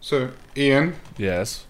[0.00, 1.66] So, Ian, Yes.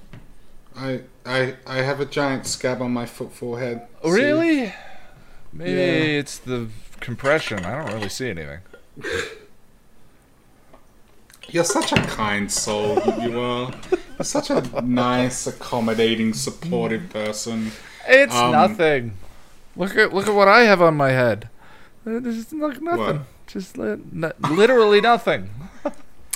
[0.77, 3.83] I I I have a giant scab on my foot forehead.
[4.05, 4.11] See?
[4.11, 4.75] Really?
[5.53, 6.19] Maybe Yeah.
[6.21, 6.69] it's the
[7.01, 7.65] compression.
[7.65, 8.61] I don't really see anything.
[11.49, 13.03] You're such a kind soul.
[13.21, 13.73] You are.
[13.91, 17.73] You're such a nice, accommodating, supportive person.
[18.07, 19.13] It's Um, nothing.
[19.77, 21.49] Look at look at what I have on my head.
[22.07, 22.85] Uh, is nothing.
[22.87, 23.17] What?
[23.49, 25.51] Just li- n- literally nothing.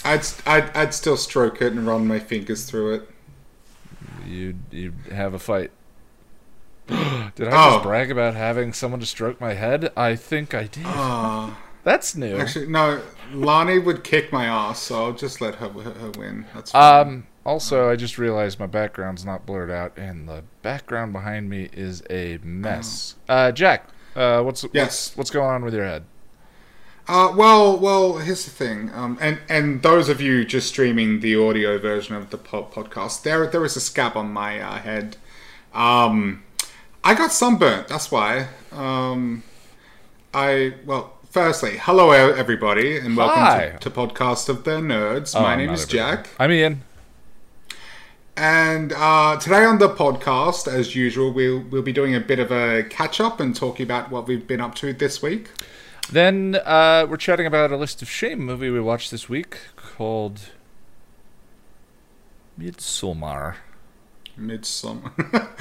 [0.04, 3.08] I'd, I'd I'd still stroke it and run my fingers through it.
[4.26, 5.70] You you have a fight.
[6.86, 7.70] did I Oh.
[7.74, 9.92] just brag about having someone to stroke my head?
[9.96, 10.84] I think I did.
[10.86, 12.36] Ah, That's new.
[12.36, 13.00] actually, no.
[13.32, 16.44] Lani would kick my ass, so I'll just let her her, win.
[16.54, 17.06] That's fine.
[17.06, 17.26] Um.
[17.46, 22.02] Also, I just realized my background's not blurred out, and the background behind me is
[22.08, 23.16] a mess.
[23.28, 24.70] Uh, Jack, uh, what's Oh.
[24.72, 25.08] Yes.
[25.10, 26.04] what's what's going on with your head?
[27.06, 31.36] Uh, well, well, here's the thing, um, and and those of you just streaming the
[31.36, 35.18] audio version of the po- podcast, there there is a scab on my uh, head.
[35.74, 36.42] Um,
[37.02, 37.88] I got sunburnt.
[37.88, 38.48] That's why.
[38.72, 39.42] Um,
[40.32, 43.68] I well, firstly, hello everybody, and welcome Hi.
[43.78, 45.36] to, to podcast of the nerds.
[45.36, 45.84] Oh, my name is.
[45.84, 46.80] Jack, I'm Ian.
[48.34, 52.50] and uh, today on the podcast, as usual, we'll we'll be doing a bit of
[52.50, 55.50] a catch up and talking about what we've been up to this week.
[56.10, 60.40] Then uh, we're chatting about a list of shame movie we watched this week called
[62.58, 63.56] Midsommar.
[64.36, 65.12] Midsummer.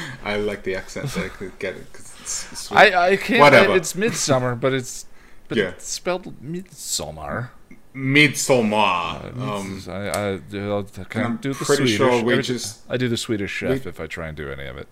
[0.23, 1.29] I like the accent there.
[1.29, 1.93] 'cause Get it?
[1.93, 2.69] 'cause.
[2.71, 3.39] I I can't.
[3.39, 3.75] Whatever.
[3.75, 5.05] It's midsummer, but it's
[5.47, 5.69] but Yeah.
[5.69, 7.51] it's spelled midsummer.
[7.95, 9.37] Midsommar.
[9.39, 11.95] Um, Mids- I I, I I'm do the Swedish.
[11.95, 14.65] sure we just- I do the Swedish chef we- if I try and do any
[14.65, 14.87] of it.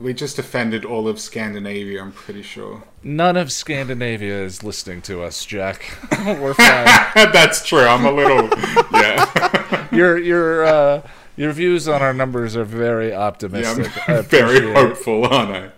[0.00, 2.00] We just offended all of Scandinavia.
[2.00, 2.82] I'm pretty sure.
[3.02, 5.84] None of Scandinavia is listening to us, Jack.
[6.26, 6.86] We're fine.
[7.14, 7.84] That's true.
[7.84, 8.48] I'm a little.
[8.92, 9.88] yeah.
[9.92, 14.08] your your uh, your views on our numbers are very optimistic.
[14.08, 15.70] I I'm very hopeful, aren't I?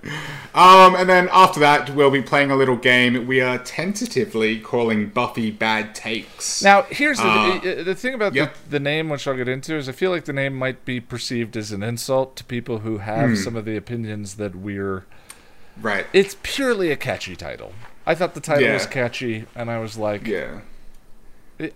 [0.55, 5.08] Um, and then after that, we'll be playing a little game we are tentatively calling
[5.08, 6.62] Buffy Bad Takes.
[6.62, 8.55] Now, here's the Uh, the thing about yep.
[8.64, 11.01] the, the name, which I'll get into, is I feel like the name might be
[11.01, 13.36] perceived as an insult to people who have Hmm.
[13.36, 15.05] some of the opinions that we're.
[15.80, 16.07] right.
[16.12, 17.73] It's purely a catchy title.
[18.07, 18.74] I thought the title Yeah.
[18.74, 20.61] was catchy, and I was like, yeah.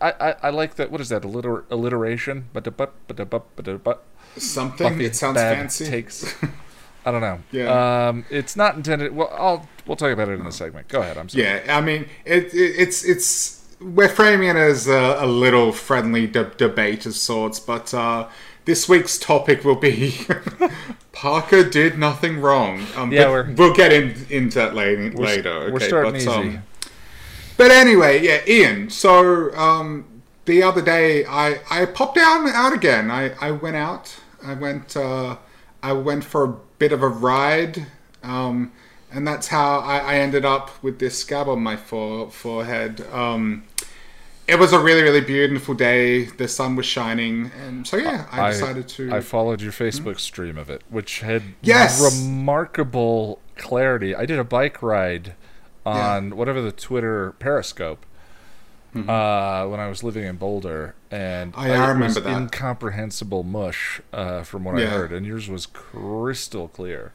[0.00, 0.91] I, I, I like that.
[0.91, 1.22] What is that?
[1.22, 2.48] Alliter- alliteration?
[2.52, 4.04] But but
[4.36, 5.00] Something.
[5.00, 5.86] it sounds fancy.
[5.86, 6.34] Takes.
[7.06, 7.38] I don't know.
[7.52, 8.08] Yeah.
[8.08, 9.14] Um, it's not intended.
[9.14, 10.88] Well, I'll we'll talk about it in the segment.
[10.88, 11.16] Go ahead.
[11.16, 11.44] I'm sorry.
[11.44, 16.26] Yeah, I mean, it, it, it's it's we're framing it as a, a little friendly
[16.26, 18.28] de- debate of sorts, but uh,
[18.64, 20.18] this week's topic will be
[21.12, 22.84] Parker did nothing wrong.
[22.97, 25.12] Um, Yeah, we're- we'll get in, into that later.
[25.14, 26.30] We're, later okay, we're starting but, easy.
[26.30, 26.62] Um,
[27.56, 28.91] but anyway, yeah, Ian.
[28.91, 30.05] So um,
[30.44, 33.11] the other day, I, I popped out out again.
[33.11, 34.17] I, I went out.
[34.44, 35.37] I went uh,
[35.83, 37.87] I went for a bit of a ride,
[38.22, 38.72] um,
[39.12, 43.00] and that's how I, I ended up with this scab on my fore, forehead.
[43.12, 43.65] Um,
[44.47, 46.25] it was a really really beautiful day.
[46.25, 49.12] The sun was shining, and so yeah, I decided to.
[49.12, 52.00] I followed your Facebook stream of it, which had Yes!
[52.00, 54.15] remarkable clarity.
[54.15, 55.34] I did a bike ride
[55.86, 58.04] on whatever the Twitter Periscope
[58.94, 61.66] uh, when I was living in Boulder, and Mm-hmm.
[61.66, 62.26] Yeah, I it remember was that.
[62.26, 67.12] incomprehensible mush uh, from what I heard, and yours was crystal clear.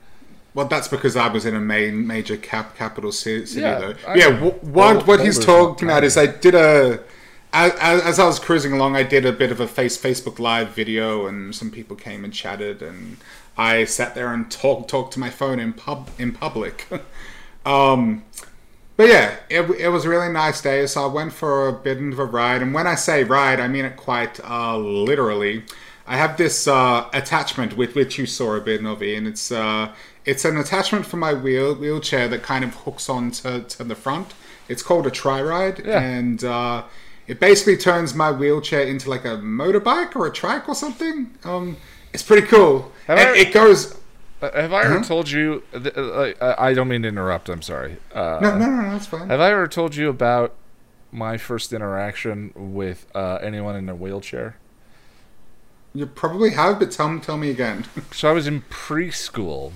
[0.54, 3.96] Well, that's because I was in a main major cap capital city, Yeah, though.
[4.08, 7.00] I yeah, what what he's talking about is I did a
[7.54, 10.70] as, as I was cruising along, I did a bit of a face Facebook Live
[10.70, 13.18] video, and some people came and chatted, and
[13.58, 16.88] I sat there and talked talked to my phone in pub in public.
[17.66, 18.24] um,
[19.02, 21.98] but yeah, it, it was a really nice day, so I went for a bit
[22.02, 22.62] of a ride.
[22.62, 25.64] And when I say ride, I mean it quite uh, literally.
[26.06, 29.26] I have this uh, attachment with which you saw a bit of, Ian.
[29.26, 29.94] It's uh,
[30.26, 33.96] it's an attachment for my wheel wheelchair that kind of hooks on to, to the
[33.96, 34.34] front.
[34.70, 36.00] It's called a Triride, Yeah.
[36.00, 36.84] and uh,
[37.28, 41.32] it basically turns my wheelchair into like a motorbike or a trike or something.
[41.44, 41.78] Um,
[42.14, 42.92] it's pretty cool.
[43.08, 43.98] Have and I- it goes.
[44.42, 45.04] Uh, have I ever Uh-huh.
[45.04, 45.64] told you?
[45.74, 47.48] Uh, I don't mean to interrupt.
[47.50, 47.98] I'm sorry.
[48.14, 49.30] Uh, No, no, no, no, that's fine.
[49.30, 50.54] Have I ever told you about
[51.12, 54.56] my first interaction with uh, anyone in a wheelchair?
[55.94, 57.86] You probably have, but tell me, tell me again.
[58.14, 59.74] So I was in preschool.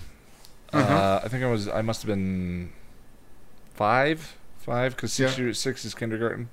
[0.73, 1.19] uh Uh-huh.
[1.23, 1.67] I think I was.
[1.67, 2.71] I must have been
[3.73, 5.51] five, five, because six Yeah.
[5.51, 6.49] six is kindergarten.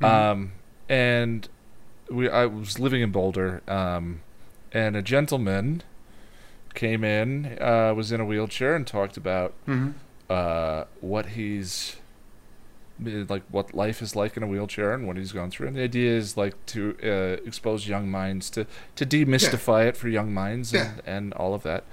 [0.00, 0.04] Mhm.
[0.06, 0.52] Um,
[0.88, 1.48] and
[2.10, 4.20] we, I was living in Boulder, um,
[4.72, 5.82] and a gentleman
[6.74, 9.90] came in, uh, was in a wheelchair, and talked about hmm
[10.30, 11.96] uh, what he's
[12.98, 15.66] like what life is like in a wheelchair and what he's gone through.
[15.66, 18.66] And the idea is like to uh, expose young minds to
[18.96, 21.00] to demystify it for young minds and, Yeah.
[21.16, 21.84] and all of that.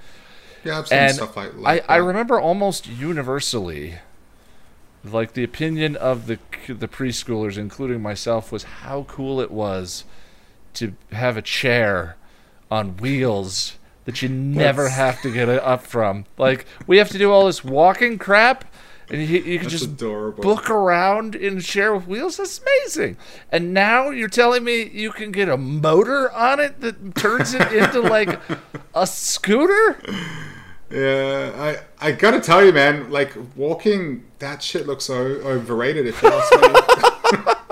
[0.64, 2.02] Yeah, I've seen And stuff like, I, like I that.
[2.04, 3.96] remember almost universally,
[5.04, 6.38] like the opinion of the
[6.68, 10.04] the preschoolers, including myself, was how cool it was
[10.74, 12.16] to have a chair
[12.70, 16.24] on wheels that you never have to get up from.
[16.38, 18.64] Like we have to do all this walking crap,
[19.08, 20.42] and you, you can That's just adorable.
[20.42, 22.36] book around in a chair with wheels.
[22.38, 23.16] That's amazing.
[23.50, 27.72] And now you're telling me you can get a motor on it that turns it
[27.72, 28.40] into like
[28.94, 30.00] a scooter.
[30.90, 31.52] Yeah,
[32.00, 33.10] I I gotta tell you, man.
[33.10, 36.06] Like walking, that shit looks so overrated.
[36.06, 36.68] If you ask me,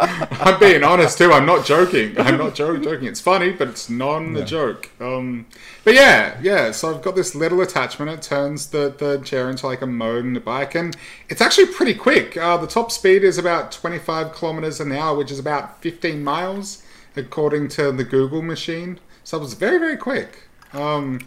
[0.01, 1.31] I'm being honest too.
[1.31, 2.19] I'm not joking.
[2.19, 3.07] I'm not jo- joking.
[3.07, 4.91] It's funny, but it's non a joke.
[4.99, 5.47] Um,
[5.85, 6.71] but yeah, yeah.
[6.71, 8.11] So I've got this little attachment.
[8.11, 10.97] It turns the the chair into like a mode in the bike, and
[11.29, 12.37] it's actually pretty quick.
[12.37, 16.83] Uh, the top speed is about 25 kilometers an hour, which is about 15 miles,
[17.15, 18.99] according to the Google machine.
[19.23, 20.45] So it was very very quick.
[20.73, 21.21] Um,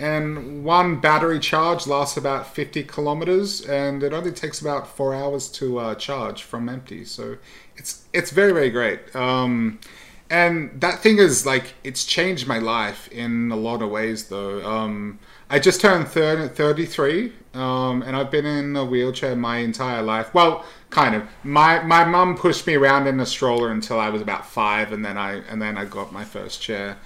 [0.00, 5.46] and one battery charge lasts about 50 kilometers and it only takes about four hours
[5.48, 7.36] to uh, charge from empty so
[7.80, 9.00] it's it's very very great.
[9.16, 9.80] Um,
[10.28, 14.64] and that thing is like it's changed my life in a lot of ways though.
[14.64, 15.18] Um,
[15.52, 20.32] i just turned 30, 33 um, and i've been in a wheelchair my entire life.
[20.34, 21.22] Well kind of.
[21.42, 25.04] My my mum pushed me around in a stroller until i was about five and
[25.04, 26.98] then i and then i got my first chair.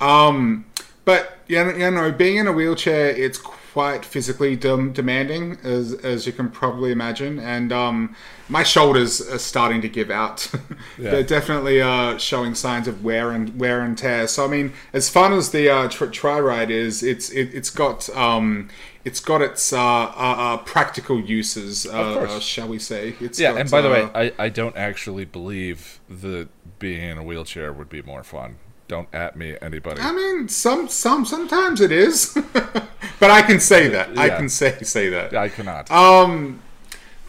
[0.00, 0.64] Um,
[1.04, 3.38] but you know, you know, being in a wheelchair, it's
[3.76, 7.38] quite physically dem- demanding, as as you can probably imagine.
[7.38, 8.16] And um,
[8.48, 10.50] my shoulders are starting to give out.
[10.98, 11.10] Yeah.
[11.10, 14.26] They're definitely uh, showing signs of wear and wear and tear.
[14.28, 18.08] So I mean, as fun as the uh, tr- Triride is, it's it, it's got
[18.16, 18.70] um,
[19.04, 23.14] it's got its uh, uh, uh, practical uses, uh, uh, shall we say?
[23.20, 27.02] It's Yeah, got, and by the way, uh, I, I don't actually believe that being
[27.10, 28.56] in a wheelchair would be more fun.
[28.88, 30.00] Don't at me, anybody.
[30.00, 34.16] I mean, some some sometimes it is, but I can say that.
[34.16, 35.34] I can say say that.
[35.34, 35.90] I cannot.
[35.90, 36.62] Um,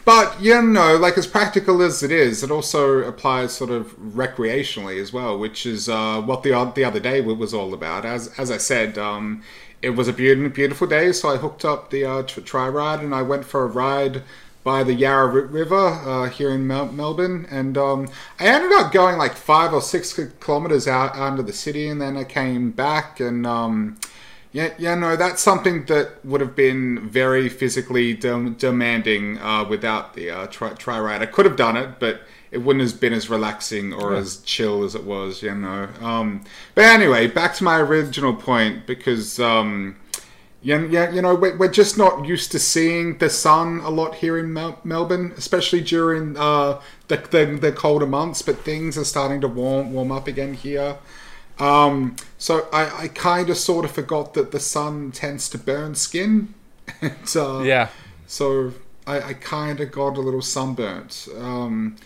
[0.04, 5.00] but you know, like as practical as it is, it also applies sort of recreationally
[5.02, 8.04] as well, which is uh, what the the other day was all about.
[8.04, 9.42] As as I said, um,
[9.82, 13.14] it was a beautiful beautiful day, so I hooked up the uh, tr- Triride and
[13.14, 14.22] I went for a ride
[14.64, 18.08] by the Yarra River uh, here in Mel- Melbourne, and um,
[18.38, 22.00] I ended up going like five or six kilometers out out of the city, and
[22.00, 23.46] then I came back and.
[23.46, 23.98] Um,
[24.50, 30.14] yeah, yeah, no, that's something that would have been very physically dem- demanding uh, without
[30.14, 31.20] the uh, tri-, Triride.
[31.20, 34.84] I could have done it, but it wouldn't have been as relaxing or as chill
[34.84, 35.88] as it was, you know.
[36.00, 36.44] Um,
[36.74, 39.96] but anyway, back to my original point because, um,
[40.60, 44.16] yeah, yeah, you know, we're, we're just not used to seeing the sun a lot
[44.16, 48.42] here in Mel- Melbourne, especially during uh, the, the the colder months.
[48.42, 50.98] But things are starting to warm warm up again here.
[51.60, 55.94] Um, so I, I kind of sort of forgot that the sun tends to burn
[55.94, 56.54] skin.
[57.00, 57.88] and, uh, yeah.
[58.26, 58.72] So
[59.06, 61.28] I, I kind of got a little sunburnt.
[61.36, 61.96] Um,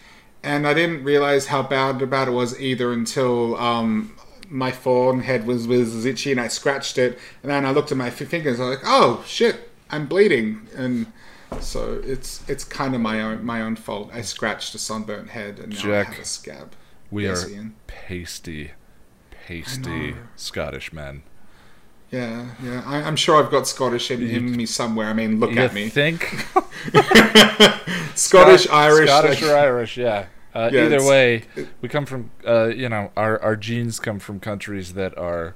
[0.42, 4.12] and I didn't realize how bad about it was either until um,
[4.52, 7.18] my forehead was, was itchy and I scratched it.
[7.42, 8.60] And then I looked at my fingers.
[8.60, 10.68] I was like, oh shit, I'm bleeding.
[10.76, 11.06] And
[11.60, 14.10] so it's it's kind of my own my own fault.
[14.12, 16.72] I scratched a sunburnt head and now Jack, I have a scab.
[17.10, 17.74] We Yes, are Ian.
[17.86, 18.70] pasty,
[19.30, 20.14] pasty.
[20.36, 21.22] Scottish men.
[22.10, 22.82] Yeah, yeah.
[22.86, 25.06] I, I'm sure I've got Scottish in, in me somewhere.
[25.08, 25.88] I mean, look You at me.
[25.88, 26.20] think
[28.14, 29.08] Scottish, Scot- Irish.
[29.08, 29.96] Scottish like- or Irish?
[29.96, 30.26] Yeah.
[30.54, 31.44] Uh, Yeah, either way,
[31.80, 32.30] we come from.
[32.46, 35.54] Uh, you know, our our genes come from countries that are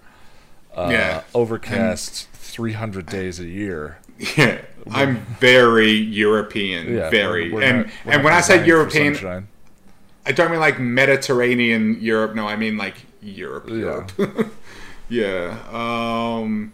[0.74, 1.22] uh, Yeah.
[1.34, 3.98] overcast 300 days a year.
[4.36, 7.50] Yeah, I'm very European, Yeah, very.
[7.50, 7.76] we're- we're and
[8.06, 9.46] not- and when I say European.
[10.24, 12.34] I don't mean like Mediterranean Europe.
[12.34, 13.68] No, I mean like Europe.
[13.68, 13.76] Yeah.
[14.18, 14.52] Europe.
[15.08, 15.58] yeah.
[15.70, 16.72] Um,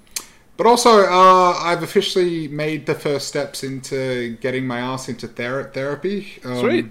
[0.57, 5.71] but also, uh, I've officially made the first steps into getting my ass into ther-
[5.75, 6.39] therapy.
[6.45, 6.87] Um, Sweet.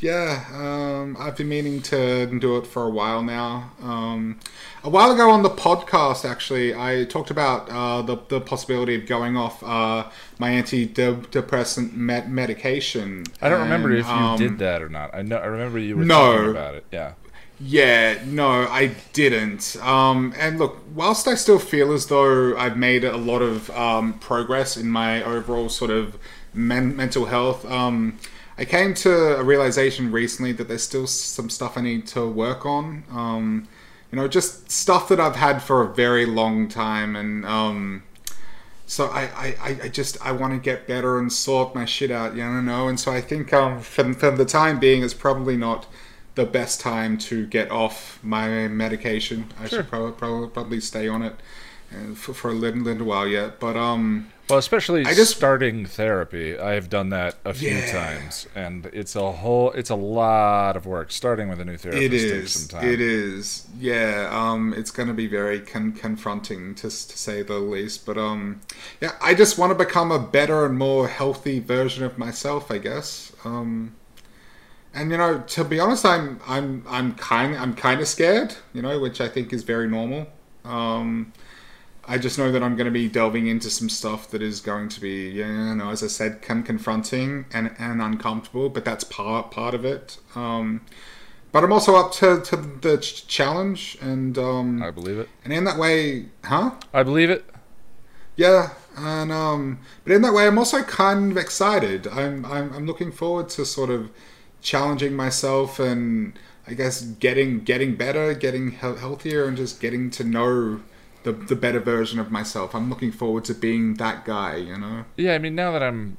[0.00, 3.72] Yeah, um, I've been meaning to do it for a while now.
[3.82, 4.38] Um,
[4.84, 9.06] a while ago on the podcast, actually, I talked about uh, the, the possibility of
[9.06, 13.24] going off uh, my antidepressant med- medication.
[13.42, 15.12] I don't remember if you um, did that or not.
[15.14, 15.36] I know.
[15.38, 16.32] I remember you were No.
[16.36, 16.84] talking about it.
[16.92, 17.12] Yeah.
[17.60, 19.76] Yeah, no, I didn't.
[19.82, 24.12] Um, and look, whilst I still feel as though I've made a lot of um,
[24.20, 26.16] progress in my overall sort of
[26.54, 28.16] men- mental health, um,
[28.58, 32.66] I came to a realization recently that there's still some stuff I need to work
[32.66, 33.04] on.
[33.10, 33.68] Um,
[34.10, 38.02] you know, just stuff that I've had for a very long time, and um,
[38.86, 39.22] so I,
[39.60, 42.88] I, I- just I want to get better and sort my shit out, you know.
[42.88, 45.86] And so I think um, for, for the time being, it's probably not
[46.34, 49.52] the best time to get off my medication.
[49.60, 49.80] I Sure.
[49.80, 51.34] should probably, probably probably stay on it
[51.92, 53.60] uh, for, for a little, little while yet.
[53.60, 57.92] But um, Well, especially I just- starting therapy, I have done that a few Yeah.
[57.92, 61.12] times, and it's a whole, it's a lot of work.
[61.12, 62.88] Starting with a new therapist it takes is, some time.
[62.88, 64.28] it is, yeah.
[64.32, 66.88] Um, it's going to be very con- confronting to, to
[67.18, 68.06] say the least.
[68.06, 68.60] But um,
[69.02, 72.78] yeah, I just want to become a better and more healthy version of myself, I
[72.78, 73.32] guess.
[73.44, 73.94] Um,
[74.94, 78.80] and you know, to be honest, I'm I'm I'm kind I'm kind of scared, you
[78.80, 80.26] know, which I think is very normal.
[80.64, 81.32] Um,
[82.08, 84.88] I just know that I'm going to be delving into some stuff that is going
[84.88, 89.50] to be, you know, as I said, con- confronting and, and uncomfortable, but that's part
[89.50, 90.16] part of it.
[90.34, 90.80] Um,
[91.52, 95.28] but I'm also up to, to the challenge, and um, I believe it.
[95.44, 96.72] and in that way, huh?
[96.94, 97.44] I believe it.
[98.36, 102.06] Yeah, and um, but in that way, I'm also kind of excited.
[102.06, 104.10] I'm I'm, I'm looking forward to sort of
[104.60, 110.24] challenging myself and I guess getting getting better, getting he- healthier, and just getting to
[110.24, 110.82] know
[111.32, 112.74] the the better version of myself.
[112.74, 114.56] I'm looking forward to being that guy.
[114.56, 115.04] You know.
[115.16, 116.16] Yeah, I mean, now that I'm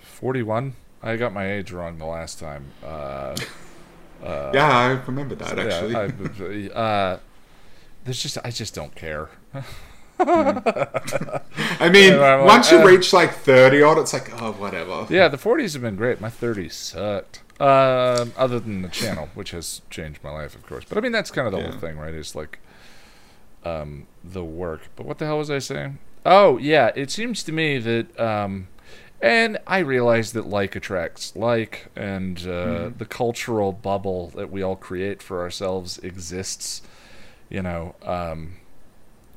[0.00, 2.66] 41, I got my age wrong the last time.
[2.84, 3.36] Uh,
[4.22, 5.92] yeah, I remember that actually.
[5.92, 7.18] Yeah, I, uh,
[8.04, 9.28] there's just, I just don't care.
[10.18, 14.52] I mean, Yeah, I'm like, once you uh, reach like thirty odd, it's like oh
[14.52, 15.06] whatever.
[15.08, 16.20] Yeah, the 40s have been great.
[16.20, 17.40] My 30s sucked.
[17.60, 20.84] Um, other than the channel, which has changed my life, of course.
[20.88, 21.70] But I mean, that's kind of the Yeah.
[21.70, 22.14] whole thing, right?
[22.14, 22.58] It's like
[23.64, 24.82] um, the work.
[24.96, 25.98] But what the hell was I saying?
[26.24, 26.90] Oh, yeah.
[26.94, 28.68] It seems to me that, um,
[29.22, 34.76] and I realize that like attracts like, and uh, the cultural bubble that we all
[34.76, 36.82] create for ourselves exists.
[37.48, 38.56] You know, um,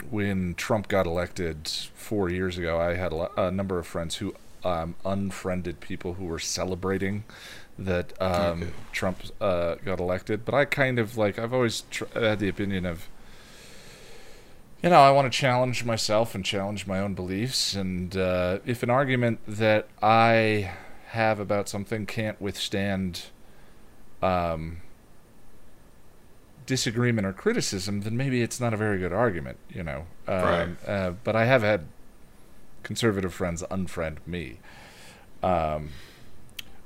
[0.10, 4.36] when Trump got elected four years ago, I had a, a number of friends who
[4.64, 7.24] um, unfriended people who were celebrating
[7.78, 8.72] that um, Okay.
[8.92, 10.46] Trump uh, got elected.
[10.46, 13.08] But I kind of like I've always tr- had the opinion of,
[14.84, 17.74] you know, I want to challenge myself and challenge my own beliefs.
[17.74, 20.72] And uh, if an argument that I
[21.08, 23.24] have about something can't withstand
[24.22, 24.82] um,
[26.66, 30.06] disagreement or criticism, then maybe it's not a very good argument, you know.
[30.28, 30.70] Um, Right.
[30.86, 31.86] uh, but I have had
[32.84, 34.60] conservative friends unfriend me.
[35.42, 35.90] Um,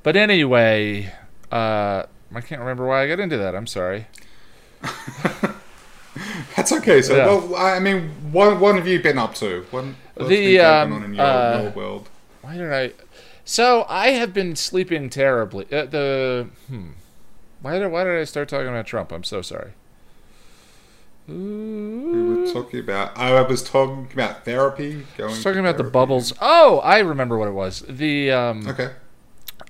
[0.03, 1.11] but anyway,
[1.51, 3.55] uh, I can't remember why I got into that.
[3.55, 4.05] I'm sorry.
[6.57, 7.03] That's okay.
[7.03, 7.27] So, Yeah.
[7.27, 9.63] well, I mean, what what have you been up to?
[9.69, 9.85] What,
[10.15, 12.09] what's The, been going um, on in your, uh, your world?
[12.41, 12.93] Why did I?
[13.45, 15.65] So I have been sleeping terribly.
[15.71, 16.89] Uh, the hmm.
[17.61, 19.11] Why did Why did I start talking about Trump?
[19.11, 19.73] I'm so sorry.
[21.27, 23.15] We were talking about.
[23.17, 25.05] I was talking about therapy.
[25.15, 25.29] Going.
[25.29, 26.33] I was talking about the bubbles.
[26.41, 27.83] Oh, I remember what it was.
[27.87, 28.89] The um, Okay.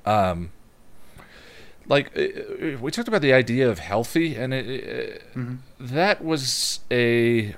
[0.06, 0.52] um,
[1.88, 5.58] like uh, uh, we talked about the idea of healthy, and it, it, Mhm.
[5.80, 7.56] that was a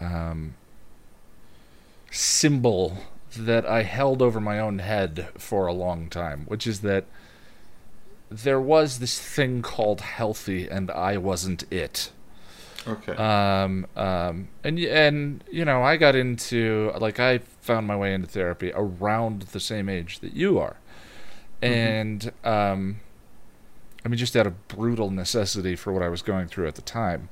[0.00, 0.54] um,
[2.10, 2.98] symbol
[3.36, 7.04] that I held over my own head for a long time, which is that
[8.30, 12.10] there was this thing called healthy, and I wasn't it.
[12.86, 13.12] Okay.
[13.12, 18.26] Um, um, and and you know, I got into like I found my way into
[18.26, 20.76] therapy around the same age that you are,
[21.62, 23.00] and um,
[24.04, 26.82] I mean, just out of brutal necessity for what I was going through at the
[26.82, 27.28] time.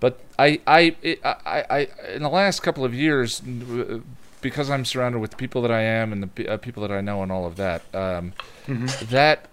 [0.00, 3.42] But I, I, I, I, in the last couple of years,
[4.40, 7.00] because I'm surrounded with the people that I am and the uh, people that I
[7.00, 8.32] know and all of that, um,
[9.10, 9.48] that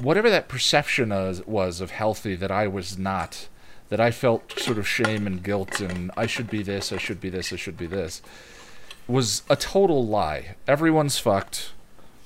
[0.00, 3.48] whatever that perception was, was of healthy that I was not,
[3.88, 7.20] that I felt sort of shame and guilt and I should be this, I should
[7.20, 8.20] be this, I should be this,
[9.06, 10.56] was a total lie.
[10.66, 11.70] Everyone's fucked.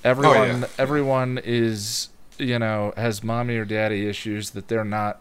[0.05, 5.21] Everyone, everyone is, you know, has mommy or daddy issues that they're not,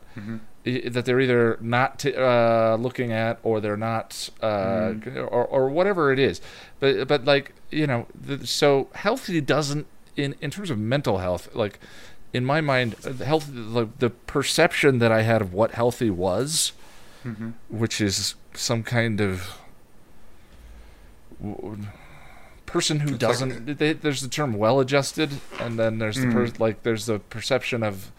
[0.66, 5.70] i- that they're either not t- uh, looking at or they're not, uh, or or
[5.70, 6.42] whatever it is.
[6.80, 9.86] But but like you know, the, so healthy doesn't
[10.18, 11.80] in in terms of mental health, like
[12.34, 16.10] in my mind, uh, the health, like the perception that I had of what healthy
[16.10, 16.74] was,
[17.70, 19.58] which is some kind of
[22.72, 23.78] person who like- doesn't.
[23.78, 26.60] they, there's the term well-adjusted, and then there's the per, Mm.
[26.60, 28.12] like there's the perception of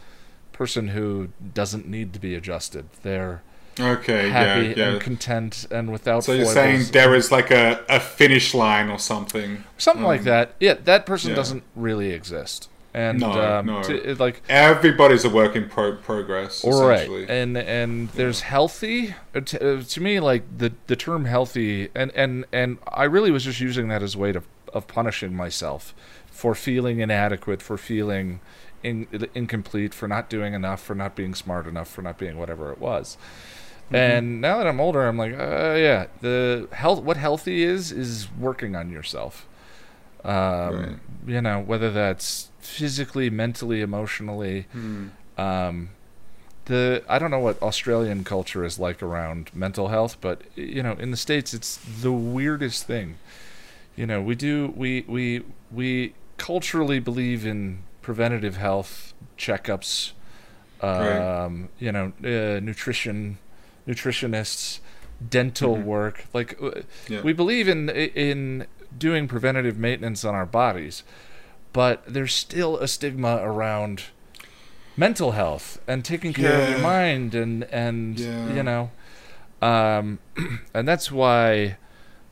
[0.53, 2.87] person who doesn't need to be adjusted.
[3.03, 3.43] They're
[3.81, 4.29] okay.
[4.29, 4.75] happy yeah.
[4.77, 4.89] Yeah.
[4.93, 6.25] and content and without.
[6.25, 6.55] so you're foibles.
[6.55, 9.65] saying there is like a, a finish line or something.
[9.79, 10.55] something like um, that.
[10.61, 11.37] Yeah, that person yeah.
[11.37, 12.69] doesn't really exist.
[12.95, 13.83] And No, um, no.
[13.83, 16.63] to- it, like Everybody's a work in pro- progress.
[16.65, 21.25] all right and and there's healthy uh, to, uh, to me like the the term
[21.25, 24.43] healthy and and and i really was just using that as a way to,
[24.75, 25.95] of punishing myself
[26.31, 28.41] for feeling inadequate for feeling
[28.83, 32.71] in, incomplete for not doing enough for not being smart enough for not being whatever
[32.73, 33.17] it was
[33.91, 38.29] and now that i'm older i'm like uh, yeah the health what healthy is is
[38.39, 39.47] working on yourself
[40.25, 40.97] um, Right.
[41.27, 45.09] you know whether that's physically mentally emotionally Hmm.
[45.39, 45.91] um,
[46.67, 50.93] the I don't know what Australian culture is like around mental health, but you know,
[50.93, 53.17] in the states, it's the weirdest thing.
[53.97, 55.43] You know, we do we we
[55.73, 60.13] we culturally believe in preventative health checkups.
[60.83, 61.45] Right.
[61.45, 63.39] Um, You know, uh, nutrition,
[63.87, 64.79] nutritionists,
[65.29, 65.85] dental Mhm.
[65.85, 66.27] work.
[66.33, 67.23] Like uh, Yeah.
[67.23, 68.67] we believe in in
[68.97, 71.03] doing preventative maintenance on our bodies,
[71.73, 74.05] but there's still a stigma around
[74.97, 78.53] mental health and taking care of your mind and and Yeah.
[78.55, 78.91] you know
[79.63, 80.19] um
[80.75, 81.77] and that's why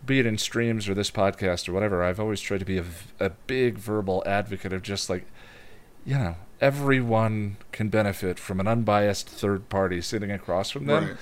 [0.04, 2.82] be it in streams or this podcast or whatever i've always tried to be
[3.20, 5.25] a big verbal advocate of just like
[6.04, 11.16] you know everyone can benefit from an unbiased third party sitting across from them Right.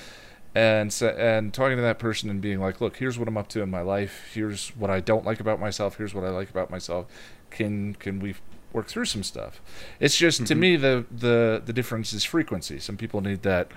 [0.55, 3.49] And sa and talking to that person and being like, look, here's what I'm up
[3.49, 4.31] to in my life.
[4.35, 5.97] Here's what I don't like about myself.
[5.97, 7.07] Here's what I like about myself.
[7.51, 8.35] Can can we
[8.73, 9.61] work through some stuff?
[10.01, 10.59] It's just to Mhm.
[10.59, 12.79] me the the the difference is frequency.
[12.79, 13.71] Some people need that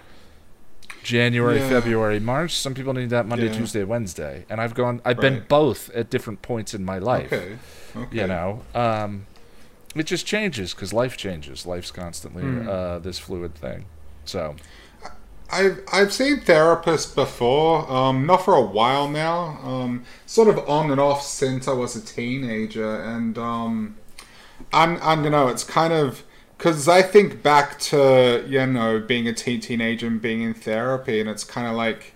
[1.03, 1.69] January, Yeah.
[1.69, 2.51] February, March.
[2.53, 3.53] Some people need that Monday, Yeah.
[3.53, 4.45] Tuesday, Wednesday.
[4.49, 5.01] And I've gone.
[5.03, 7.31] I've been both at different points in my life.
[7.33, 7.57] Okay.
[7.95, 8.17] Okay.
[8.21, 8.61] You know.
[8.75, 9.25] Um,
[9.95, 11.65] it just changes because life changes.
[11.65, 12.67] Life's constantly Mm.
[12.67, 13.85] uh, this fluid thing.
[14.25, 14.55] So
[15.51, 20.91] I've I've seen therapists before, um, not for a while now, um, sort of on
[20.91, 23.97] and off since I was a teenager, and um,
[24.71, 25.49] I'm I don't know.
[25.49, 26.23] It's kind of
[26.57, 31.19] because I think back to you know being a teen teenager and being in therapy,
[31.19, 32.13] and it's kind of like.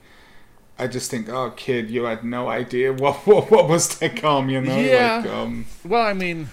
[0.78, 4.50] I just think, oh, kid, you had no idea what what, what was to come,
[4.50, 4.78] you know?
[4.78, 5.22] Yeah.
[5.24, 6.50] Like, um, well, I mean.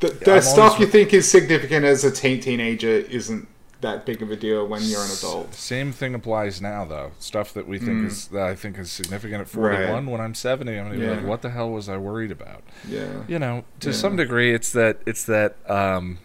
[0.00, 3.48] the, the stuff you think is significant as a teen teenager isn't
[3.80, 5.54] that big of a deal when you're an adult.
[5.54, 7.12] Same thing applies now, though.
[7.20, 8.06] Stuff that we think Mm.
[8.06, 9.76] is that I think is significant at Right.
[9.76, 10.06] 41.
[10.06, 12.64] When I'm 70, I'm gonna be like, what the hell was I worried about?
[12.88, 13.22] Yeah.
[13.28, 13.94] You know, to Yeah.
[13.94, 16.18] some degree, it's that it's that um,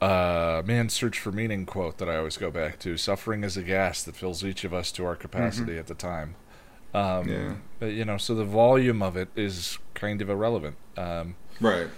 [0.00, 2.96] uh, man's search for meaning quote that I always go back to.
[2.96, 6.34] Suffering is a gas that fills each of us to our capacity at the time.
[6.94, 7.30] Um, Mm-hmm.
[7.30, 7.52] Yeah.
[7.80, 10.76] but, you know, so the volume of it is kind of irrelevant.
[10.96, 11.88] Um, Right.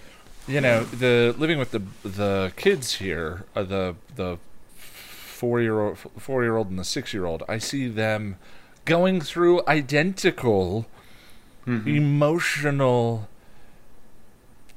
[0.48, 4.38] You know the living with the the kids here uh, the the
[4.76, 8.36] four year old four year old and the six year old i see them
[8.84, 10.86] going through identical
[11.66, 11.86] Mhm.
[11.86, 13.28] emotional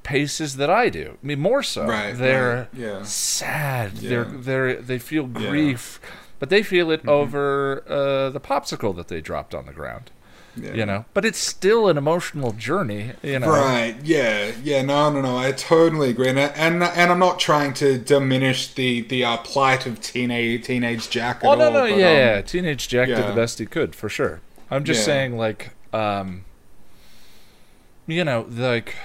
[0.04, 2.12] paces that i do i mean more so Right.
[2.18, 3.04] they're right, Yeah.
[3.04, 4.10] sad Yeah.
[4.10, 5.50] they're they're they feel Yeah.
[5.50, 6.02] grief
[6.40, 7.10] but they feel it Mhm.
[7.10, 10.12] over uh, the popsicle that they dropped on the ground
[10.56, 10.74] yeah.
[10.74, 13.96] you know but it's still an emotional journey you know Right.
[14.04, 14.52] Yeah.
[14.64, 14.82] Yeah.
[14.82, 15.12] No.
[15.12, 15.22] No.
[15.22, 15.38] No.
[15.38, 19.86] I totally agree, and and, and I'm not trying to diminish the the uh, plight
[19.86, 21.38] of teenage teenage Jack.
[21.38, 23.66] At Oh no all, no but, yeah, um, yeah teenage Jack did the best he
[23.66, 24.42] could for sure.
[24.70, 25.06] I'm just Yeah.
[25.06, 26.46] saying like um
[28.08, 28.96] you know like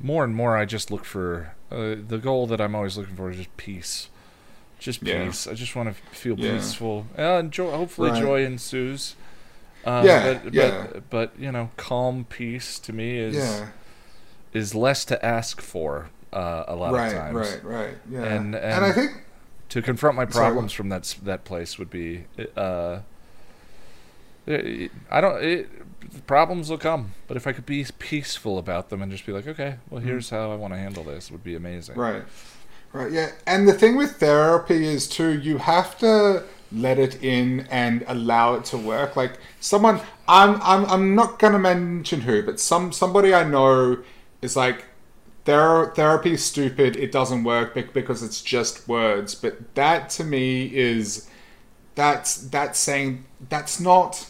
[0.00, 3.30] more and more I just look for uh, the goal that I'm always looking for
[3.30, 4.08] is just peace.
[4.78, 5.24] Just Yeah.
[5.26, 5.46] peace.
[5.46, 6.52] I just want to feel Yeah.
[6.54, 7.06] peaceful.
[7.16, 8.22] Uh, joy, hopefully Right.
[8.22, 9.16] joy ensues.
[9.84, 10.86] Uh, Yeah, but, yeah.
[10.92, 13.68] but but you know, calm peace to me is Yeah.
[14.52, 17.12] is less to ask for uh, a lot Right.
[17.12, 17.34] of times.
[17.36, 17.64] Right.
[17.64, 17.76] Right.
[17.86, 17.96] right.
[18.10, 18.22] Yeah.
[18.24, 19.12] And- and, and- I think
[19.70, 22.24] to confront my Sorry, problems from that that place would be
[22.56, 22.98] uh
[24.46, 29.10] I don't it, problems will come but if I could be peaceful about them and
[29.10, 30.04] just be like okay well Mm.
[30.04, 32.22] here's how I want to handle this would be amazing Right.
[32.92, 33.10] Right.
[33.10, 33.30] Yeah.
[33.46, 36.44] And the thing with therapy is too, you have to
[36.74, 39.16] let it in and allow it to work.
[39.16, 43.98] Like someone, I'm, I'm, I'm not gonna mention who, but some somebody I know
[44.42, 44.86] is like,
[45.44, 46.96] Ther- therapy is stupid.
[46.96, 49.34] It doesn't work bec- because it's just words.
[49.34, 51.28] But that to me is
[51.94, 54.26] that's that's saying that's not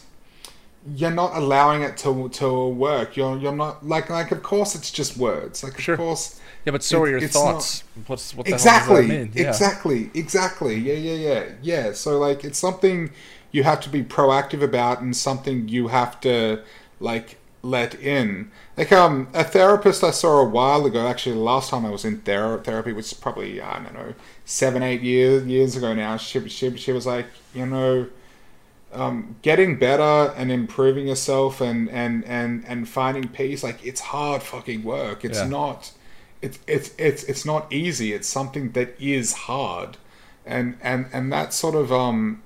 [0.87, 3.15] you're not allowing it to to work.
[3.15, 5.63] You're you're not like like of course it's just words.
[5.63, 7.83] Like of course yeah but so are your thoughts.
[8.07, 9.31] What's what the exactly hell does that mean?
[9.35, 9.49] Yeah.
[9.49, 10.75] exactly exactly.
[10.77, 11.93] Yeah yeah yeah yeah.
[11.93, 13.11] So like it's something
[13.51, 16.61] you have to be proactive about and something you have to
[16.99, 18.51] like let in.
[18.77, 22.03] Like um a therapist i saw a while ago actually the last time i was
[22.05, 26.17] in thera- therapy which is probably i don't know seven eight years years ago now.
[26.17, 28.07] She, she, she was like you know
[28.93, 34.41] um, getting better and improving yourself and, and, and, and finding peace like it's hard
[34.41, 35.25] fucking work.
[35.25, 35.47] It's Yeah.
[35.47, 35.91] not
[36.45, 38.13] it's it's it's it's not easy.
[38.13, 39.97] It's something that is hard,
[40.45, 42.43] and and and that sort of um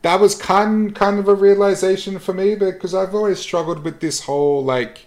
[0.00, 4.22] that was kind kind of a realization for me because I've always struggled with this
[4.22, 5.06] whole like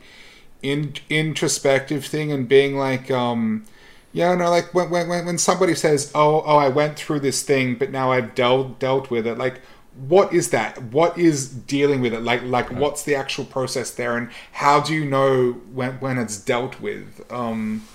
[0.61, 3.65] in introspective thing and being like um
[4.13, 7.75] yeah no like when when when somebody says oh oh I went through this thing
[7.75, 9.61] but now I've dealt dealt with it like
[9.95, 10.81] what is that?
[10.81, 12.21] What is dealing with it?
[12.21, 14.17] Like like what's the actual process there?
[14.17, 17.21] And how do you know when when it's dealt with?
[17.31, 17.87] Um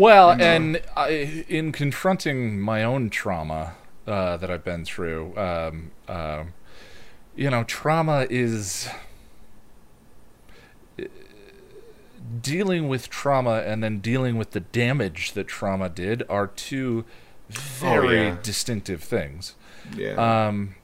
[0.00, 3.74] well and I, in confronting my own trauma
[4.06, 6.44] uh, that I've been through um, uh,
[7.36, 8.88] you know trauma is
[12.42, 17.04] dealing with trauma and then dealing with the damage that trauma did are two
[17.48, 18.36] very Oh, yeah.
[18.42, 19.54] distinctive things.
[19.96, 20.46] Yeah.
[20.46, 20.76] Um,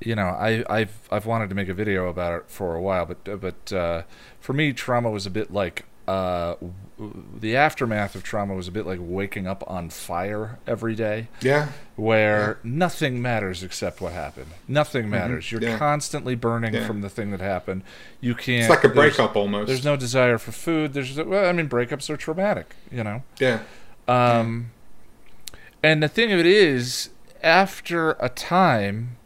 [0.00, 3.06] you know, I, I've I've wanted to make a video about it for a while,
[3.06, 4.02] but but uh,
[4.40, 6.54] for me, trauma was a bit like uh,
[7.38, 11.68] the aftermath of trauma was a bit like waking up on fire every day, yeah
[11.96, 14.46] where nothing matters except what happened.
[14.66, 15.52] Nothing matters.
[15.52, 15.70] You're Mm-hmm.
[15.72, 15.78] Yeah.
[15.78, 16.86] constantly burning Yeah.
[16.86, 17.82] from the thing that happened.
[18.20, 18.62] You can't.
[18.62, 20.94] it's like a there's- breakup almost There's no desire for food.
[20.94, 22.74] There's well, I mean, breakups are traumatic.
[22.90, 23.22] You know.
[23.38, 23.60] yeah
[24.08, 24.70] Um,
[25.82, 27.10] and the thing of it is,
[27.42, 29.16] after a time,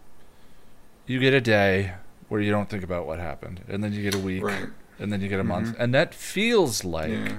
[1.07, 1.93] you get a day
[2.29, 4.67] where you don't think about what happened, and then you get a week, right
[4.99, 7.33] and then you get a month, and that feels like yeah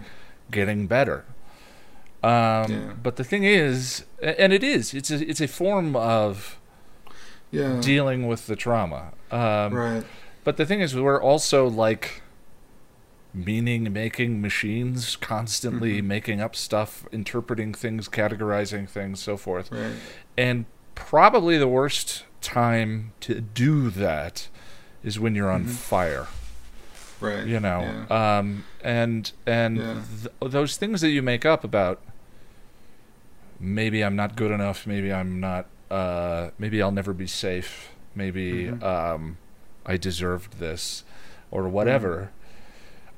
[0.51, 1.25] getting better.
[2.23, 2.93] Um, Yeah.
[3.01, 6.57] But the thing is, and it is, it's a it's a form of
[7.51, 9.13] yeah dealing with the trauma.
[9.31, 10.03] Um, right
[10.43, 12.21] But the thing is, we're also like
[13.33, 16.07] meaning making machines, constantly Mm-hmm.
[16.07, 19.71] making up stuff, interpreting things, categorizing things, so forth.
[19.71, 19.93] right
[20.37, 24.47] And probably the worst time to do that
[25.03, 25.71] is when you're on Mm-hmm.
[25.71, 26.27] fire.
[27.19, 28.37] Right You know, yeah.
[28.39, 30.01] um, and and Yeah.
[30.39, 32.01] th- those things that you make up about
[33.59, 38.65] maybe I'm not good enough, maybe I'm not, uh, maybe I'll never be safe, maybe
[38.65, 38.83] Mm-hmm.
[38.83, 39.37] um,
[39.85, 41.03] I deserved this,
[41.49, 42.31] or whatever,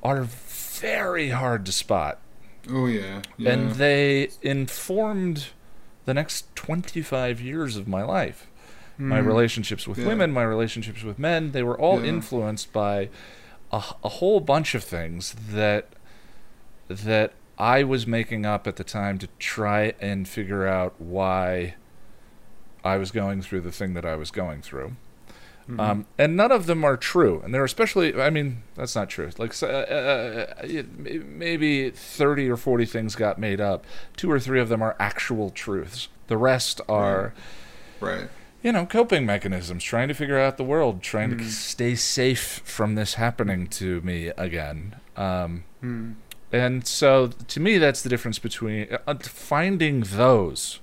[0.04, 2.20] are very hard to spot,
[2.70, 5.48] oh yeah yeah and they informed
[6.06, 8.48] the next 25 years of my life.
[8.98, 9.26] My Mm.
[9.28, 10.08] relationships with Yeah.
[10.08, 12.10] women, my relationships with men, they were all Yeah.
[12.10, 13.10] influenced by
[13.72, 15.90] a, a whole bunch of things that
[16.88, 21.76] that I was making up at the time to try and figure out why
[22.84, 24.96] I was going through the thing that I was going through.
[25.70, 25.80] Mm-hmm.
[25.80, 27.42] Um, and none of them are true.
[27.44, 29.30] And they're especially, I mean, that's not true.
[29.38, 30.64] Like, uh, uh,
[30.98, 33.86] maybe 30 or 40 things got made up.
[34.16, 36.08] Two or three of them are actual truths.
[36.28, 37.34] The rest are,
[38.00, 38.30] right
[38.64, 41.38] you know, coping mechanisms, trying to figure out the world, trying Mm.
[41.40, 44.96] to stay safe from this happening to me again.
[45.16, 46.12] Um, Hmm.
[46.52, 50.80] and so, to me, that's the difference between uh, finding those,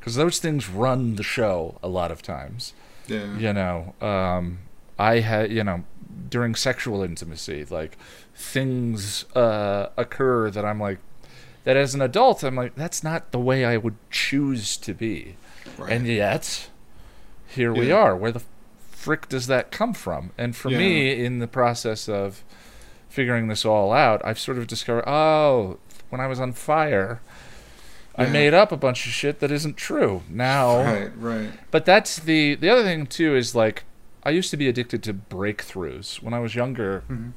[0.00, 2.72] because those things run the show a lot of times
[3.08, 4.58] yeah you know um
[4.96, 5.82] i had you know
[6.30, 7.96] during sexual intimacy like
[8.34, 10.98] things uh occur that i'm like
[11.64, 15.34] that as an adult i'm like that's not the way i would choose to be
[15.78, 16.68] right and yet
[17.54, 18.16] here we are.
[18.16, 18.42] Where the
[18.90, 20.30] frick does that come from?
[20.38, 22.44] And for me in the process of
[23.08, 27.20] figuring this all out i've sort of discovered oh when i was on fire
[28.16, 30.22] i made up a bunch of shit that isn't true.
[30.30, 31.50] Now right right.
[31.70, 33.84] But that's the the other thing too is like
[34.22, 36.22] I used to be addicted to breakthroughs.
[36.22, 37.32] When I was younger, Mhm.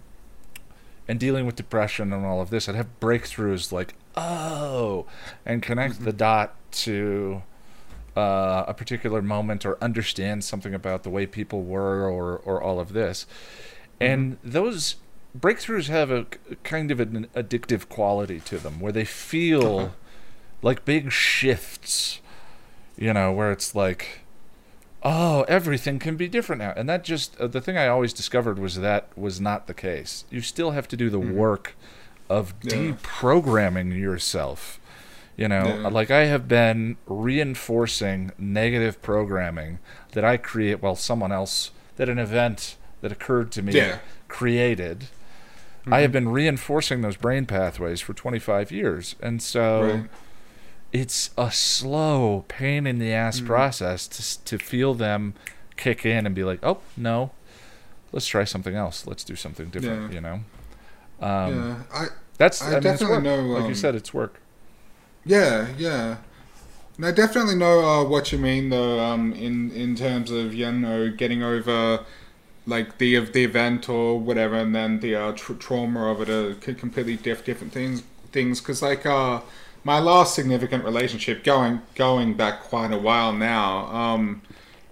[1.08, 2.70] and dealing with depression and all of this.
[2.70, 5.06] I'd have breakthroughs like oh,
[5.46, 7.42] and connect the dot to
[8.16, 12.80] uh, a particular moment or understand something about the way people were or or all
[12.80, 13.26] of this,
[14.00, 14.96] and those
[15.38, 16.26] breakthroughs have a
[16.64, 19.90] kind of an addictive quality to them where they feel Uh-huh.
[20.62, 22.22] like big shifts
[22.98, 24.22] you know where it's like
[25.04, 28.58] oh everything can be different now and that just uh, the thing i always discovered
[28.58, 31.76] was that was not the case you still have to do the work
[32.30, 32.70] of Mm-hmm.
[32.86, 32.92] Yeah.
[32.94, 34.80] deprogramming yourself
[35.38, 35.88] you know Yeah.
[35.90, 39.80] like i have been reinforcing negative programming
[40.14, 44.00] that i create while someone else that an event that occurred to me Yeah.
[44.28, 45.08] created
[45.88, 50.10] i have been reinforcing those brain pathways for 25 years and so right
[50.94, 53.48] it's a slow pain in the ass Mm-hmm.
[53.48, 55.34] process to to feel them
[55.76, 57.32] kick in and be like, oh no,
[58.14, 59.06] let's try something else.
[59.06, 60.14] Let's do something different.
[60.14, 60.16] Yeah.
[60.16, 60.34] You know,
[61.20, 62.06] um, yeah I
[62.38, 64.40] that's I I, mean, definitely know, like you um, said, it's work.
[65.26, 66.18] Yeah, yeah.
[67.04, 69.00] I definitely know uh, what you mean, though.
[69.00, 72.06] Um, in in terms of you know getting over
[72.68, 76.30] like the of the event or whatever, and then the uh, tr- trauma of it
[76.30, 79.42] are completely diff- different things things because like uh
[79.86, 84.42] my last significant relationship going going back quite a while now um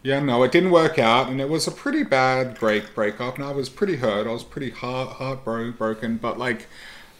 [0.04, 3.44] yeah no it didn't work out and it was a pretty bad break breakup and
[3.46, 6.68] i was pretty hurt i was pretty heart heartbroken but like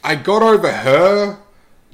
[0.04, 1.40] i got over her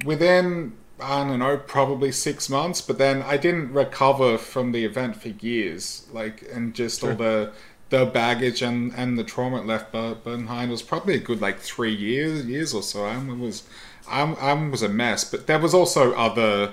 [0.04, 5.16] within i don't know probably six months but then i didn't recover from the event
[5.16, 7.52] for years like and just all the
[7.90, 11.94] the baggage and, and the trauma it left behind was probably a good like three
[11.94, 13.04] years years or so.
[13.04, 13.64] I was
[14.08, 16.72] I, I was a mess, but there was also other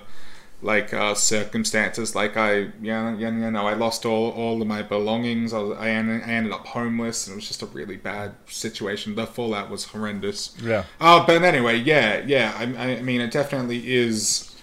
[0.62, 2.16] like uh, circumstances.
[2.16, 5.54] Like I yeah yeah you know I lost all, all of my belongings.
[5.54, 8.34] I, was, I, en- I ended up homeless, and it was just a really bad
[8.48, 9.16] situation.
[9.16, 10.56] The fallout was horrendous.
[10.62, 10.86] Yeah.
[11.00, 12.54] Oh, but anyway, yeah yeah.
[12.58, 12.64] I,
[12.98, 14.54] I mean, it definitely is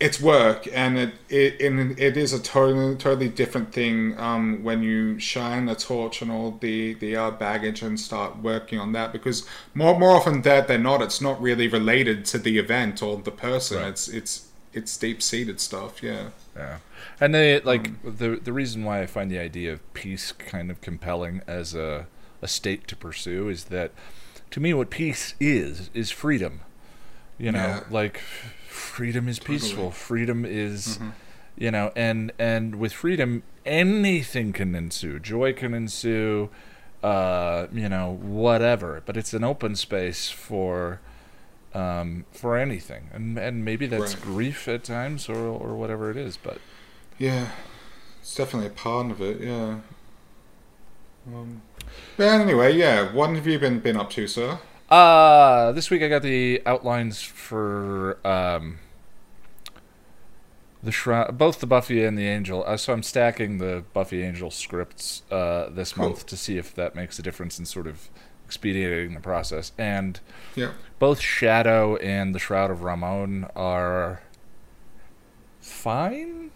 [0.00, 4.82] it's work and it it, and it is a totally totally different thing um, when
[4.82, 9.12] you shine a torch on all the the uh, baggage and start working on that
[9.12, 13.18] because more more often that than not it's not really related to the event or
[13.18, 13.88] the person Right.
[13.88, 16.78] it's it's it's deep seated stuff yeah Yeah,
[17.20, 20.80] and they like the the reason why I find the idea of peace kind of
[20.80, 22.06] compelling as a
[22.42, 23.92] a state to pursue is that
[24.50, 26.60] to me what peace is is freedom.
[27.38, 27.84] You know, Yeah.
[27.90, 28.18] like
[28.68, 29.90] freedom is peaceful.
[29.90, 31.10] Freedom is Mm-hmm.
[31.56, 35.18] you know, and and with freedom anything can ensue.
[35.20, 36.50] Joy can ensue
[37.02, 41.00] uh, you know, whatever, but it's an open space for
[41.74, 44.22] um, for anything, and and maybe that's Right.
[44.22, 46.36] grief at times, or or whatever it is.
[46.36, 46.58] But
[47.18, 47.50] yeah
[48.20, 49.80] it's definitely a part of it yeah
[51.26, 51.62] um,
[52.16, 54.58] but anyway yeah what have you been been up to sir
[54.90, 58.78] Uh, this week I got the outlines for um,
[60.82, 62.64] the shroud, both the Buffy and the Angel.
[62.66, 66.04] Uh, so I'm stacking the Buffy Angel scripts uh, this Cool.
[66.08, 68.08] month to see if that makes a difference in sort of
[68.50, 69.70] expediting the process.
[69.78, 70.18] And
[70.56, 74.22] yeah both Shadow and the Shroud of Rahmon are
[75.60, 76.50] fine.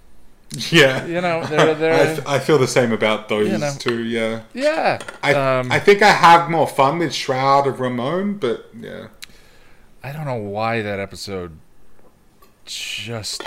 [0.70, 3.72] yeah You know, they're I, they're f- I feel the same about those You know.
[3.78, 4.98] two yeah yeah.
[5.22, 9.06] I, um, I think I have more fun with Shroud of Rahmon, but yeah.
[10.02, 11.56] I don't know why that episode
[12.66, 13.42] just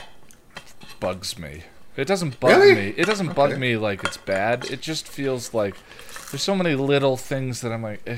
[1.00, 1.64] bugs me.
[1.96, 2.76] It doesn't bug Really?
[2.76, 2.88] me.
[2.98, 3.60] It doesn't bug Okay.
[3.60, 4.66] me like it's bad.
[4.72, 5.76] It just feels like
[6.32, 8.18] there's so many little things that I'm like, eh.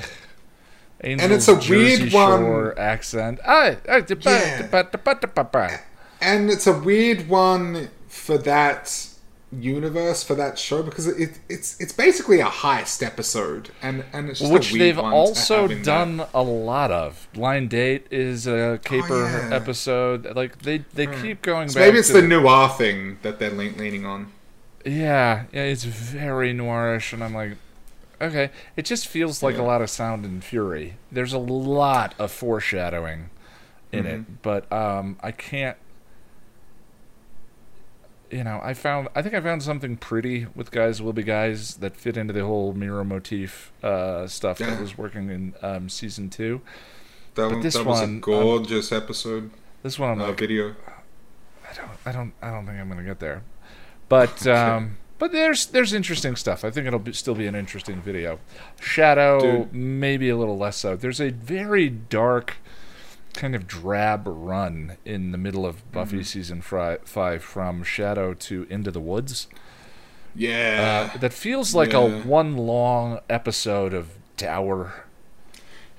[1.02, 3.40] Angel's it's a Jersey weird one- accent.
[3.46, 5.80] Ah, ah, Yeah.
[6.22, 9.08] And it's a weird one for that
[9.52, 14.40] universe, for that show, because it, it's it's basically a heist episode, and, and it's
[14.40, 16.30] just Which they've also done that.
[16.34, 17.28] a lot of.
[17.34, 19.50] Blind Date is a caper yeah.
[19.56, 20.36] episode.
[20.36, 21.88] Like they they keep going So back.
[21.88, 24.32] maybe it's to the noir thing that they're leaning on.
[24.86, 27.54] Yeah, yeah, it's very noirish, and I'm like,
[28.22, 28.52] okay.
[28.76, 30.98] It just feels like a lot of sound and fury.
[31.12, 33.30] There's a lot of foreshadowing
[33.92, 34.08] in Mm-hmm.
[34.08, 35.78] it, but um, I can't.
[38.30, 39.08] You know, I found.
[39.16, 42.46] I think I found something pretty with Guise Will Be Guise that fit into the
[42.46, 46.62] whole mirror motif uh, stuff that was working in um, season two.
[47.34, 49.52] That, one, this that was one, a um, gorgeous episode
[49.82, 50.76] This one, I'm uh, like, video.
[51.70, 53.44] I don't, I don't, I don't think I'm gonna get there.
[54.10, 56.64] But um, but there's there's interesting stuff.
[56.66, 58.40] I think it'll be, still be an interesting video.
[58.82, 59.74] Shadow, Dude.
[59.74, 60.96] maybe a little less so.
[60.96, 62.56] There's a very dark,
[63.34, 66.24] kind of drab run in the middle of Buffy Mm-hmm.
[66.24, 69.48] season fri- five, from Shadow to Into the Woods.
[70.36, 75.04] Yeah, Uh, that feels like a one long episode of Dower.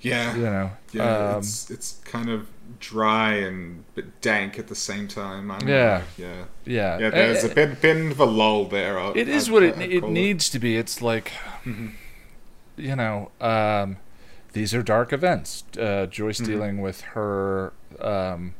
[0.00, 1.28] yeah, You know, yeah.
[1.32, 2.46] um, it's it's kind of
[2.78, 5.50] dry and bit dank at the same time.
[5.50, 5.56] Yeah.
[5.66, 6.44] know, yeah.
[6.64, 8.98] yeah, Yeah, there's Uh, a bit, bit of a lull there.
[8.98, 10.76] I- It is I'd- what it I'd it call needs to be.
[10.76, 11.32] It's like,
[11.64, 11.88] Mm-hmm.
[12.76, 13.96] you know, um,
[14.52, 15.64] these are dark events.
[15.78, 16.50] Uh, Joyce Mm-hmm.
[16.52, 18.54] dealing with her, um,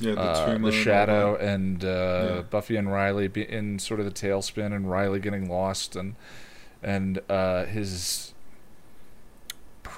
[0.00, 1.88] Yeah, the, uh, the shadow, and uh,
[2.36, 2.40] Yeah.
[2.42, 6.14] Buffy and Riley be in sort of the tailspin, and Riley getting lost, and
[6.82, 8.32] and uh, his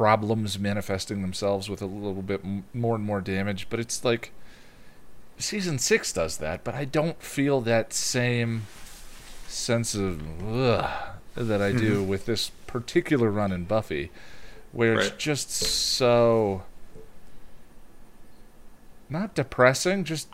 [0.00, 3.66] problems manifesting themselves with a little bit m- more and more damage.
[3.68, 4.32] But it's like
[5.36, 8.62] season six does that, but I don't feel that same
[9.46, 10.90] sense of ugh,
[11.34, 12.08] that I do mm-hmm.
[12.08, 14.10] with this particular run in Buffy,
[14.72, 16.62] where it's just so
[19.10, 20.28] not depressing, just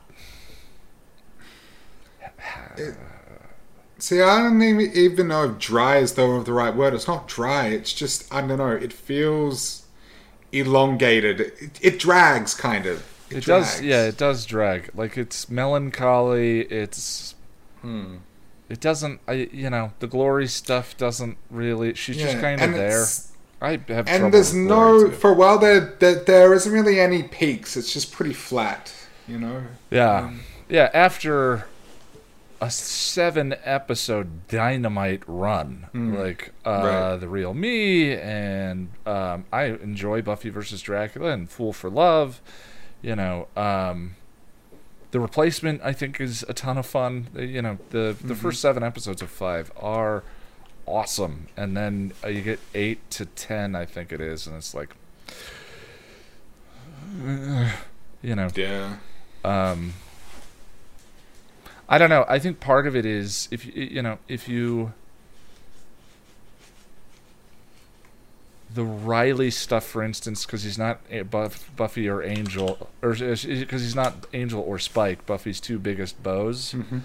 [3.99, 6.93] See, I don't even, even know if dry is the, the right word.
[6.95, 7.69] It's not dry.
[7.69, 8.71] It's just I don't know.
[8.73, 9.87] It feels
[10.53, 11.41] elongated.
[11.41, 12.99] It, it drags, kind of.
[13.31, 13.77] it, drags.
[13.77, 13.83] does.
[13.83, 14.91] Yeah, it does drag.
[14.95, 16.63] Like it's melancholy.
[16.63, 17.35] It's
[17.83, 18.17] Hmm.
[18.69, 19.21] it doesn't.
[19.29, 21.95] I you know the glory stuff doesn't really.
[21.95, 23.07] She's just kind of there.
[23.61, 27.23] I have trouble and there's no for a while there, there there isn't really any
[27.23, 27.77] peaks.
[27.77, 28.93] It's just pretty flat,
[29.27, 29.63] you know.
[29.91, 30.35] Yeah.
[30.69, 31.67] yeah, after
[32.61, 36.71] a seven episode dynamite run, like uh,
[37.11, 37.17] Right.
[37.21, 42.41] The Real Me, and um, I enjoy Buffy versus Dracula and Fool for Love,
[43.03, 43.49] you know.
[43.57, 44.17] Um,
[45.11, 47.29] the replacement, I think, is a ton of fun.
[47.37, 50.25] Uh, You know, the the first seven episodes of five are
[50.87, 54.75] awesome, and then uh, you get eight to ten, I think it is, and it's
[54.75, 54.95] like,
[58.23, 58.97] you know, Yeah.
[59.45, 59.93] um
[61.89, 62.25] I don't know.
[62.29, 64.93] I think part of it is if you you know if you
[68.75, 73.95] the Riley stuff, for instance, because he's not Buff, Buffy or Angel, or because he's
[73.95, 76.75] not Angel or Spike, Buffy's two biggest beaus.
[76.75, 77.01] Mhm.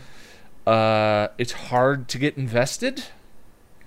[0.67, 3.05] Uh, it's hard to get invested.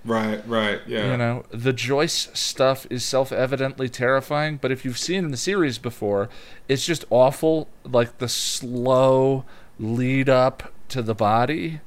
[0.03, 0.47] Right.
[0.47, 0.81] Right.
[0.87, 1.11] Yeah.
[1.11, 6.29] You know, the Joyce stuff is self-evidently terrifying, but if you've seen the series before,
[6.67, 7.67] it's just awful.
[7.83, 9.45] Like the slow
[9.79, 11.81] lead up to the body,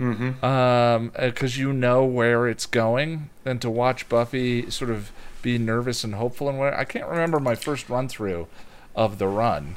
[0.00, 0.44] Mm-hmm.
[0.44, 5.10] um, because you know where it's going, and to watch Buffy sort of
[5.42, 8.46] be nervous and hopeful and where I can't remember my first run through
[8.94, 9.76] of the run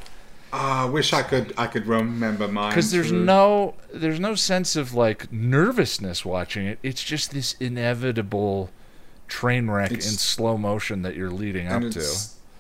[0.54, 1.54] Ah, I wish I could.
[1.58, 2.70] I could remember mine.
[2.72, 3.24] because there's too.
[3.24, 6.78] no there's no sense of like nervousness watching it.
[6.84, 8.70] It's just this inevitable
[9.30, 12.06] train wreck in slow motion that you're leading up to.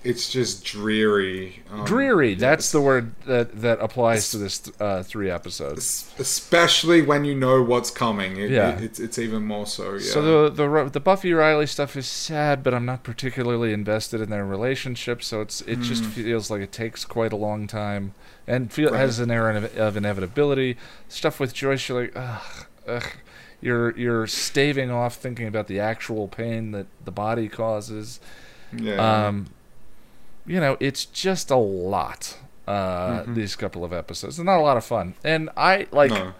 [0.03, 1.61] It's, just dreary.
[1.71, 2.33] Um, Dreary.
[2.35, 6.11] That's the word that that applies to this uh, three episodes.
[6.17, 8.37] Especially when you know what's coming.
[8.37, 8.69] It, Yeah.
[8.77, 9.93] it- it's it's even more so.
[9.93, 9.99] Yeah.
[10.11, 14.29] So the the the Buffy Riley stuff is sad, but I'm not particularly invested in
[14.29, 15.21] their relationship.
[15.23, 18.13] So it's it just feels like it takes quite a long time,
[18.47, 18.99] and feel Right.
[18.99, 20.77] has an air of of inevitability.
[21.07, 23.07] Stuff with Joyce, you're like, ugh, ugh.
[23.63, 28.19] You're you're staving off thinking about the actual pain that the body causes.
[28.75, 29.27] yeah.
[29.27, 29.45] Um,
[30.45, 32.38] you know, it's just a lot.
[32.67, 33.36] Uh, Mhm.
[33.36, 36.12] These couple of episodes, They're not a lot of fun, and I like.
[36.12, 36.34] no.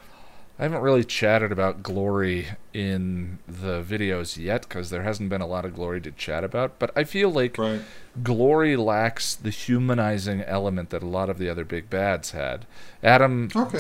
[0.60, 5.48] I haven't really chatted about glory in the videos yet because there hasn't been a
[5.48, 6.78] lot of glory to chat about.
[6.78, 7.82] But I feel like Right.
[8.22, 12.68] glory lacks the humanizing element that a lot of the other big bads had.
[13.04, 13.80] Adam, Okay.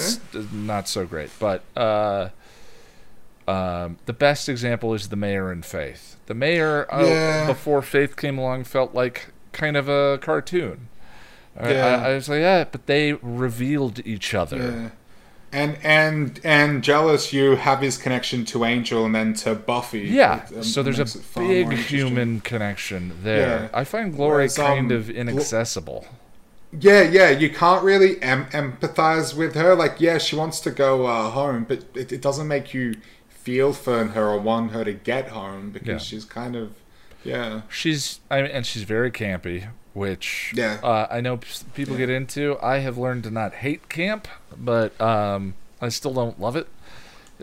[0.51, 2.29] not so great, but uh,
[3.47, 6.15] um, the best example is the mayor in Faith.
[6.25, 7.45] The mayor, uh, Yeah.
[7.45, 10.87] before Faith came along, felt like kind of a cartoon.
[11.59, 11.85] I- Yeah.
[11.85, 14.57] I, I was like, yeah, but they revealed each other.
[14.57, 14.89] Yeah.
[15.53, 19.99] And and and jealous, you have his connection to Angel and then to Buffy.
[20.07, 23.63] Yeah, It, um, so there's a big human connection there.
[23.63, 23.69] Yeah.
[23.73, 26.05] I find Glory Whereas, kind um, of inaccessible.
[26.79, 29.75] Yeah, yeah, you can't really em- empathize with her.
[29.75, 32.95] Like, yeah, she wants to go uh, home, but it, it doesn't make you
[33.27, 35.97] feel for her or want her to get home because Yeah.
[35.97, 36.75] she's kind of,
[37.23, 40.79] yeah, She's I and she's very campy, which Yeah.
[40.83, 41.39] uh, I know
[41.73, 42.57] people get into.
[42.61, 46.67] I have learned to not hate camp, but um, I still don't love it.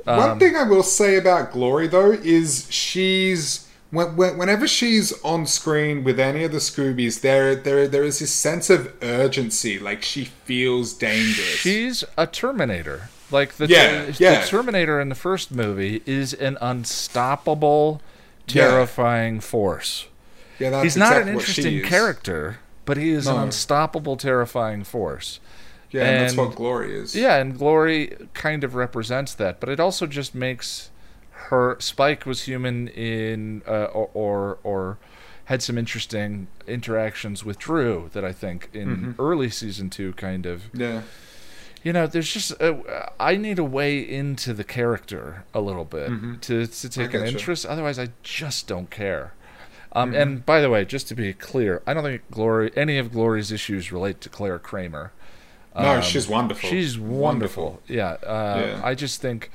[0.05, 5.13] One Um, thing I will say about Glory though is she's when, when, whenever she's
[5.25, 9.79] on screen with any of the Scoobies, there there there is this sense of urgency,
[9.79, 11.57] like she feels dangerous.
[11.57, 13.09] She's a Terminator.
[13.31, 14.45] Like the, Yeah, the yeah.
[14.45, 18.01] Terminator in the first movie is an unstoppable,
[18.49, 18.69] Yeah.
[18.69, 20.07] terrifying force.
[20.59, 25.41] yeah, that's He's not exactly an interesting character, but he is an unstoppable, terrifying force.
[25.91, 27.15] Yeah, and that's what Glory is.
[27.17, 30.91] Yeah, and Glory kind of represents that, but it also just makes
[31.51, 34.99] her Spike was human in uh, or, or or
[35.47, 39.23] had some interesting interactions with Dru that I think in Mm-hmm.
[39.23, 41.03] early season 2 kind of yeah,
[41.83, 46.11] you know there's just a, I need a way into the character a little bit
[46.11, 46.41] Mhm.
[46.43, 49.33] to to take an interest otherwise I just don't care.
[49.93, 50.21] Um, Mm-hmm.
[50.21, 53.51] And by the way, just to be clear, I don't think Glory any of Glory's
[53.51, 55.13] issues relate to Claire Kramer.
[55.75, 56.69] no, Um, she's wonderful.
[56.69, 57.81] She's wonderful.
[57.89, 58.17] Yeah.
[58.23, 58.81] Uh, Yeah.
[58.85, 59.51] I just think,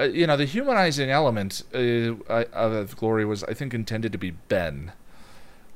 [0.00, 4.30] uh, you know, the humanizing element uh, of Glory was, I think, intended to be
[4.32, 4.90] Ben.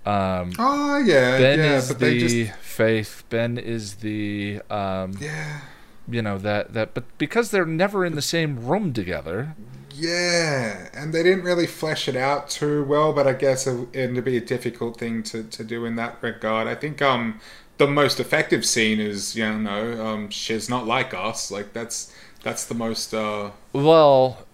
[0.06, 3.24] Um, Oh yeah, ben yeah, is but the they just faith.
[3.28, 5.60] Ben is the, um, yeah,
[6.08, 6.94] you know, that that.
[6.94, 9.56] But because they're never in the same room together,
[9.90, 13.12] yeah, and they didn't really flesh it out too well.
[13.12, 16.66] But I guess it, it'd be a difficult thing to, to do in that regard.
[16.68, 17.40] I think um
[17.78, 21.50] the most effective scene is you know um she's not like us.
[21.50, 22.12] Like that's
[22.42, 24.46] that's the most uh well.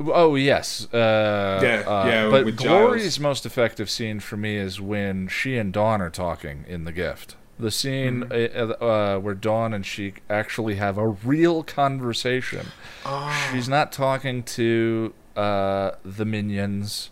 [0.00, 5.26] Oh yes, uh, Yeah, uh, yeah, But Glory's most effective scene for me is when
[5.28, 7.34] she and Dawn are talking in the gift.
[7.58, 8.82] The scene Mm-hmm.
[8.82, 12.68] uh, uh, where Dawn and she actually have a real conversation.
[13.04, 17.10] oh, She's not talking to uh, the minions.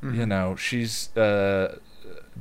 [0.00, 1.78] You know, she's uh,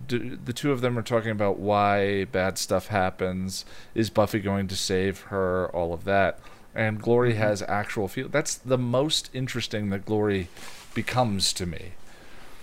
[0.07, 3.65] d- the two of them are talking about why bad stuff happens.
[3.95, 5.67] Is Buffy going to save her?
[5.73, 6.39] All of that,
[6.77, 8.29] and Glory has actual feel.
[8.29, 10.47] That's the most interesting that Glory
[10.93, 11.93] becomes to me.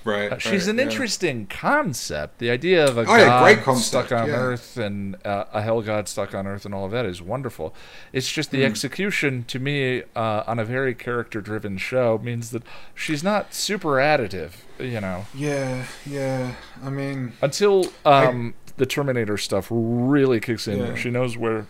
[0.05, 0.33] Right.
[0.33, 0.83] Uh, she's right, an yeah.
[0.83, 2.39] interesting concept.
[2.39, 4.35] The idea of a Oh, yeah, god great concept, stuck on yeah.
[4.35, 7.75] Earth and uh, a hell god stuck on Earth and all of that is wonderful.
[8.13, 13.25] It's just the execution to me uh, on a very character-driven show means that she's
[13.25, 14.53] not super additive.
[14.79, 16.55] You know, Yeah, yeah.
[16.83, 20.81] I mean, until um, the Terminator stuff really kicks in.
[20.81, 20.95] Yeah.
[20.97, 21.67] She knows where.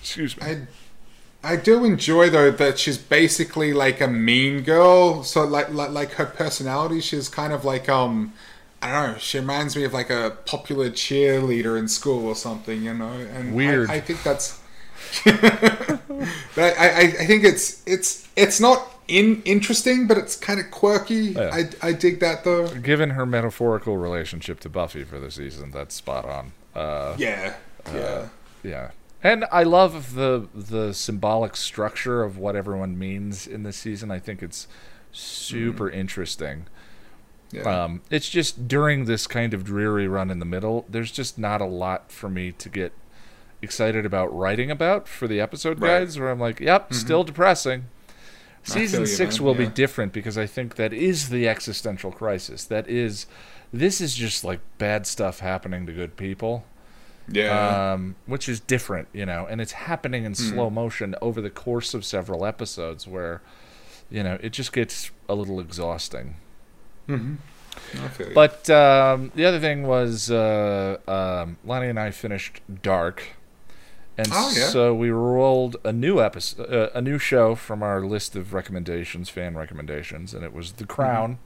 [0.00, 0.46] Excuse me.
[0.46, 0.66] I
[1.46, 5.22] I do enjoy though that she's basically like a mean girl.
[5.22, 8.32] So like like, like her personality, she's kind of like um.
[8.82, 9.18] I don't know.
[9.18, 13.10] She reminds me of like a popular cheerleader in school or something, you know.
[13.10, 13.90] And Weird.
[13.90, 14.60] I, think that's.
[15.24, 20.70] but I, I, I think it's it's it's not in interesting, but it's kind of
[20.70, 21.14] quirky.
[21.14, 21.50] Yeah.
[21.52, 22.68] I, I dig that though.
[22.68, 26.52] Given her metaphorical relationship to Buffy for the season, that's spot on.
[26.74, 27.54] Uh, Yeah,
[27.92, 28.28] yeah.
[28.62, 28.90] Yeah.
[29.22, 34.10] And I love the the symbolic structure of what everyone means in this season.
[34.10, 34.68] I think it's
[35.12, 36.66] super interesting.
[37.50, 37.62] yeah.
[37.84, 41.60] Um, it's just during this kind of dreary run in the middle, there's just not
[41.60, 42.92] a lot for me to get
[43.62, 46.00] excited about writing about for the episode Right.
[46.00, 47.86] guides where I'm like, yep, still depressing.
[48.62, 52.64] Season you, six man, will be different because I think that is the existential crisis.
[52.64, 53.26] That is,
[53.72, 56.64] this is just like bad stuff happening to good people
[57.30, 57.92] yeah.
[57.94, 60.34] um, which is different, you know, and it's happening in Hmm.
[60.54, 63.40] slow motion over the course of several episodes where,
[64.10, 66.36] you know, it just gets a little exhausting.
[67.06, 67.18] Feel
[68.28, 68.34] you.
[68.34, 73.22] But um, the other thing was uh, um, Lonnie and I finished Dark,
[74.18, 74.68] and Oh, yeah.
[74.68, 79.28] so we rolled a new episode, uh, a new show from our list of recommendations,
[79.28, 81.38] fan recommendations, and it was The Crown.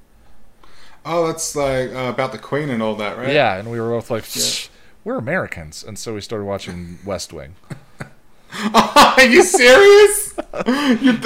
[1.05, 3.33] oh, that's like uh, about the Queen and all that, right?
[3.35, 4.24] Yeah, and we were both like.
[5.05, 7.55] We're Americans, and so we started watching West Wing.
[8.74, 10.34] Are you serious?
[11.01, 11.18] you,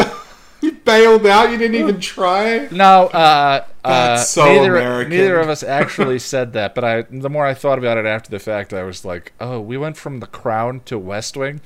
[0.61, 1.51] you bailed out.
[1.51, 2.69] You didn't even try.
[2.71, 5.11] No, uh, uh, That's so neither, American.
[5.11, 6.75] neither of us actually said that.
[6.75, 9.61] But I, the more I thought about it after the fact, I was like, "Oh,
[9.61, 11.61] we went from The Crown to West Wing."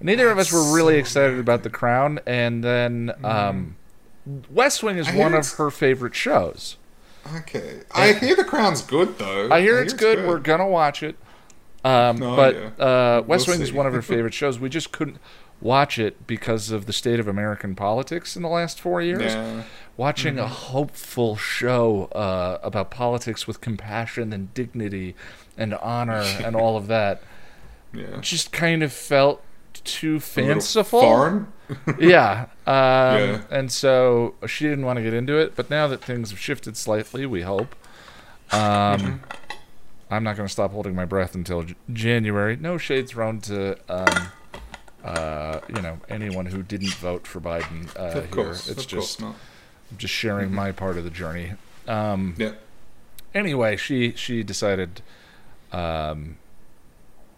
[0.00, 3.76] Neither of us were really excited about The Crown, and then um,
[4.50, 5.16] West Wing is Mm-hmm.
[5.16, 6.76] I one of it's- her favorite shows.
[7.36, 9.48] Okay, I hear the Crown's good though.
[9.52, 10.26] I hear it's good.
[10.26, 11.16] We're gonna watch it.
[11.84, 12.84] Um, Oh, but yeah.
[12.84, 14.58] uh, West We'll Wing is one of her favorite shows.
[14.58, 15.18] We just couldn't
[15.60, 19.34] watch it because of the state of American politics in the last four years.
[19.96, 20.44] Watching Mm-hmm.
[20.44, 25.14] a hopeful show uh, about politics with compassion and dignity
[25.56, 27.22] and honor and all of that
[27.92, 28.18] Yeah.
[28.20, 29.42] just kind of felt
[29.84, 31.00] too fanciful.
[31.00, 31.52] Foreign.
[31.98, 32.46] Yeah.
[32.66, 32.74] Um,
[33.18, 33.40] Yeah.
[33.50, 35.54] And so she didn't want to get into it.
[35.56, 37.74] But now that things have shifted slightly, we hope.
[38.50, 39.16] Um, Mm-hmm.
[40.12, 42.56] I'm not going to stop holding my breath until J- January.
[42.56, 43.76] No shade thrown to.
[43.88, 44.28] Um,
[45.04, 48.66] uh, you know anyone who didn't vote for Biden uh, of course.
[48.66, 48.72] here.
[48.74, 49.34] It's of just course not.
[49.98, 51.54] just sharing my part of the journey.
[51.88, 52.52] Um, Yeah.
[53.34, 55.00] anyway, she she decided
[55.72, 56.36] um,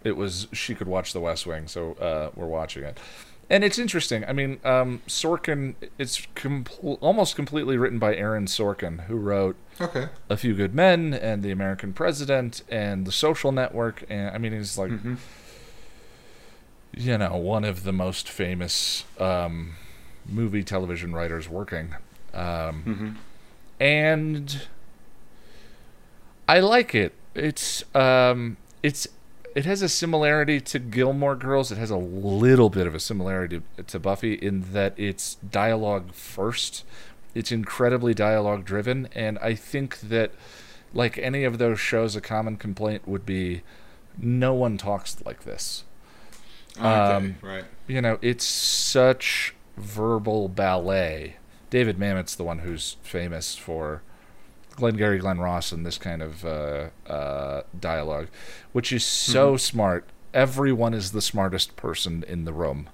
[0.02, 2.98] it was she could watch The West Wing, so uh, we're watching it.
[3.50, 4.24] And it's interesting.
[4.24, 5.74] I mean, um, Sorkin.
[5.98, 10.08] It's compl- almost completely written by Aaron Sorkin, who wrote Okay.
[10.30, 14.04] A Few Good Men and The American President and The Social Network.
[14.08, 15.18] And I mean, he's like, Mhm.
[16.96, 19.74] you know, one of the most famous um,
[20.26, 21.94] movie television writers working.
[22.32, 23.14] Um, Mhm.
[23.80, 24.62] and
[26.48, 27.12] I like it.
[27.34, 29.08] It's um, it's
[29.54, 31.70] it has a similarity to Gilmore Girls.
[31.70, 36.12] It has a little bit of a similarity to, to Buffy in that it's dialogue
[36.12, 36.84] first.
[37.34, 40.32] It's incredibly dialogue driven, and I think that
[40.92, 43.62] like any of those shows, a common complaint would be
[44.18, 45.84] no one talks like this.
[46.76, 46.86] Okay.
[46.86, 47.64] Um, right.
[47.86, 51.36] You know, it's such verbal ballet.
[51.70, 54.02] David Mamet's the one who's famous for
[54.76, 58.28] Glengarry Glen Ross and this kind of uh, uh, dialogue,
[58.72, 60.08] which is so smart.
[60.32, 62.88] Everyone is the smartest person in the room.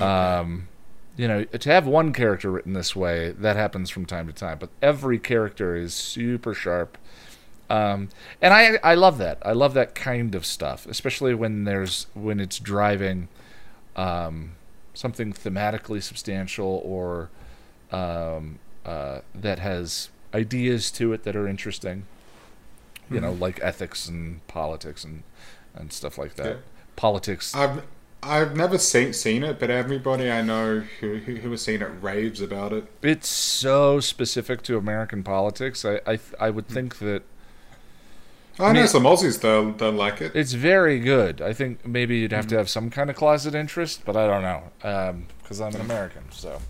[0.00, 0.68] Um,
[1.16, 4.58] you know, to have one character written this way, that happens from time to time,
[4.58, 6.96] but every character is super sharp.
[7.68, 8.08] Um,
[8.40, 9.38] and I I love that.
[9.42, 13.28] I love that kind of stuff, especially when there's when it's driving
[13.96, 14.52] um,
[14.94, 17.30] something thematically substantial or
[17.90, 22.06] um, uh, that has ideas to it that are interesting.
[23.10, 23.42] You know, mm-hmm.
[23.42, 25.22] like ethics and politics and
[25.74, 26.46] and stuff like that.
[26.46, 26.62] Yeah.
[26.96, 27.82] Politics I've
[28.22, 31.90] I've never seen seen it, but everybody I know who who, who has seen it
[32.00, 32.84] raves about it.
[33.02, 35.84] It's so specific to American politics.
[35.84, 36.74] I I, I would hmm.
[36.74, 37.22] think that
[38.58, 40.32] I, know mean- some Aussies they'll they'll like it.
[40.36, 41.40] it's very good.
[41.40, 42.58] I think maybe you'd have to hmm.
[42.58, 45.90] have some kind of closet interest, but I don't know um, because I'm an hmm.
[45.90, 46.22] American.
[46.30, 46.60] So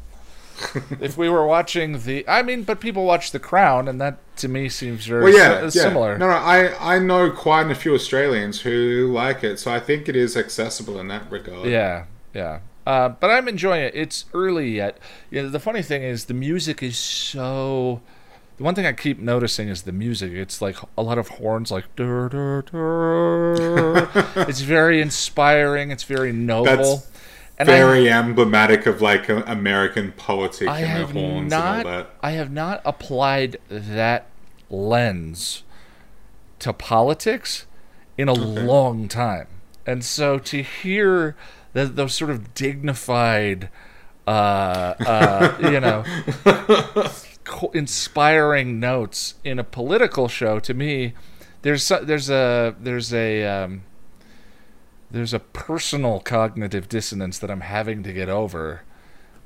[1.00, 4.48] if we were watching the, I mean, but people watch The Crown, and that to
[4.48, 5.84] me seems very Well, yeah, si- yeah.
[5.84, 6.18] similar.
[6.18, 10.09] No, no, I I know quite a few Australians who like it, so I think
[10.09, 11.68] it is accessible in that regard.
[11.68, 12.61] Yeah, yeah.
[12.86, 13.94] Uh, but I'm enjoying it.
[13.94, 14.98] It's early yet.
[15.30, 18.00] You know, the funny thing is the music is so.
[18.59, 20.32] The one thing I keep noticing is the music.
[20.32, 21.84] It's like a lot of horns, like.
[21.96, 24.09] dur, dur, dur.
[24.48, 25.90] it's very inspiring.
[25.90, 26.66] It's very noble.
[26.96, 27.07] That's
[27.59, 31.78] and I- Very emblematic of like American politics I and their have horns not.
[31.78, 32.11] and all that.
[32.22, 34.26] I have not applied that
[34.70, 35.62] lens
[36.61, 37.66] to politics
[38.18, 39.46] in a long time,
[39.86, 41.36] and so to hear
[41.72, 43.68] that those sort of dignified,
[44.26, 44.30] uh,
[45.00, 46.05] uh, you know,
[47.74, 51.14] inspiring notes in a political show, to me,
[51.62, 53.82] there's there's a there's a um,
[55.12, 58.82] there's a personal cognitive dissonance that I'm having to get over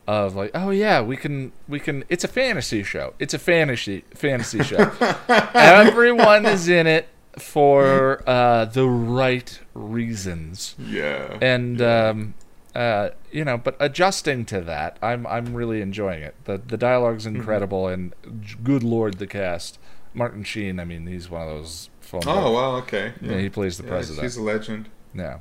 [0.08, 4.04] of like oh yeah we can we can it's a fantasy show it's a fantasy
[4.14, 4.92] fantasy show
[5.54, 7.08] everyone is in it
[7.38, 11.36] for uh, the right reasons Yeah.
[11.42, 12.34] and um,
[12.74, 17.26] uh, you know but adjusting to that I'm I'm really enjoying it the the dialogue's
[17.26, 17.36] Mm-hmm.
[17.36, 18.14] incredible and
[18.62, 19.78] good lord the cast
[20.14, 23.12] Martin Sheen I mean he's one of those phone oh well, okay.
[23.20, 24.88] yeah, he plays the Yeah, president He's a legend.
[25.14, 25.38] yeah.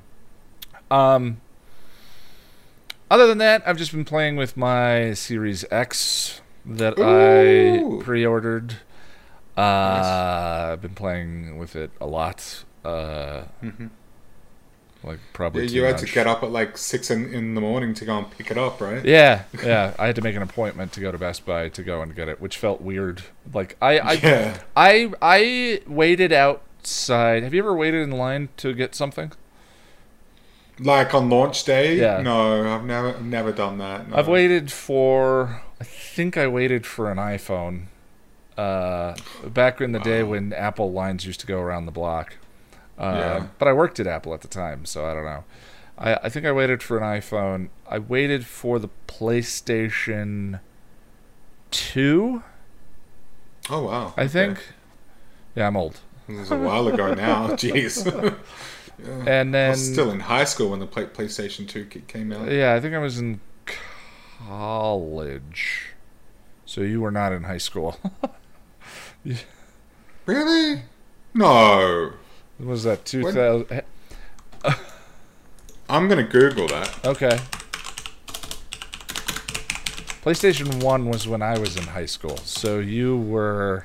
[0.95, 1.41] Um.
[3.11, 7.99] Other than that, I've just been playing with my Series X that Ooh.
[7.99, 8.77] I pre-ordered.
[9.55, 10.05] Uh, Nice.
[10.73, 12.63] I've been playing with it a lot.
[12.83, 13.89] Uh, Mhm.
[15.03, 16.01] like Yeah, probably too you had much.
[16.09, 18.57] to get up at like six in, in the morning to go and pick it
[18.57, 19.05] up, right?
[19.05, 19.93] Yeah, yeah.
[19.99, 22.27] I had to make an appointment to go to Best Buy to go and get
[22.27, 23.21] it, which felt weird.
[23.53, 24.57] Like I, I, yeah.
[24.75, 27.43] I, I waited outside.
[27.43, 29.31] Have you ever waited in line to get something?
[30.79, 31.95] Like on launch day?
[31.97, 32.21] Yeah.
[32.21, 34.09] No, I've never I've never done that.
[34.09, 34.17] No.
[34.17, 35.61] I've waited for.
[35.79, 37.85] I think I waited for an iPhone.
[38.57, 39.15] Uh,
[39.45, 42.37] back in the day when Apple lines used to go around the block.
[42.97, 43.47] Uh, Yeah.
[43.59, 45.43] But I worked at Apple at the time, so I don't know.
[45.97, 47.67] I, I think I waited for an iPhone.
[47.89, 50.59] I waited for the PlayStation
[51.71, 52.43] 2,
[53.69, 54.13] Oh wow.
[54.15, 54.27] I okay.
[54.27, 54.59] think.
[55.55, 55.99] Yeah, I'm old.
[56.27, 57.47] This was a while ago now.
[57.55, 58.05] Jeez.
[59.03, 59.69] And I then.
[59.71, 62.49] was still in high school when the play- PlayStation 2 came out.
[62.51, 63.39] Yeah, I think I was in
[64.37, 65.87] college.
[66.65, 67.99] So you were not in high school.
[70.27, 70.81] Really?
[71.35, 72.13] No.
[72.57, 73.81] What was that 2000?
[75.89, 77.05] I'm gonna Google that.
[77.05, 77.37] Okay.
[80.23, 82.37] PlayStation 1 was when I was in high school.
[82.37, 83.83] So you were.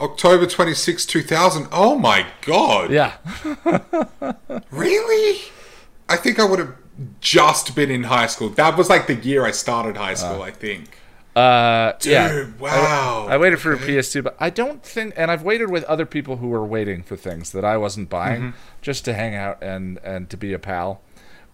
[0.00, 1.68] October 26, 2000.
[1.72, 2.90] Oh my god.
[2.90, 3.14] Yeah.
[4.70, 5.40] Really?
[6.08, 6.74] I think I would have
[7.20, 8.48] just been in high school.
[8.50, 10.98] That was like the year I started high school, I think.
[11.36, 12.46] Uh, Dude, yeah.
[12.58, 13.26] wow.
[13.28, 15.14] I waited for a PS2, but I don't think.
[15.16, 18.40] And I've waited with other people who were waiting for things that I wasn't buying
[18.42, 18.56] Mm-hmm.
[18.82, 21.00] just to hang out and, and to be a pal.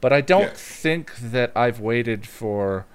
[0.01, 0.53] But I don't Yeah.
[0.55, 2.87] think that I've waited for.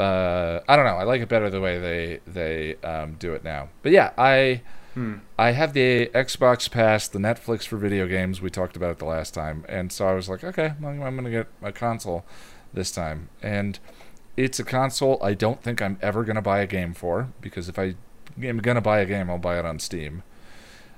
[0.00, 0.96] Uh, I don't know.
[0.96, 3.68] I like it better the way they they um, do it now.
[3.82, 4.62] But yeah, I
[4.94, 5.18] Hmm.
[5.38, 8.40] I have the Xbox Pass, the Netflix for video games.
[8.40, 11.16] We talked about it the last time, and so I was like, okay, well, I'm
[11.16, 12.24] gonna get a console
[12.72, 13.78] this time, and
[14.36, 17.78] it's a console I don't think I'm ever gonna buy a game for because if
[17.78, 17.94] I
[18.42, 20.24] am gonna buy a game, I'll buy it on Steam.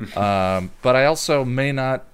[0.17, 2.05] um, but I also may not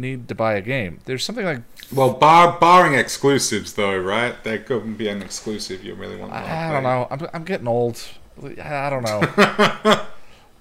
[0.00, 1.00] need to buy a game.
[1.04, 4.34] There's something like Well, bar, barring exclusives, though, right?
[4.44, 7.06] There couldn't be an exclusive you really want to I, I don't know.
[7.10, 8.02] I'm I'm getting old.
[8.62, 10.06] I don't know.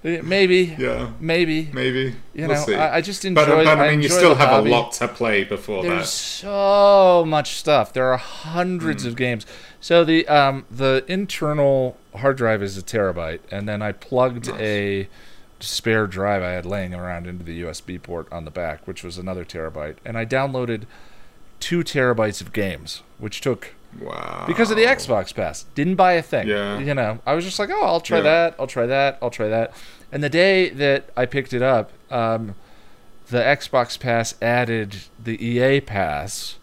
[0.03, 0.75] Maybe.
[0.77, 1.69] Yeah, Maybe.
[1.71, 2.15] maybe.
[2.33, 2.73] You we'll know.
[2.75, 3.45] I, I just enjoy.
[3.45, 4.69] but, but I mean, you enjoy still have hobby.
[4.69, 5.95] a lot to play before There's that.
[5.95, 7.93] There's so much stuff.
[7.93, 9.45] There are hundreds of games.
[9.79, 14.59] So the um the internal hard drive is a terabyte, and then I plugged Nice.
[14.59, 15.07] a
[15.63, 19.17] spare drive I had laying around into the USB port on the back, which was
[19.17, 20.83] another terabyte, and I downloaded
[21.59, 24.45] two terabytes of games, which took Wow.
[24.47, 25.65] because of the Xbox Pass.
[25.75, 26.47] Didn't buy a thing.
[26.47, 26.79] Yeah.
[26.79, 28.23] You know, I was just like, oh, I'll try Yeah.
[28.23, 28.55] that.
[28.59, 29.17] I'll try that.
[29.21, 29.71] I'll try that.
[30.11, 32.55] And the day that I picked it up, um,
[33.29, 36.55] the Xbox Pass added the EA Pass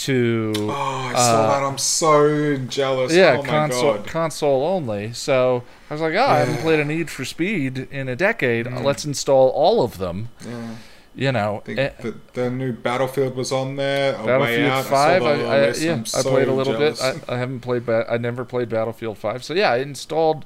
[0.00, 1.66] to Oh, I saw uh, that.
[1.66, 3.12] I'm so jealous.
[3.14, 4.06] yeah oh my console god.
[4.06, 5.12] console only.
[5.12, 8.66] So I was like, oh, I haven't played a Need for Speed in a decade.
[8.66, 8.82] Mm.
[8.84, 10.28] Let's install all of them.
[10.46, 10.74] Yeah.
[11.14, 14.12] You know, I eh, the, the new Battlefield was on there.
[14.12, 14.84] Battlefield out.
[14.84, 15.22] Five.
[15.24, 17.02] I, I, I, yeah, I'm I played a little jealous.
[17.02, 17.24] bit.
[17.28, 17.84] I, I haven't played.
[17.84, 19.42] Ba- I never played Battlefield Five.
[19.42, 20.44] So yeah, I installed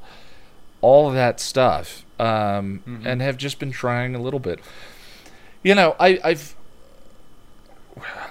[0.81, 3.07] all of that stuff um, Mm-hmm.
[3.07, 4.59] and have just been trying a little bit.
[5.63, 6.55] You know, I, I've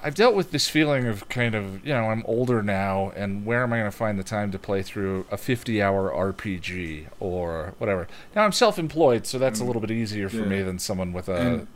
[0.04, 3.64] I've dealt with this feeling of kind of you know I'm older now, and where
[3.64, 8.08] am I going to find the time to play through a 50-hour RPG or whatever?
[8.36, 10.44] Now I'm self-employed, so that's a little bit easier for Mm.
[10.44, 10.50] Yeah.
[10.50, 11.68] me than someone with a and,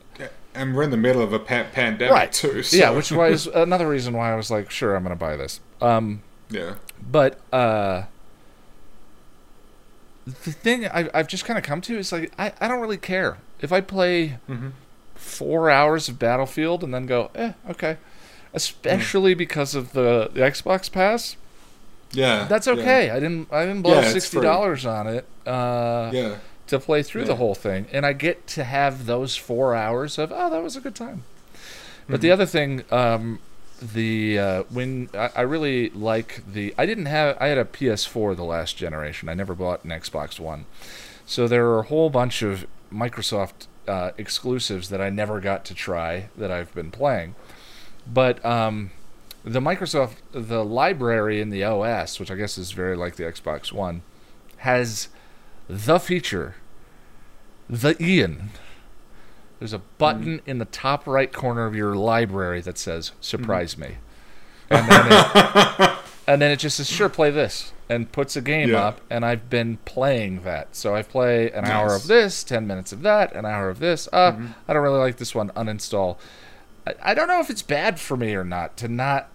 [0.56, 2.64] and we're in the middle of a pa- pandemic right too.
[2.64, 2.76] So.
[2.78, 5.60] yeah, which was another reason why I was like, sure, I'm going to buy this.
[5.82, 6.76] Um, yeah.
[7.12, 8.04] but uh,
[10.26, 12.98] the thing I, I've just kind of come to is like, I, I don't really
[12.98, 14.72] care if I play Mhm.
[15.16, 17.98] four hours of Battlefield and then go, eh, okay.
[18.58, 21.38] Especially because of the, the Xbox Pass,
[22.12, 22.46] Yeah.
[22.50, 23.10] that's yeah, okay.
[23.12, 26.36] I didn't I didn't blow Yeah, sixty dollars on it uh, Yeah.
[26.68, 30.32] to play through the whole thing, and I get to have those four hours of
[30.34, 31.24] oh, that was a good time.
[32.08, 32.22] But Mm-hmm.
[32.22, 33.40] the other thing, um,
[33.82, 38.36] the uh, when I, I really like the I didn't have I had a PS4
[38.36, 39.30] the last generation.
[39.30, 40.66] I never bought an Xbox One,
[41.26, 45.74] so there are a whole bunch of Microsoft uh, exclusives that I never got to
[45.76, 47.36] try that I've been playing.
[48.12, 48.92] But um,
[49.44, 53.72] the Microsoft the library in the OS, which I guess is very like the Xbox
[53.72, 54.02] One,
[54.58, 55.10] has
[55.70, 56.56] the feature,
[57.70, 58.50] the Ian.
[59.60, 63.98] There's a button in the top right corner of your library that says "Surprise me,"
[64.70, 65.98] and then, it,
[66.28, 68.86] and then it just says "Sure, play this," and puts a game Yeah.
[68.86, 69.02] up.
[69.10, 73.02] And I've been playing that, so I play an hour of this, ten minutes of
[73.02, 74.08] that, an hour of this.
[74.14, 74.36] Uh,
[74.68, 75.50] I don't really like this one.
[75.52, 76.18] Uninstall.
[76.88, 79.30] I, I don't know if it's bad for me or not to not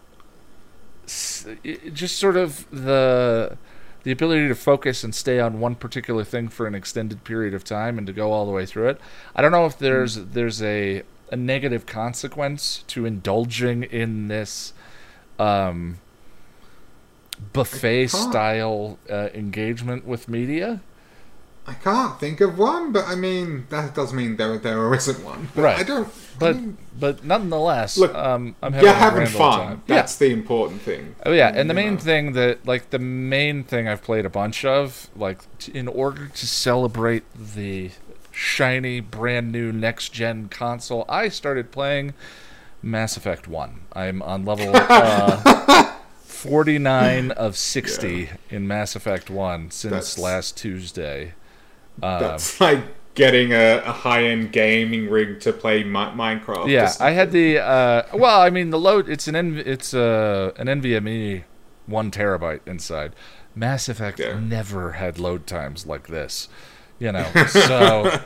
[1.06, 3.58] just sort of the
[4.04, 7.62] the ability to focus and stay on one particular thing for an extended period of
[7.62, 9.00] time and to go all the way through it.
[9.34, 14.74] I don't know if there's there's a a negative consequence to indulging in this
[15.38, 15.98] um,
[17.52, 20.80] buffet style uh, engagement with media.
[21.66, 25.48] I can't think of one, but I mean that doesn't mean there there isn't one.
[25.54, 25.78] But Right.
[25.78, 26.08] I don't.
[26.38, 29.58] But I mean, but nonetheless, Look, um, I'm having you're having fun.
[29.68, 29.82] time.
[29.86, 31.14] That's the important thing.
[31.24, 32.00] Oh yeah, and the main know.
[32.00, 36.26] thing that like the main thing I've played a bunch of, like t- in order
[36.28, 37.90] to celebrate the
[38.32, 42.14] shiny brand new next gen console, I started playing
[42.82, 43.82] Mass Effect 1.
[43.92, 45.92] I'm on level uh,
[46.24, 51.34] 49 of 60 in Mass Effect 1 since That's- last Tuesday.
[52.02, 52.80] Um, That's like
[53.14, 56.68] getting a, a high end gaming rig to play Mi- Minecraft.
[56.68, 58.40] Yeah, I had the uh, well.
[58.40, 59.08] I mean, the load.
[59.08, 61.44] It's an N, it's uh, an NVMe
[61.86, 63.12] one terabyte inside.
[63.54, 64.38] Mass Effect Yeah.
[64.40, 66.48] never had load times like this.
[66.98, 68.20] You know, so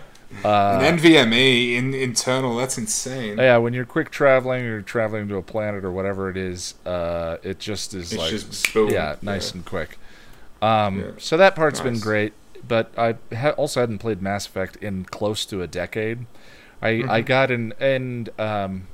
[0.44, 2.56] uh, an NVMe in internal.
[2.56, 3.38] That's insane.
[3.38, 6.74] yeah, when you're quick traveling or you're traveling to a planet or whatever it is,
[6.84, 9.56] uh, it just is It's like just yeah, nice Yeah.
[9.56, 9.98] and quick.
[10.62, 11.10] Um, Yeah.
[11.18, 12.32] So that part's been great,
[12.66, 16.26] but I ha- also hadn't played Mass Effect in close to a decade.
[16.82, 17.10] I Mm-hmm.
[17.10, 18.86] I got in and um,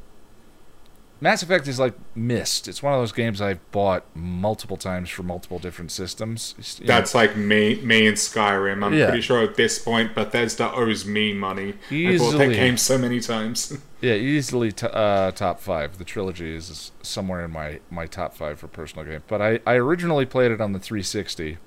[1.21, 2.67] Mass Effect is like Myst.
[2.67, 6.55] It's one of those games I've bought multiple times for multiple different systems.
[6.81, 8.85] You know, That's like me, me and Skyrim.
[8.85, 9.07] I'm Yeah.
[9.07, 11.69] pretty sure at this point Bethesda owes me money.
[11.69, 12.49] I bought Easily.
[12.49, 13.79] that game so many times.
[14.01, 15.99] yeah, easily t- uh, top five.
[15.99, 19.23] The trilogy is somewhere in my my top five for personal game.
[19.29, 21.59] But I I originally played it on the 360.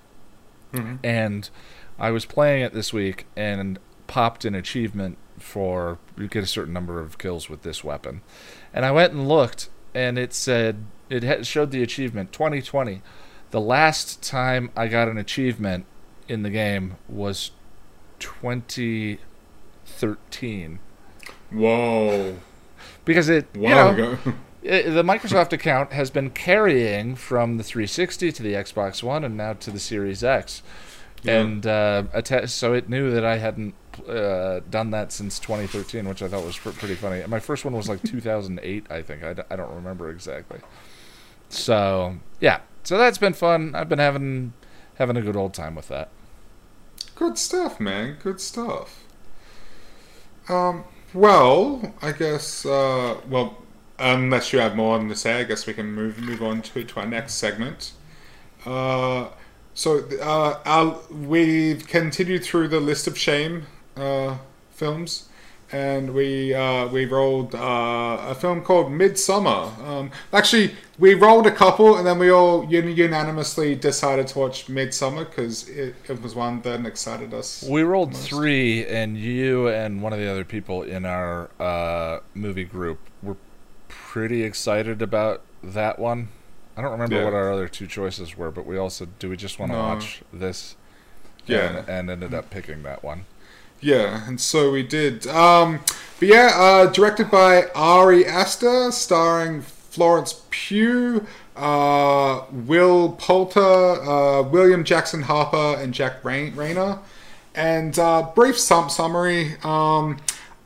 [0.73, 0.99] Mhm.
[1.03, 1.49] and
[1.97, 6.73] I was playing it this week and popped an achievement for you get a certain
[6.73, 8.21] number of kills with this weapon,
[8.73, 13.01] and I went and looked, and it said it showed the achievement 2020.
[13.51, 15.85] The last time I got an achievement
[16.27, 17.51] in the game was
[18.19, 20.79] 2013
[21.51, 22.37] Whoa.
[23.03, 24.17] because it wow you know
[24.63, 29.53] the Microsoft account has been carrying from the 360 to the Xbox One and now
[29.53, 30.63] to the Series X,
[31.25, 31.39] Yeah.
[31.41, 33.75] and uh, atta- so it knew that I hadn't
[34.07, 37.21] uh, done that since 2013, which I thought was pr- pretty funny.
[37.21, 39.23] And my first one was like 2008, I think.
[39.23, 40.59] I, d- I don't remember exactly.
[41.49, 43.75] So yeah, so that's been fun.
[43.75, 44.53] I've been having
[44.95, 46.09] having a good old time with that.
[47.15, 48.17] Good stuff, man.
[48.21, 49.03] Good stuff.
[50.49, 53.57] Um, well, I guess, uh, well,
[53.97, 56.83] unless you have more on to say, I guess we can move move on to,
[56.83, 57.93] to our next segment.
[58.65, 59.29] Uh,
[59.75, 63.65] so, uh, our, we've continued through the list of shame
[63.97, 64.37] uh,
[64.71, 65.27] films,
[65.69, 69.77] and we uh, we rolled uh, a film called Midsommar.
[69.85, 74.67] Um, actually, we rolled a couple, and then we all un- unanimously decided to watch
[74.67, 77.61] Midsommar because it, it was one that excited us.
[77.61, 82.63] We rolled three, and you and one of the other people in our uh, movie
[82.63, 83.35] group were
[83.89, 86.29] pretty excited about that one.
[86.77, 87.23] I don't remember Yeah.
[87.25, 89.83] what our other two choices were, but we also do we just want to No.
[89.83, 90.75] watch this?
[91.47, 91.77] Yeah.
[91.79, 93.25] and, and ended up picking that one.
[93.79, 95.27] Yeah, and so we did.
[95.27, 95.81] Um,
[96.19, 104.83] but yeah, uh, directed by Ari Aster, starring Florence Pugh, uh, Will Poulter, uh, William
[104.83, 106.99] Jackson Harper, and Jack Rain- Reynor.
[107.53, 109.55] And uh, brief sum- summary.
[109.63, 110.17] Um,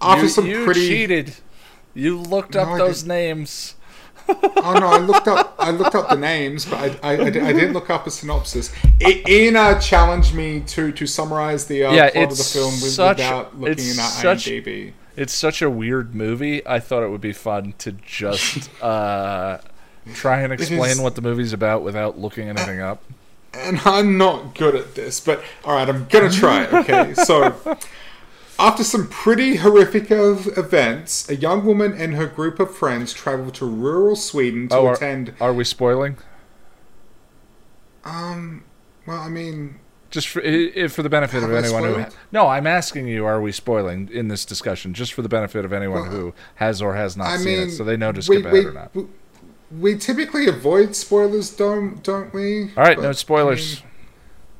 [0.01, 0.87] after you some you pretty.
[0.87, 1.35] cheated.
[1.93, 3.75] You looked up those names.
[4.61, 5.55] Oh no, I looked up.
[5.59, 8.71] I looked up the names, but I, I, I, I didn't look up a synopsis.
[9.03, 12.71] I, Ian uh, challenged me to to summarize the uh, Yeah, plot of the film
[12.73, 14.93] such- without looking it's at such- IMDb.
[15.15, 16.65] It's such a weird movie.
[16.65, 19.57] I thought it would be fun to just uh,
[20.13, 23.03] try and explain is- what the movie's about without looking anything up.
[23.53, 26.63] and I'm not good at this, but all right, I'm gonna try.
[26.65, 27.55] it, Okay, so
[28.59, 33.49] after some pretty horrific of events, a young woman and her group of friends travel
[33.51, 35.33] to rural Sweden to Oh, are, attend.
[35.41, 36.17] are we spoiling?
[38.03, 38.63] Um,
[39.05, 39.79] well, I mean,
[40.09, 42.05] Just for, i- i- for the benefit Have of anyone who.
[42.31, 44.93] no, I'm asking you, are we spoiling in this discussion?
[44.93, 47.67] Just for the benefit of anyone Well, who has or has not I seen mean,
[47.67, 48.95] it, so they know to we, skip we, ahead or not.
[48.95, 49.05] we,
[49.79, 52.71] we typically avoid spoilers, don't don't we?
[52.75, 53.81] All right, But, no I spoilers.
[53.81, 53.88] mean,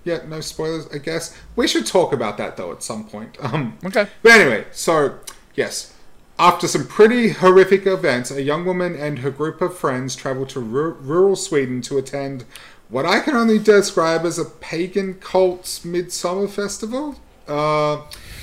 [0.04, 0.88] yeah, no spoilers.
[0.94, 3.38] I guess we should talk about that though at some point.
[3.44, 4.08] Um, okay.
[4.24, 5.20] But anyway, so
[5.56, 5.94] yes,
[6.38, 10.60] after some pretty horrific events, a young woman and her group of friends travel to
[10.60, 12.46] ru- rural Sweden to attend
[12.90, 17.98] what I can only describe as a pagan cult's midsummer festival, uh,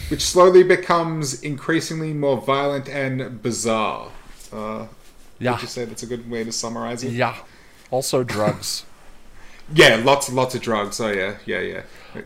[0.09, 4.11] which slowly becomes increasingly more violent and bizarre.
[4.53, 4.87] Uh,
[5.39, 5.53] Yeah.
[5.53, 7.13] Would you say that's a good way to summarize it?
[7.13, 7.37] Yeah.
[7.91, 8.85] Also drugs.
[9.75, 11.01] Yeah, lots lots of drugs.
[11.01, 11.83] Oh yeah, yeah, yeah.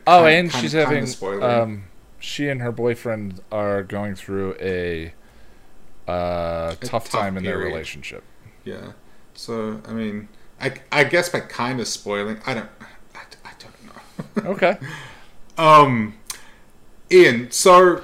[0.07, 1.43] Oh, and kind- she's kinda having.
[1.43, 1.84] Um,
[2.18, 5.14] she and her boyfriend are going through a
[6.07, 8.22] uh, tough, tough time in their relationship.
[8.64, 8.93] Yeah.
[9.34, 10.28] So I mean,
[10.61, 12.68] I, I guess by kind of spoiling, I don't,
[13.14, 14.51] I, I don't know.
[14.53, 14.76] Okay.
[15.57, 16.14] um,
[17.11, 17.51] Ian.
[17.51, 18.03] So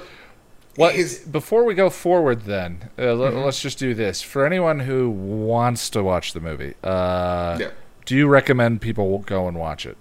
[0.75, 3.47] What His- before we go forward, then uh, Mm-hmm.
[3.47, 6.73] us just do this for anyone who wants to watch the movie.
[6.83, 7.69] Uh, yeah,
[8.07, 9.97] Do you recommend people go and watch it?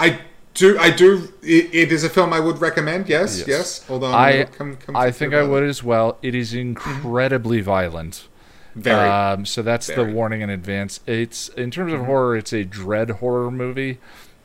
[0.00, 0.18] I
[0.54, 0.76] do.
[0.78, 1.32] I do.
[1.42, 3.08] It, it is a film I would recommend.
[3.08, 3.46] Yes, Yes.
[3.48, 3.86] yes.
[3.88, 6.18] Although I come, come I think I would as well.
[6.22, 8.26] It is incredibly violent.
[8.74, 9.08] Very.
[9.08, 10.98] Um, so that's the warning in advance.
[11.06, 13.98] It's in terms of horror, it's a dread horror movie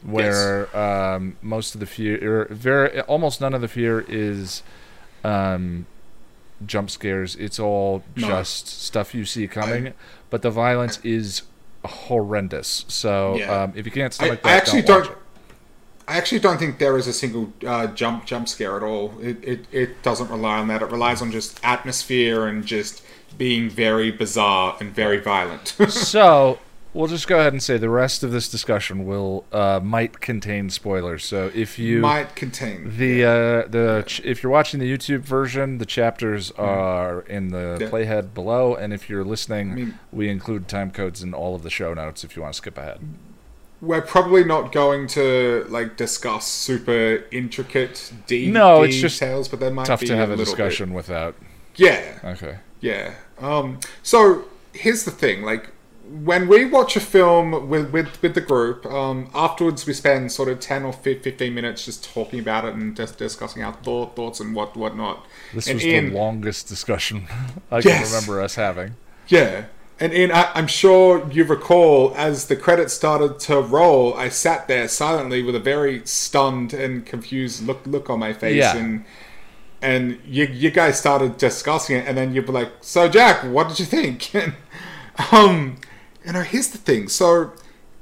[0.03, 4.61] where um, most of the fear, or very almost none of the fear is
[5.23, 5.87] um,
[6.65, 7.35] jump scares.
[7.35, 8.27] It's all No.
[8.27, 9.93] just stuff you see coming,
[10.29, 11.41] but the violence is
[11.86, 12.86] horrendous.
[12.88, 13.63] So Yeah.
[13.63, 15.03] um, if you can't stomach I that, actually don't.
[15.03, 15.09] don't.
[15.09, 15.23] watch it.
[16.05, 19.13] I actually don't think there is a single uh, jump jump scare at all.
[19.21, 20.81] It, it it doesn't rely on that.
[20.81, 23.01] It relies on just atmosphere and just
[23.38, 25.67] being very bizarre and very violent.
[25.89, 26.59] so
[26.93, 30.69] we'll just go ahead and say the rest of this discussion will uh, might contain
[30.69, 31.25] spoilers.
[31.25, 35.77] So if you might contain The uh, the ch- if you're watching the YouTube version,
[35.79, 37.81] the chapters are in the Mm-hmm.
[37.83, 37.89] Yeah.
[37.89, 41.63] playhead below, and if you're listening, I mean- we include time codes in all of
[41.63, 42.99] the show notes if you want to skip ahead.
[43.81, 49.59] we're probably not going to like discuss super intricate de- No, it's just details, but
[49.59, 51.35] there might Tough be to have a discussion without.
[51.75, 52.57] Yeah, Okay.
[52.79, 53.15] yeah.
[53.39, 55.72] Um, so here's the thing: like
[56.22, 60.49] when we watch a film with with, with the group, um, afterwards we spend sort
[60.49, 64.39] of ten or fifteen minutes just talking about it and just discussing our thought, thoughts
[64.39, 65.26] and what whatnot.
[65.53, 67.28] This and was Ian, the longest discussion
[67.72, 67.86] I Yes.
[67.86, 68.95] can remember us having.
[69.28, 69.66] Yeah.
[69.99, 74.68] And Ian, I, I'm sure you recall as the credits started to roll, I sat
[74.68, 78.76] there silently with a very stunned and confused look look on my face, Yeah.
[78.76, 79.05] and
[79.82, 83.68] and you you guys started discussing it, and then you'd be like, "So Jack, what
[83.70, 84.53] did you think?" And
[85.32, 85.78] um,
[86.26, 87.07] you know, here's the thing.
[87.09, 87.53] So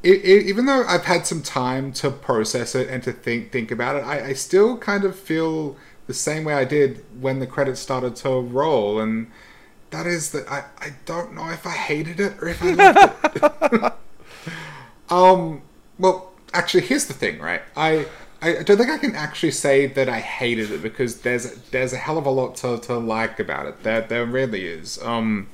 [0.03, 3.71] i i even though I've had some time to process it and to think think
[3.71, 5.75] about it, I, I still kind of feel
[6.07, 9.31] the same way I did when the credits started to roll, and
[9.91, 13.73] that is that I, I don't know if I hated it or if I loved
[13.73, 13.93] it.
[15.09, 15.61] um,
[15.99, 17.61] well, actually, here's the thing, right?
[17.75, 18.07] I
[18.41, 21.97] I don't think I can actually say that I hated it because there's there's a
[21.97, 23.83] hell of a lot to, to like about it.
[23.83, 24.99] There there really is.
[25.03, 25.47] Um,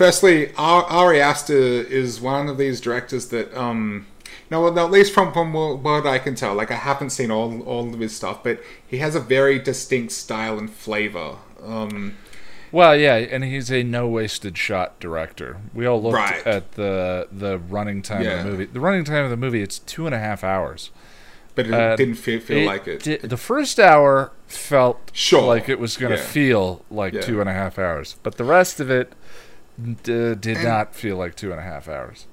[0.00, 1.52] firstly, Ari Aster
[2.00, 4.06] is one of these directors that um.
[4.50, 7.60] No, well, at least from, from what I can tell, like I haven't seen all
[7.62, 12.16] all of his stuff, but he has a very distinct style and flavor Um,
[12.72, 15.58] Well, yeah, and he's a no wasted shot director.
[15.74, 16.46] We all looked Right.
[16.46, 18.38] at the the running time Yeah.
[18.38, 18.64] of the movie.
[18.64, 20.90] The running time of the movie it's two and a half hours.
[21.56, 23.28] but it Uh, didn't feel, feel like it.
[23.28, 25.42] the first hour felt Sure.
[25.42, 26.24] like it was going to Yeah.
[26.38, 27.20] feel like Yeah.
[27.28, 29.12] two and a half hours, but the rest of it
[30.02, 32.26] d- did And- not feel like two and a half hours.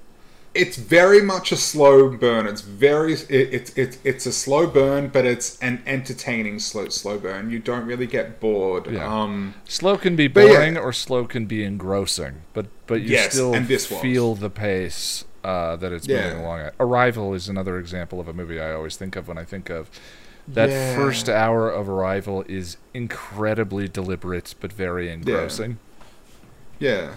[0.54, 2.46] it's very much a slow burn.
[2.46, 7.18] It's very it, it's it's it's a slow burn, but it's an entertaining slow slow
[7.18, 7.50] burn.
[7.50, 8.86] You don't really get bored.
[8.90, 9.06] Yeah.
[9.06, 10.52] Um, Slow can be But yeah.
[10.54, 13.52] boring or slow can be engrossing, but but you Yes, still
[14.00, 16.24] feel the pace uh, that it's Yeah.
[16.30, 16.74] moving along at.
[16.80, 19.88] Arrival is another example of a movie I always think of when I think of
[20.48, 20.96] that Yeah.
[20.96, 25.78] first hour of Arrival is incredibly deliberate but very engrossing.
[26.80, 27.10] yeah,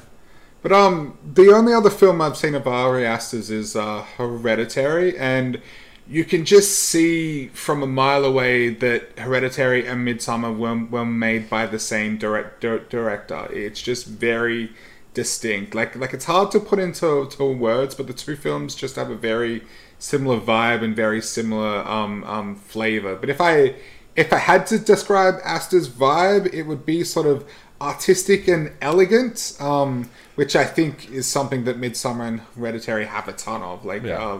[0.61, 5.61] but um, the only other film I've seen of Ari Aster's is uh, Hereditary, and
[6.07, 11.49] you can just see from a mile away that Hereditary and Midsommar were, were made
[11.49, 13.47] by the same direct, dir- director.
[13.51, 14.71] It's just very
[15.13, 15.75] distinct.
[15.75, 19.09] Like like it's hard to put into to words, but the two films just have
[19.09, 19.63] a very
[19.99, 23.15] similar vibe and very similar um, um, flavor.
[23.15, 23.75] But if I
[24.15, 27.45] if I had to describe Aster's vibe, it would be sort of
[27.81, 33.33] artistic and elegant, um, which I think is something that Midsommar and Hereditary have a
[33.33, 33.83] ton of.
[33.85, 34.23] Like, Yeah.
[34.23, 34.39] uh,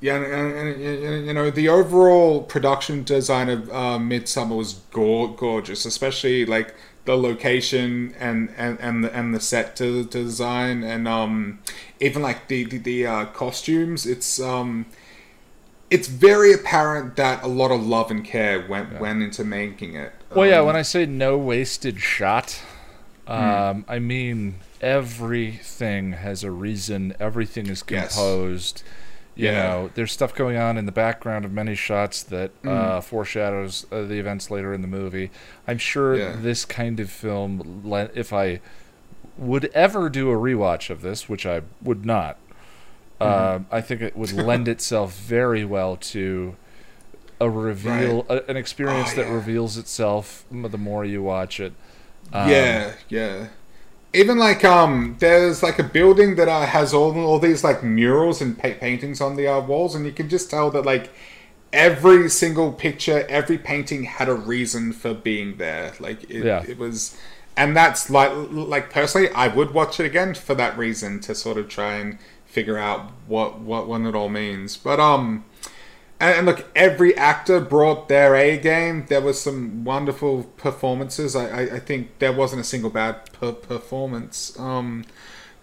[0.00, 0.24] yeah, and,
[0.54, 6.46] and, and, you know the overall production design of uh, Midsommar was gor- gorgeous, especially
[6.46, 6.74] like
[7.04, 11.58] the location and and and the, and the set to, to design and um
[12.00, 14.06] even like the the, the uh, costumes.
[14.06, 14.86] It's um
[15.90, 20.12] it's very apparent that a lot of love and care went went into making it.
[20.34, 22.60] Well, yeah, Um, when I say no wasted shot,
[23.26, 23.32] Hmm.
[23.32, 27.14] um, I mean everything has a reason.
[27.18, 28.14] Everything is Yes.
[28.14, 28.82] composed.
[29.34, 29.62] You Yeah.
[29.62, 32.68] know, there's stuff going on in the background of many shots that Hmm.
[32.68, 35.30] uh, foreshadows uh, the events later in the movie.
[35.66, 36.32] I'm sure Yeah.
[36.36, 37.82] this kind of film,
[38.14, 38.60] if I
[39.36, 42.36] would ever do a rewatch of this, which I would not,
[43.20, 43.54] Mm-hmm.
[43.56, 46.56] um, I think it would lend itself very well to
[47.40, 49.34] a reveal, a, an experience Oh, that yeah.
[49.34, 51.72] reveals itself the more you watch it.
[52.32, 53.48] Um, yeah, yeah.
[54.14, 58.40] Even like um, there's like a building that uh, has all all these like murals
[58.40, 61.10] and pa- paintings on the uh, walls, and you can just tell that like
[61.72, 65.92] every single picture, every painting had a reason for being there.
[66.00, 66.64] Like it, Yeah.
[66.66, 67.16] it was,
[67.56, 71.58] and that's like like personally, I would watch it again for that reason to sort
[71.58, 74.76] of try and figure out what what what it all means.
[74.76, 75.44] But um.
[76.20, 79.06] And, look, every actor brought their A game.
[79.08, 81.36] There was some wonderful performances.
[81.36, 84.58] I, I, I think there wasn't a single bad per- performance.
[84.58, 85.04] Um,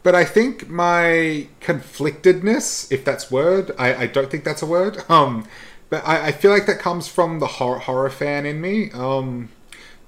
[0.02, 5.04] but I think my conflictedness, if that's word, I, I don't think that's a word.
[5.10, 5.48] Um,
[5.90, 8.92] but I, I feel like that comes from the horror, horror fan in me.
[8.92, 9.50] Um,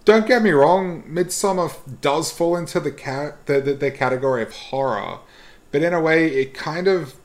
[0.06, 4.54] don't get me wrong, Midsommar does fall into the cat the, the, the category of
[4.54, 5.20] horror,
[5.72, 7.17] but in a way, it kind of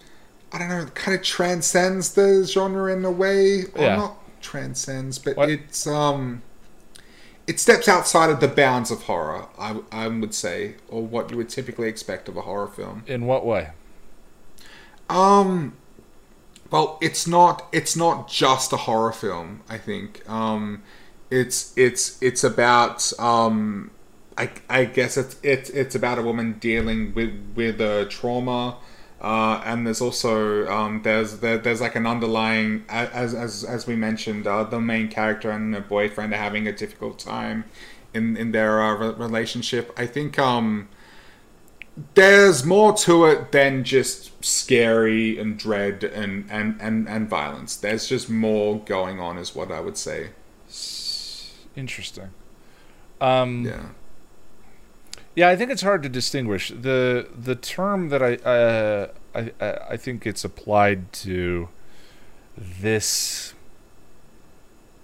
[0.53, 3.97] I don't know, it kind of transcends the genre in a way, or Yeah.
[3.97, 6.43] not transcends, but What- it's um,
[7.47, 9.47] it steps outside of the bounds of horror.
[9.59, 13.03] I I would say, or what you would typically expect of a horror film.
[13.07, 13.71] In what way?
[15.09, 15.75] Um,
[16.71, 19.61] well, it's not it's not just a horror film.
[19.69, 20.83] I think um,
[21.31, 23.91] it's it's it's about um,
[24.39, 28.77] I I guess it's it's it's about a woman dealing with with a trauma.
[29.23, 33.95] Uh, and there's also um, there's there, there's like an underlying as as as we
[33.95, 37.65] mentioned uh, the main character and her boyfriend are having a difficult time
[38.13, 39.93] in in their uh, re- relationship.
[39.97, 40.89] I think um,
[42.15, 47.77] there's more to it than just scary and dread and, and, and, and violence.
[47.77, 50.31] There's just more going on, is what I would say.
[51.77, 52.31] Interesting.
[53.21, 53.91] Um, Yeah.
[55.35, 59.53] Yeah, I think it's hard to distinguish the the term that I uh, I
[59.93, 61.69] I think it's applied to
[62.57, 63.55] this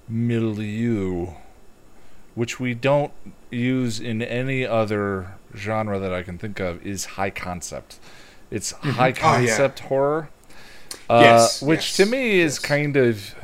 [0.08, 1.28] milieu,
[2.34, 3.12] which we don't
[3.50, 7.98] use in any other genre that I can think of, is high concept.
[8.50, 9.46] It's high Oh, yeah.
[9.46, 10.28] concept horror,
[11.08, 12.58] uh, Yes, which yes, to me is yes.
[12.58, 13.34] kind of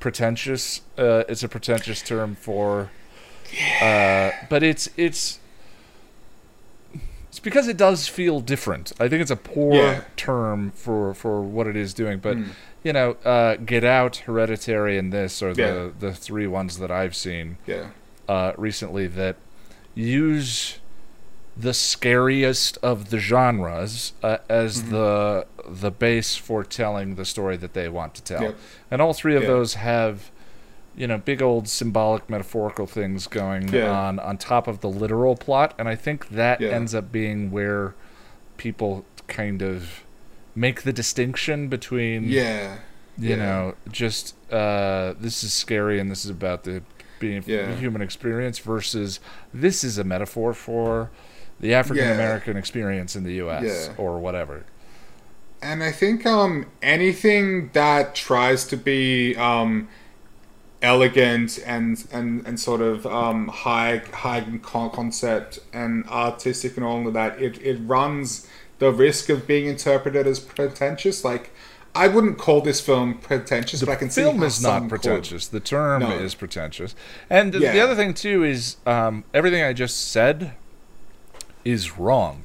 [0.00, 0.82] pretentious.
[0.98, 2.90] Uh, it's a pretentious term for,
[3.80, 5.38] uh, but it's it's
[7.36, 8.92] it's because it does feel different.
[8.98, 10.00] I think it's a poor Yeah.
[10.16, 12.48] term for for what it is doing, but Mm.
[12.82, 15.88] you know, uh, Get Out, Hereditary, and this are the Yeah.
[16.08, 17.88] the three ones that I've seen Yeah.
[18.26, 19.36] uh, recently that
[19.94, 20.78] use
[21.58, 24.90] the scariest of the genres uh, as Mm-hmm.
[24.92, 28.42] the the base for telling the story that they want to tell.
[28.42, 28.56] Yep.
[28.90, 30.30] And all three of those have
[30.96, 33.90] you know, big old symbolic, metaphorical things going Yeah.
[33.90, 36.70] on on top of the literal plot, and I think that Yeah.
[36.70, 37.94] ends up being where
[38.56, 40.02] people kind of
[40.54, 42.76] make the distinction between Yeah.
[43.18, 43.36] you Yeah.
[43.36, 46.82] know, just uh, this is scary and this is about the
[47.18, 49.20] being human experience versus
[49.52, 51.10] this is a metaphor for
[51.60, 53.90] the African American experience in the U.S.
[53.96, 54.64] Or whatever.
[55.62, 59.88] And I think um, anything that tries to be um,
[60.82, 67.06] elegant and, and, and sort of um, high high con- concept and artistic and all
[67.06, 68.46] of that, it, it runs
[68.78, 71.24] the risk of being interpreted as pretentious.
[71.24, 71.50] Like,
[71.94, 74.88] I wouldn't call this film pretentious, but I can see film is not could.
[74.90, 75.48] pretentious.
[75.48, 76.10] The term No.
[76.10, 76.94] is pretentious.
[77.30, 80.52] And th- the other thing too is um, everything I just said
[81.64, 82.44] is wrong.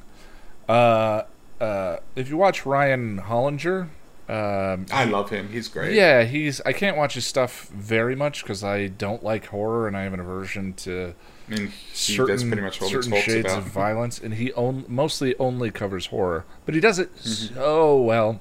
[0.68, 1.24] Uh,
[1.60, 3.88] uh, if you watch Ryan Hollinger,
[4.32, 5.48] um, I love him.
[5.50, 5.94] He's great.
[5.94, 6.60] yeah, he's.
[6.62, 10.12] I can't watch his stuff very much because I don't like horror and I have
[10.14, 11.14] an aversion to
[11.48, 13.58] I mean, certain, pretty much certain shades about.
[13.58, 17.54] of violence, and he on, mostly only covers horror, but he does it Mm-hmm.
[17.56, 18.40] so well.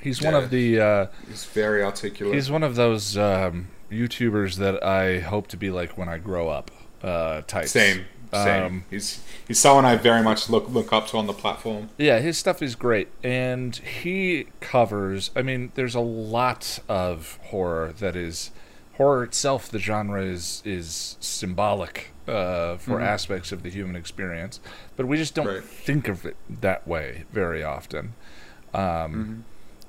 [0.00, 0.80] He's one of the.
[0.80, 2.34] Uh, He's very articulate.
[2.34, 6.48] He's one of those um, YouTubers that I hope to be like when I grow
[6.48, 6.70] up.
[7.02, 7.72] Uh, types.
[7.72, 8.64] Same, same.
[8.64, 11.88] Um, he's he's someone I very much look look up to on the platform.
[11.98, 15.30] Yeah, his stuff is great, and he covers.
[15.36, 18.50] I mean, there's a lot of horror that is
[18.94, 19.68] horror itself.
[19.70, 24.60] The genre is is symbolic uh, for aspects of the human experience,
[24.96, 25.64] but we just don't Right.
[25.64, 28.14] think of it that way very often.
[28.74, 29.40] Um, Mm-hmm.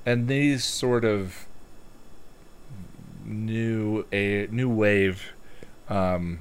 [0.06, 1.46] And these sort of
[3.24, 5.32] new a new wave,
[5.88, 6.40] um,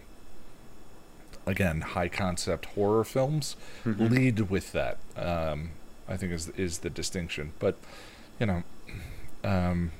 [1.49, 4.05] again high concept horror films Mm-hmm.
[4.07, 4.97] lead with that.
[5.15, 5.71] Um,
[6.07, 7.75] I think is is the distinction, but
[8.39, 8.63] you know.
[9.43, 9.91] Um,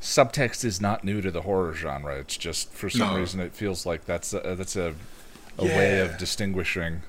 [0.00, 2.16] subtext is not new to the horror genre.
[2.18, 3.18] It's just for some No.
[3.18, 4.94] reason it feels like that's a, that's a
[5.58, 7.02] a way of distinguishing.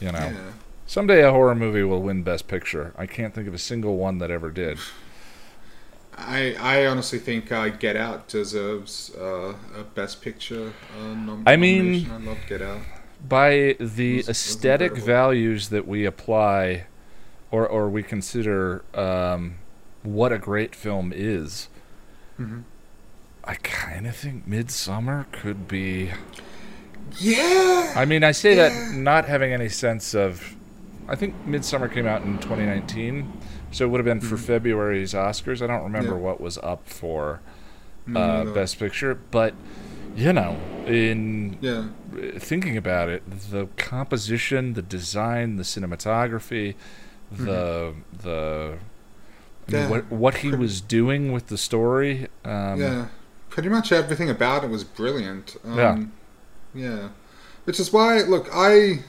[0.00, 0.52] You know, Yeah.
[0.86, 2.94] someday a horror movie will win Best Picture.
[2.96, 4.78] I can't think of a single one that ever did.
[6.26, 11.56] I I honestly think uh, Get Out deserves uh, a Best Picture uh, nom- I
[11.56, 12.12] mean- nomination.
[12.12, 12.80] I love Get Out.
[13.28, 16.86] By the was- aesthetic values that we apply,
[17.50, 19.56] or or we consider um,
[20.02, 21.68] what a great film is,
[22.40, 22.62] Mhm.
[23.44, 26.10] I kind of think Midsommar could be.
[27.18, 27.92] Yeah.
[27.96, 28.68] I mean, I say Yeah.
[28.68, 30.54] that not having any sense of.
[31.08, 33.32] I think Midsommar came out in 2019,
[33.70, 35.62] so it would have been for February's Oscars.
[35.62, 36.18] I don't remember Mm-hmm.
[36.18, 36.24] Yeah.
[36.26, 37.40] what was up for
[38.06, 38.52] Me uh, neither.
[38.52, 39.54] Best Picture, but
[40.16, 40.56] you know,
[40.86, 41.88] in Yeah.
[42.38, 46.74] thinking about it, the composition, the design, the cinematography,
[47.30, 48.78] the the
[49.68, 49.88] I mean, Yeah.
[49.88, 52.26] what what he was doing with the story.
[52.44, 53.06] Um, yeah.
[53.50, 55.56] Pretty much everything about it was brilliant.
[55.64, 56.04] Um, Yeah.
[56.74, 57.08] Yeah.
[57.64, 59.00] Which is why, look, I.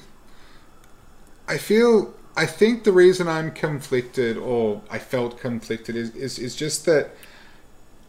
[1.48, 2.14] I feel.
[2.42, 7.12] I think the reason I'm conflicted, or I felt conflicted, is, is, is just that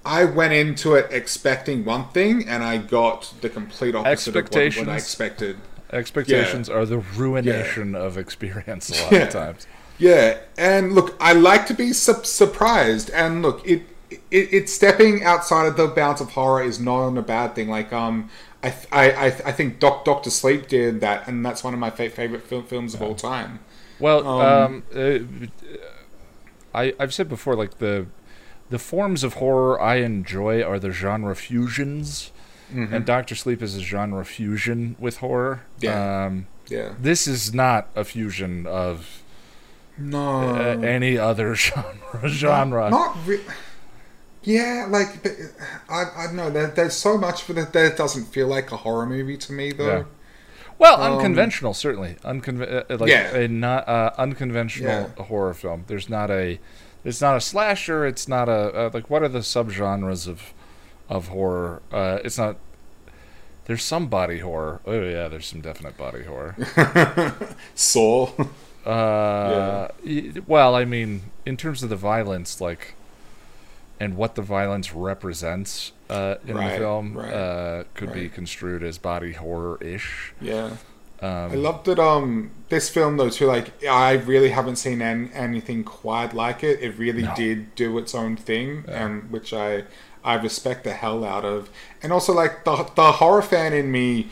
[0.07, 4.77] I went into it expecting one thing, and I got the complete opposite of what,
[4.79, 5.59] what I expected.
[5.93, 9.19] Expectations are the ruination of experience a lot Yeah.
[9.25, 9.67] of times.
[9.99, 15.23] Yeah, and look, I like to be su- surprised, and look, it, it it's stepping
[15.25, 17.69] outside of the bounds of horror is not a bad thing.
[17.69, 18.31] Like, um,
[18.63, 21.81] I th- I I, I think Doc Doctor Sleep did that, and that's one of
[21.81, 23.61] my fa- favorite fil- films of all time.
[24.03, 25.79] Well, um, Um, uh,
[26.75, 28.07] I I've said before, like the
[28.71, 32.33] the forms of horror I enjoy are the genre fusions,
[32.75, 35.63] and Doctor Sleep is a genre fusion with horror.
[35.81, 36.25] Yeah.
[36.27, 39.23] Um, Yeah, this is not a fusion of
[39.99, 42.29] no, uh, any other genre.
[42.29, 42.89] genre.
[42.91, 43.45] not re-
[44.43, 45.33] Yeah, like but,
[45.91, 46.49] I I know.
[46.51, 49.73] There, there's so much but that that doesn't feel like a horror movie to me,
[49.73, 49.97] though.
[49.99, 50.05] Yeah.
[50.83, 52.17] Well, um, unconventional, certainly.
[52.25, 53.35] Unconve- uh, like Yeah.
[53.35, 55.85] a not uh, unconventional horror film.
[55.87, 56.59] There's not a,
[57.05, 58.05] it's not a slasher.
[58.07, 58.53] It's not a
[58.87, 59.09] uh, like.
[59.09, 60.53] What are the subgenres of,
[61.09, 61.81] of horror?
[61.91, 62.57] Uh, it's not.
[63.67, 64.81] There's some body horror.
[64.85, 66.57] Oh yeah, there's some definite body horror.
[67.75, 68.31] Saw.
[68.85, 72.95] Uh, y- well, I mean, in terms of the violence, like,
[74.03, 78.99] and what the violence represents uh, in the film, right, uh, could be construed as
[78.99, 80.35] body horror ish.
[80.41, 80.71] yeah.
[81.21, 82.01] Um, I loved it.
[82.01, 83.47] Um, this film though too.
[83.47, 86.81] Like I really haven't seen an, anything quite like it.
[86.81, 87.33] It really No.
[87.37, 89.85] did do its own thing, and which I
[90.25, 91.71] I respect the hell out of.
[92.03, 94.31] And also like the the horror fan in me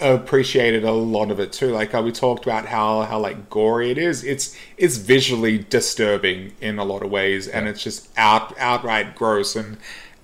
[0.00, 1.68] appreciated a lot of it too.
[1.72, 4.24] Like uh, we talked about how how like gory it is.
[4.24, 9.56] It's it's visually disturbing in a lot of ways, and it's just out outright gross
[9.56, 9.78] and.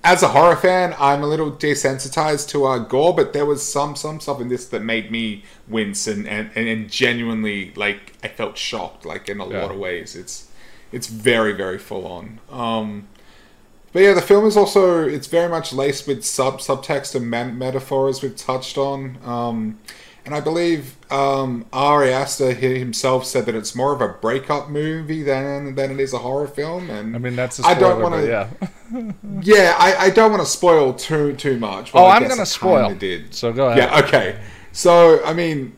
[0.05, 3.95] as a horror fan, I'm a little desensitized to uh, gore, but there was some
[3.95, 8.57] some stuff in this that made me wince and and, and genuinely like I felt
[8.57, 9.61] shocked, like in a Yeah.
[9.61, 10.15] lot of ways.
[10.15, 10.49] It's
[10.91, 12.39] it's very very full on.
[12.51, 13.07] Um,
[13.93, 17.57] but yeah, the film is also it's very much laced with sub subtext and man-
[17.57, 19.17] metaphor as we've touched on.
[19.23, 19.79] Um,
[20.25, 25.21] and I believe um, Ari Aster himself said that it's more of a breakup movie
[25.21, 26.89] than than it is a horror film.
[26.89, 28.27] And I mean, that's a I spoiler, don't want to.
[28.29, 28.49] yeah.
[29.41, 31.91] Yeah, I, I don't want to spoil too too much.
[31.93, 32.87] Oh, I I'm gonna spoil.
[32.87, 33.33] kinda Did.
[33.33, 33.89] So go ahead.
[33.91, 33.99] Yeah.
[34.05, 34.39] Okay.
[34.71, 35.75] So I mean,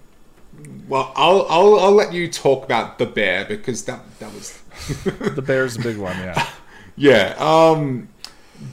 [0.88, 4.62] well, I'll I'll I'll let you talk about the bear because that that was.
[5.06, 6.48] The bear's a big one, yeah.
[6.96, 7.36] Yeah.
[7.38, 8.10] Um,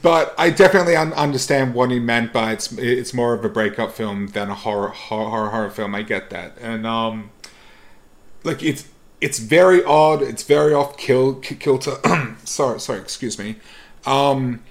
[0.01, 3.93] but I definitely un- understand what he meant by it's it's more of a breakup
[3.93, 5.95] film than a horror horror horror, film.
[5.95, 7.31] I get that, and um,
[8.45, 8.89] like it's
[9.21, 10.23] it's very odd.
[10.23, 11.97] It's very off kilter.
[12.45, 13.01] sorry, sorry.
[13.01, 13.57] Excuse me.
[14.07, 14.63] Um,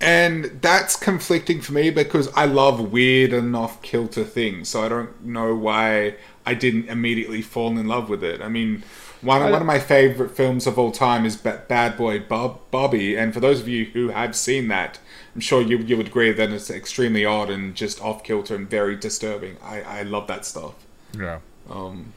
[0.00, 4.68] and that's conflicting for me because I love weird and off kilter things.
[4.70, 6.14] So I don't know why
[6.46, 8.40] I didn't immediately fall in love with it.
[8.40, 8.82] I mean,
[9.22, 13.34] one, one of my favorite films of all time is Bad Boy Bob, Bubby, and
[13.34, 14.98] for those of you who have seen that,
[15.34, 18.68] I'm sure you you would agree that it's extremely odd and just off kilter and
[18.68, 19.56] very disturbing.
[19.62, 20.74] I, I love that stuff.
[21.16, 21.40] Yeah.
[21.68, 22.12] Um,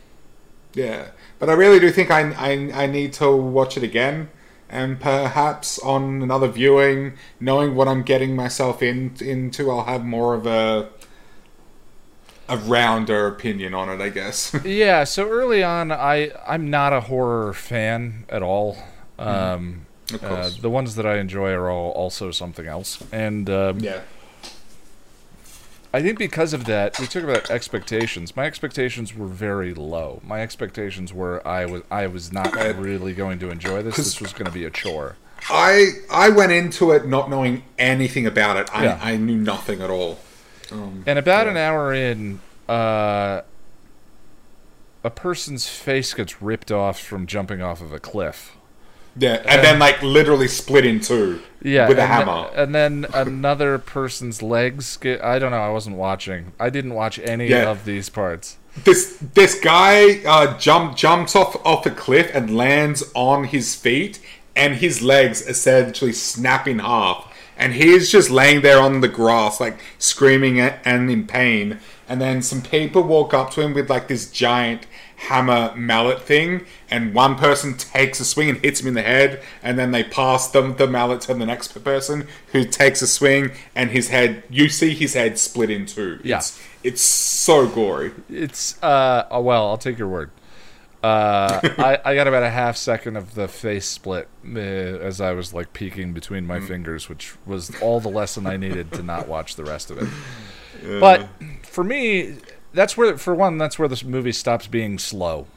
[0.73, 4.29] yeah, but I really do think I, I I need to watch it again,
[4.69, 10.33] and perhaps on another viewing, knowing what I'm getting myself in into, I'll have more
[10.33, 10.89] of a
[12.49, 12.57] a
[13.09, 14.01] our opinion on it.
[14.03, 14.55] I guess.
[14.65, 18.77] Yeah, so early on, I I'm not a horror fan at all.
[19.19, 23.79] Um, of uh, the ones that I enjoy are all also something else, and um,
[23.79, 24.01] yeah.
[25.95, 28.35] I think because of that, we talk about expectations.
[28.35, 30.21] My expectations were very low.
[30.25, 32.75] My expectations were I was I was not Right.
[32.75, 33.97] really going to enjoy this.
[33.97, 35.17] This was going to be a chore.
[35.49, 38.69] I I went into it not knowing anything about it.
[38.73, 38.99] I Yeah.
[39.01, 40.17] I knew nothing at all.
[40.73, 41.51] Um, And about Yeah.
[41.51, 43.41] an hour in, uh,
[45.03, 48.53] a person's face gets ripped off from jumping off of a cliff.
[49.15, 51.39] yeah, and then like literally split in two.
[51.61, 52.43] Yeah, with a and hammer.
[52.45, 55.23] th- and then another person's legs get.
[55.23, 55.57] I don't know.
[55.61, 56.53] I wasn't watching.
[56.59, 57.69] I didn't watch any Yeah.
[57.69, 58.57] of these parts.
[58.85, 64.19] this this guy uh, jump jumps off off a cliff and lands on his feet,
[64.55, 69.59] and his legs essentially snap in half, and he's just laying there on the grass,
[69.59, 71.79] like screaming and in pain.
[72.07, 74.85] And then some people walk up to him with like this giant
[75.15, 79.41] hammer mallet thing, and one person takes a swing and hits him in the head,
[79.61, 83.51] and then they pass them the mallet to the next person who takes a swing,
[83.75, 86.19] and his head you see his head split in two.
[86.23, 86.37] Yeah.
[86.37, 88.11] It's, it's so gory.
[88.29, 89.25] It's uh.
[89.31, 90.29] oh, Well, I'll take your word.
[91.03, 95.33] Uh, I, I got about a half second of the face split uh, as I
[95.33, 96.47] was like peeking between Mm.
[96.47, 99.97] my fingers, which was all the lesson I needed to not watch the rest of
[99.97, 100.07] it.
[100.99, 101.27] But
[101.63, 102.35] for me,
[102.73, 105.47] that's where, for one, that's where this movie stops being slow.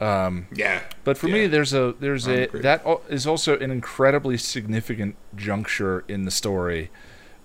[0.00, 0.80] Um, Yeah.
[1.04, 2.60] but for me, there's a there's I a agree.
[2.62, 6.90] that is also an incredibly significant juncture in the story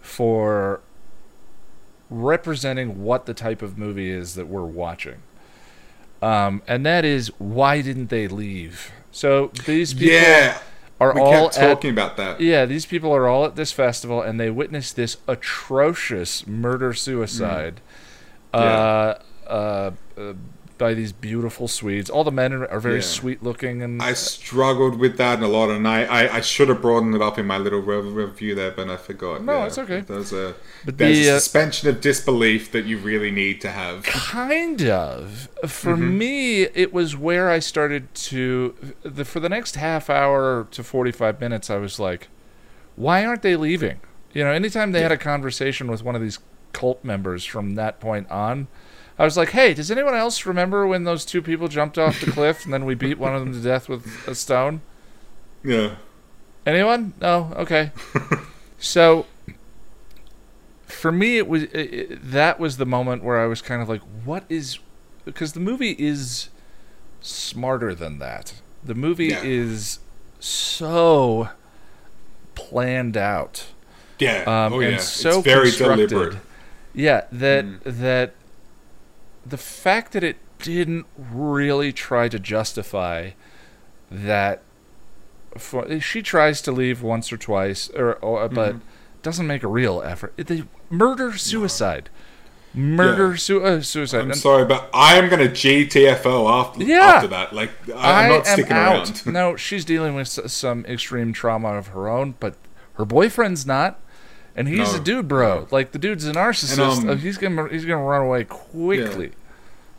[0.02, 0.82] for
[2.10, 5.18] representing what the type of movie is that we're watching.
[6.22, 8.92] Um, and that is why didn't they leave?
[9.12, 10.58] So these people Yeah.
[11.00, 12.42] are We all kept at talking about that.
[12.42, 17.80] yeah, these people are all at this festival and they witness this atrocious murder suicide
[18.54, 18.60] Mm.
[18.60, 20.34] uh, uh, uh,
[20.80, 22.10] by these beautiful Swedes.
[22.10, 23.02] All the men are, very Yeah.
[23.02, 26.82] sweet looking and I struggled with that a lot, and I, I, I should have
[26.82, 29.44] broadened it up in my little review there, but I forgot.
[29.44, 29.66] No, Yeah.
[29.68, 30.00] it's okay.
[30.00, 30.56] There's a
[30.86, 34.02] But there's the, a uh, suspension of disbelief that you really need to have.
[34.04, 36.18] kind of for Mm-hmm.
[36.18, 38.74] me it was where i started to
[39.04, 42.30] the, for the next half hour to 45 minutes i was like
[42.96, 44.00] why aren't they leaving
[44.34, 46.40] you know anytime they had a conversation with one of these
[46.74, 48.68] cult members from that point on
[49.18, 52.32] i was like hey does anyone else remember when those two people jumped off the
[52.32, 54.82] cliff and then we beat one of them to death with a stone
[55.64, 55.96] Yeah.
[56.66, 57.14] Anyone?
[57.20, 57.52] No.
[57.56, 57.92] Okay.
[58.80, 59.26] so
[60.86, 64.02] for me, it was it, that was the moment where I was kind of like,
[64.24, 64.80] "What is?"
[65.26, 66.50] Because the movie is
[67.22, 68.54] smarter than that.
[68.84, 69.42] The movie Yeah.
[69.44, 70.00] is
[70.40, 71.50] so
[72.56, 73.68] planned out.
[74.20, 74.44] Yeah.
[74.66, 74.88] Um, oh, yeah.
[74.90, 76.10] and so it's very constructed.
[76.10, 76.42] deliberate.
[76.94, 77.80] Yeah, that Mm.
[77.84, 78.34] that
[79.46, 83.32] the fact that it didn't really try to justify
[84.12, 84.62] that
[85.58, 88.80] for, she tries to leave once or twice or, or but Mm-hmm.
[89.24, 90.34] doesn't make a real effort.
[90.38, 92.10] They murder suicide.
[92.74, 93.36] Murder Yeah.
[93.38, 94.20] su- uh, suicide.
[94.22, 97.00] I'm And sorry, but I am going to GTFO after, Yeah.
[97.16, 97.52] after that.
[97.54, 98.96] Like, I, I'm not am sticking out.
[99.10, 99.26] around.
[99.34, 102.56] no, she's dealing with some extreme trauma of her own, but
[102.94, 104.00] her boyfriend's not.
[104.56, 105.00] And he's No.
[105.00, 105.68] a dude, bro.
[105.72, 106.74] Like the dude's a narcissist.
[106.74, 109.32] And, um, Uh, he's gonna he's gonna run away quickly.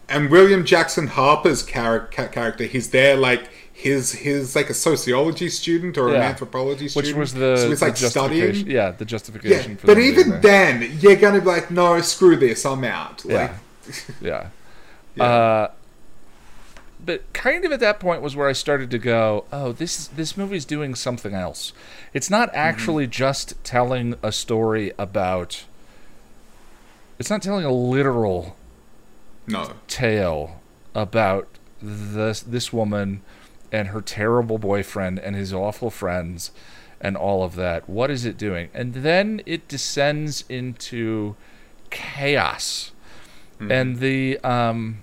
[0.09, 5.97] And William Jackson Harper's char- character, he's there like his his like a sociology student
[5.97, 8.55] or an anthropology student, Which was the, so he's like justification.
[8.55, 8.70] studying.
[8.70, 10.40] Yeah, the Yeah, justification for but even there.
[10.40, 13.24] then, you're gonna be like, no, screw this, I'm out.
[13.24, 13.52] Like,
[14.20, 14.48] yeah.
[15.14, 15.24] yeah.
[15.24, 15.68] Uh,
[17.02, 20.36] but kind of at that point was where I started to go, oh, this this
[20.36, 21.72] movie's doing something else.
[22.12, 22.32] It's Mm-hmm.
[22.41, 25.65] not actually just telling a story about.
[27.19, 28.57] It's not telling a literal
[29.47, 30.61] no, tale
[30.95, 31.49] about
[31.82, 33.23] this this woman
[33.73, 36.51] and her terrible boyfriend and his awful friends
[37.01, 37.89] and all of that.
[37.89, 38.69] What is it doing?
[38.74, 41.37] And then it descends into
[41.91, 42.93] chaos.
[43.61, 45.03] And the um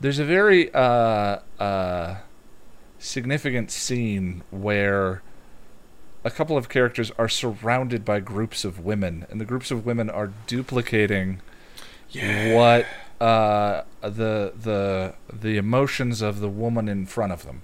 [0.00, 2.16] there's a very uh uh
[3.00, 5.22] significant scene where
[6.26, 10.10] a couple of characters are surrounded by groups of women and the groups of women
[10.10, 11.40] are duplicating
[12.10, 12.86] yeah, what
[13.20, 17.62] uh, the the the emotions of the woman in front of them.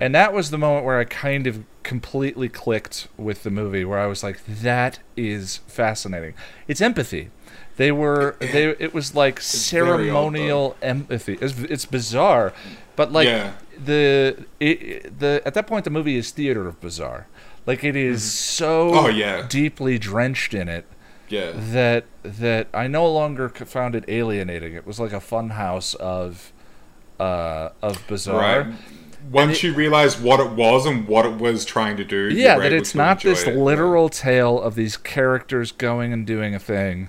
[0.00, 3.98] And that was the moment where I kind of completely clicked with the movie, where
[3.98, 6.34] I was like, "That is fascinating."
[6.68, 7.30] It's empathy.
[7.78, 8.68] They were they.
[8.68, 11.36] It was like odd, ceremonial empathy.
[11.40, 12.52] It's, it's bizarre,
[12.94, 13.54] but like Yeah.
[13.76, 17.26] the it, the at that point the movie is theater of bizarre.
[17.66, 19.46] Like it is so Oh, yeah.
[19.48, 20.84] deeply drenched in it
[21.28, 24.74] yeah, that that I no longer found it alienating.
[24.74, 26.52] It was like a fun house of
[27.20, 28.62] uh, of bizarre.
[28.64, 28.74] right.
[29.30, 32.72] Once you realize what it was and what it was trying to do, Yeah, that
[32.72, 33.54] it's not this it.
[33.56, 37.08] literal tale of these characters going and doing a thing,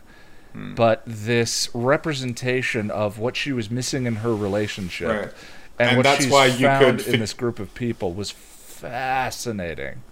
[0.54, 0.76] Hmm.
[0.76, 5.34] but this representation of what she was missing in her relationship, Right.
[5.80, 8.30] and, And what that's she's why you found could in this group of people was
[8.30, 10.04] fascinating.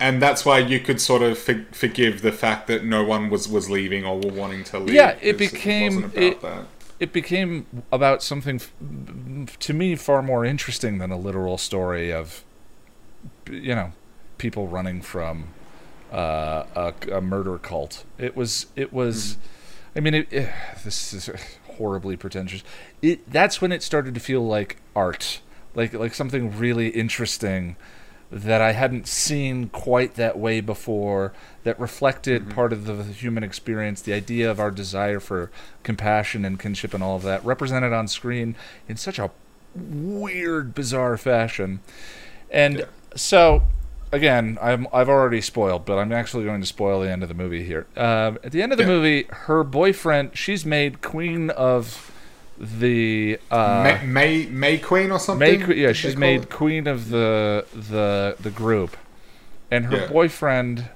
[0.00, 3.48] And that's why you could sort of for- forgive the fact that no one was
[3.48, 4.94] was leaving or were wanting to leave.
[4.94, 6.66] Yeah, it became- it- that.
[7.00, 12.44] it became about something f- to me far more interesting than a literal story of
[13.50, 13.92] you know
[14.36, 15.48] people running from
[16.12, 19.36] uh, a, a murder cult it was it was
[19.96, 20.50] i mean it, eh,
[20.84, 21.28] this is
[21.76, 22.62] horribly pretentious
[23.02, 25.40] it that's when it started to feel like art
[25.74, 27.76] like like something really interesting
[28.30, 31.32] that I hadn't seen quite that way before,
[31.64, 35.50] that reflected part of the human experience, the idea of our desire for
[35.82, 38.54] compassion and kinship and all of that, represented on screen
[38.86, 39.30] in such a
[39.74, 41.80] weird, bizarre fashion.
[42.50, 42.84] And Yeah.
[43.14, 43.62] so,
[44.12, 47.34] again, I'm, I've already spoiled, but I'm actually going to spoil the end of the
[47.34, 47.86] movie here.
[47.96, 48.88] Um, at the end of the Yeah.
[48.88, 52.12] movie, her boyfriend, she's made queen of
[52.58, 53.38] the.
[53.50, 55.66] Uh, May, May May Queen or something.
[55.68, 56.50] May, yeah, she's made it?
[56.50, 58.96] queen of the the the group,
[59.70, 60.06] and her Yeah.
[60.08, 60.90] boyfriend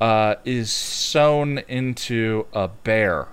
[0.00, 3.28] uh, is sewn into a bear.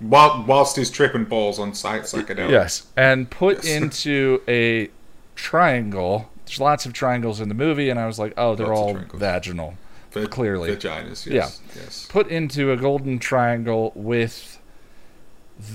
[0.00, 2.50] While, whilst he's tripping balls on site psychedelic.
[2.50, 3.66] Yes, and put Yes.
[3.82, 4.90] into a
[5.36, 6.28] triangle.
[6.46, 9.18] There's lots of triangles in the movie, and I was like, oh, they're Lots all
[9.18, 9.74] vaginal.
[10.10, 10.74] Va- clearly.
[10.74, 11.24] Vaginas.
[11.24, 11.60] Yes.
[11.76, 12.06] Yes.
[12.10, 14.51] Put into a golden triangle with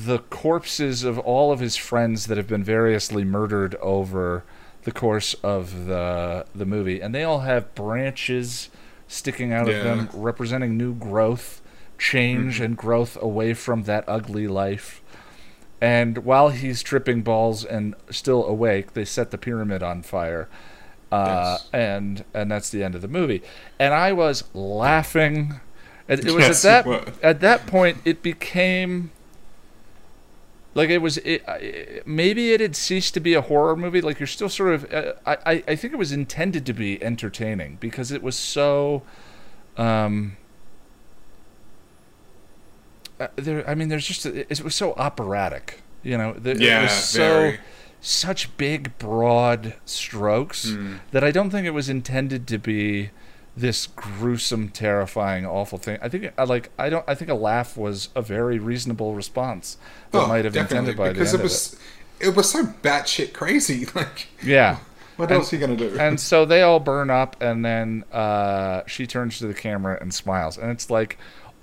[0.06, 4.44] the corpses of all of his friends that have been variously murdered over
[4.84, 8.70] the course of the the movie, and they all have branches
[9.08, 11.62] sticking out of them, representing new growth,
[11.98, 15.02] change, and growth away from that ugly life.
[15.80, 20.50] And while he's tripping balls and still awake, they set the pyramid on fire.
[21.12, 21.70] Uh, Yes.
[21.72, 23.42] and and that's the end of the movie.
[23.80, 25.60] And I was laughing.
[26.10, 29.12] It, it was Yes, at that at that point it became
[30.78, 34.02] like it was it, I- maybe it had ceased to be a horror movie.
[34.02, 37.78] Like you're still sort of uh, I I think it was intended to be entertaining
[37.80, 39.02] because it was so.
[39.78, 40.38] Um,
[43.20, 46.34] uh, there, I mean, there's just a, it was so operatic, you know.
[46.34, 47.60] The, it Yeah, was so very.
[48.02, 51.00] such big, broad strokes Mm.
[51.12, 53.10] that I don't think it was intended to be
[53.58, 55.98] this gruesome, terrifying, awful thing.
[56.02, 59.78] I think, I like, I don't, I think a laugh was a very reasonable response
[60.12, 61.80] that Oh, might have intended by because the it end was
[62.20, 62.36] it.
[62.36, 63.88] was so batshit crazy.
[63.96, 64.28] Like.
[64.44, 64.78] Yeah.
[65.16, 65.98] what And- else are you gonna do?
[66.00, 70.14] and so they all burn up, and then uh, she turns to the camera and
[70.14, 71.18] smiles, and it's like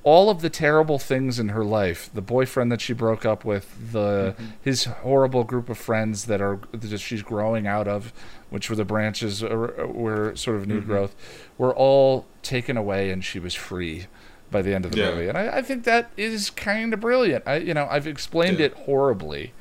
[0.05, 3.93] all of the terrible things in her life the boyfriend that she broke up with
[3.93, 8.13] the his horrible group of friends that are that she's growing out of
[8.51, 11.17] which were the branches uh, were sort of new growth
[11.59, 14.07] were all taken away and she was free
[14.51, 15.11] by the end of the Yeah.
[15.11, 18.59] movie and I, I think that is kind of brilliant I you know I've explained
[18.61, 18.67] Yeah.
[18.67, 19.53] it horribly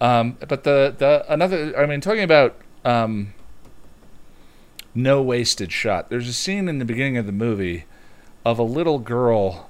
[0.00, 3.32] um, but the the another I mean talking about um,
[4.94, 6.10] no wasted shot.
[6.10, 7.84] There's a scene in the beginning of the movie
[8.44, 9.68] of a little girl,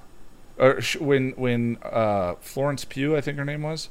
[0.57, 3.89] or sh- when when uh, Florence Pugh, I think her name was,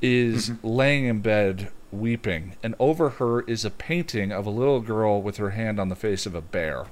[0.00, 5.20] is laying in bed weeping, and over her is a painting of a little girl
[5.20, 6.86] with her hand on the face of a bear.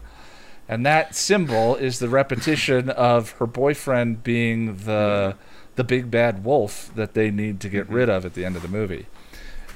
[0.69, 5.37] And that symbol is the repetition of her boyfriend being the
[5.77, 8.62] the big bad wolf that they need to get rid of at the end of
[8.62, 9.07] the movie.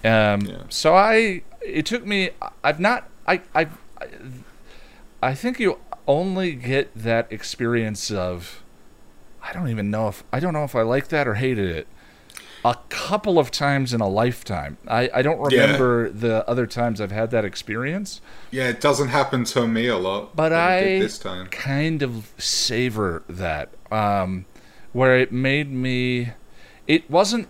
[0.05, 0.63] Um, Yeah.
[0.69, 2.31] So I, it took me.
[2.63, 3.09] I've not.
[3.27, 3.69] I I,
[5.23, 8.63] I think you only get that experience of.
[9.43, 11.87] I don't even know if I don't know if I like that or hated it.
[12.65, 14.79] A couple of times in a lifetime.
[14.89, 15.61] I, I don't Yeah.
[15.61, 18.23] remember the other times I've had that experience.
[18.51, 20.35] Yeah, it doesn't happen to me a lot.
[20.35, 21.49] But I this time.
[21.49, 24.47] kind of savor that, um,
[24.95, 26.31] where it made me.
[26.87, 27.49] It wasn't.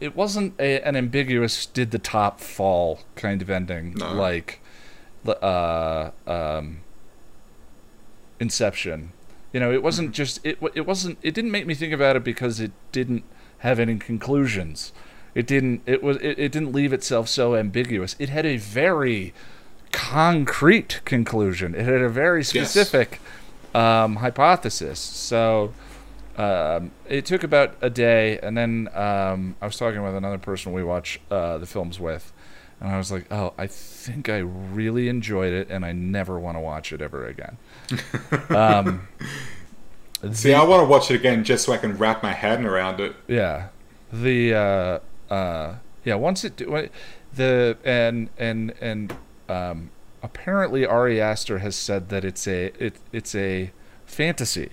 [0.00, 4.14] It wasn't a, an ambiguous "did the top fall" kind of ending No.
[4.14, 4.60] like,
[5.26, 6.78] uh, um,
[8.40, 9.12] Inception.
[9.52, 10.58] You know, it wasn't just it.
[10.74, 11.18] It wasn't.
[11.22, 13.24] It didn't make me think about it because it didn't
[13.58, 14.92] have any conclusions.
[15.34, 15.82] It didn't.
[15.86, 16.16] It was.
[16.18, 18.16] It, it didn't leave itself so ambiguous.
[18.18, 19.34] It had a very
[19.92, 21.74] concrete conclusion.
[21.74, 23.20] It had a very specific
[23.74, 24.98] um, hypothesis.
[24.98, 25.72] So
[26.36, 30.72] um, it took about a day, and then um, I was talking with another person
[30.72, 32.32] we watch uh, the films with,
[32.80, 36.56] and I was like, "Oh, I think I really enjoyed it, and I never want
[36.56, 37.58] to watch it ever again."
[38.50, 39.06] Um,
[40.32, 43.00] See, I want to watch it again just so I can wrap my head around
[43.00, 43.16] it.
[43.26, 43.68] Yeah,
[44.12, 46.14] the uh, uh, yeah.
[46.16, 46.90] Once it when
[47.34, 49.14] the and and and
[49.48, 49.90] um,
[50.22, 53.70] apparently Ari Aster has said that it's a it it's a
[54.04, 54.70] fantasy.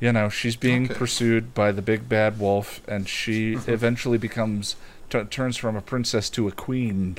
[0.00, 0.94] You know, she's being Okay.
[0.94, 4.76] pursued by the big bad wolf, and she eventually becomes
[5.10, 7.16] t- turns from a princess to a queen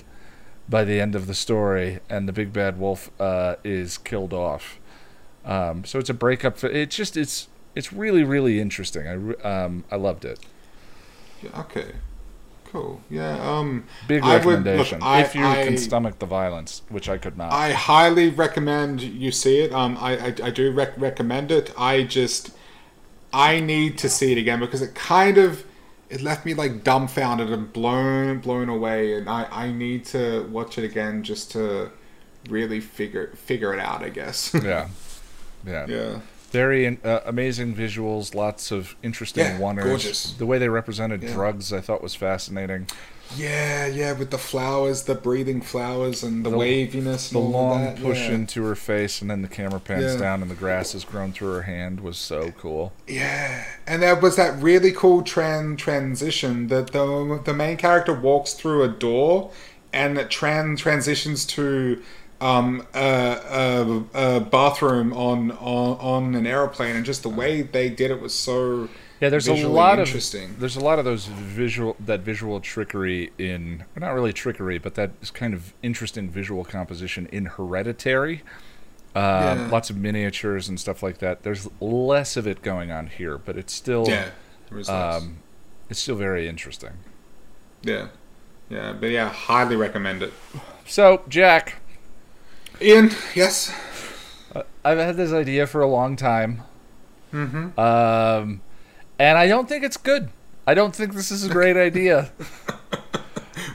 [0.69, 4.79] by the end of the story, and the big bad wolf uh, is killed off.
[5.49, 6.57] Um, so it's a breakup.
[6.57, 9.07] For, it's just it's it's really really interesting.
[9.43, 10.39] I um, I loved it.
[11.41, 11.91] Yeah, okay,
[12.71, 13.01] cool.
[13.09, 16.81] Yeah, um, Big I would- look, recommendation I- if you I- can stomach the violence,
[16.89, 17.51] which I could not.
[17.51, 19.73] I highly recommend you see it.
[19.73, 21.73] Um, I I, I do rec- recommend it.
[21.77, 22.51] I just
[23.33, 25.63] I need to see it again because it kind of
[26.09, 30.77] it left me like dumbfounded and blown blown away, and I I need to watch
[30.77, 31.91] it again just to
[32.49, 34.03] really figure figure it out.
[34.03, 34.53] I guess.
[34.63, 34.89] yeah,
[35.65, 36.19] yeah, yeah.
[36.51, 39.85] Very uh, amazing visuals, lots of interesting Yeah, wonders.
[39.85, 40.31] gorgeous.
[40.33, 41.33] The way they represented Yeah.
[41.33, 42.87] drugs, I thought was fascinating.
[43.37, 47.95] Yeah, yeah, with the flowers, the breathing flowers, and the, The- waviness, and The long
[47.97, 48.31] push yeah.
[48.31, 50.19] into her face, and then the camera pans Yeah.
[50.19, 52.91] down, and the grass has grown through her hand was so cool.
[53.07, 58.53] Yeah, and there was that really cool tran- transition that the the main character walks
[58.53, 59.51] through a door,
[59.93, 62.01] and it tran- transitions to
[62.41, 67.89] um, a, a, a bathroom on, on on an aeroplane, and just the way they
[67.89, 68.87] did it was so
[69.19, 70.55] Yeah, there's a lot of interesting.
[70.57, 74.95] there's a lot of those visual that visual trickery in or not really trickery, but
[74.95, 78.43] that is kind of interesting visual composition in Hereditary.
[79.15, 79.67] Um, Yeah.
[79.71, 81.43] Lots of miniatures and stuff like that.
[81.43, 84.29] There's less of it going on here, but it's still yeah,
[84.87, 85.39] um,
[85.89, 86.91] it's still very interesting.
[87.81, 88.07] yeah,
[88.69, 90.31] yeah, but yeah, highly recommend it.
[90.85, 91.81] So Jack,
[92.81, 93.73] Ian, yes,
[94.85, 96.63] I've had this idea for a long time,
[97.33, 97.79] mm-hmm.
[97.79, 98.61] um,
[99.17, 100.29] and I don't think it's good.
[100.65, 102.31] I don't think this is a great idea.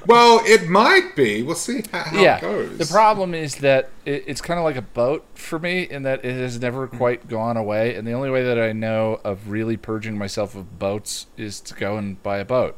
[0.07, 1.43] Well, it might be.
[1.43, 2.37] We'll see how, yeah.
[2.37, 2.79] it goes.
[2.79, 6.25] The problem is that it, it's kind of like a boat for me in that
[6.25, 6.97] it has never Hmm.
[6.97, 10.79] quite gone away, and the only way that I know of really purging myself of
[10.79, 12.77] boats is to go and buy a boat.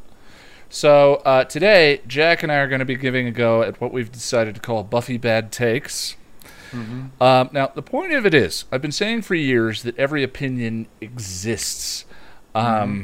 [0.68, 3.92] So uh, today, Jack and I are going to be giving a go at what
[3.92, 6.16] we've decided to call Buffy Bad Takes.
[6.72, 7.22] Mm-hmm.
[7.22, 10.88] Um, now, the point of it is, I've been saying for years that every opinion
[11.00, 12.04] exists.
[12.54, 13.02] Um, Mm-hmm.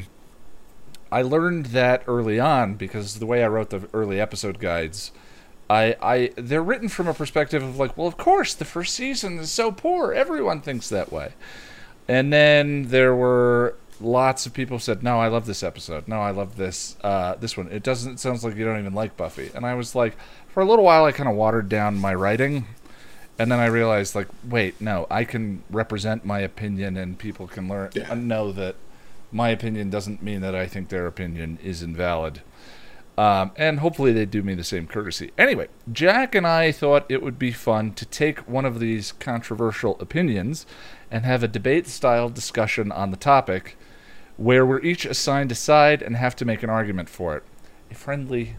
[1.13, 5.11] I learned that early on because the way I wrote the early episode guides,
[5.69, 9.37] I, I they're written from a perspective of like, well, of course, the first season
[9.37, 10.11] is so poor.
[10.11, 11.33] Everyone thinks that way.
[12.07, 16.07] And then there were lots of people said, "No, I love this episode.
[16.07, 17.67] No, I love this uh, this one.
[17.71, 18.13] It doesn't.
[18.13, 20.15] It sounds like you don't even like Buffy." And I was like,
[20.49, 22.65] for a little while, I kind of watered down my writing,
[23.39, 27.67] and then I realized, like, wait, no, I can represent my opinion, and people can
[27.67, 28.11] learn Yeah.
[28.11, 28.75] uh, know that
[29.31, 32.41] my opinion doesn't mean that I think their opinion is invalid.
[33.15, 35.31] Um, and hopefully they do me the same courtesy.
[35.37, 39.97] Anyway, Jack and I thought it would be fun to take one of these controversial
[39.99, 40.65] opinions
[41.11, 43.77] and have a debate style discussion on the topic
[44.37, 47.43] where we're each assigned a side and have to make an argument for it.
[47.91, 48.55] A friendly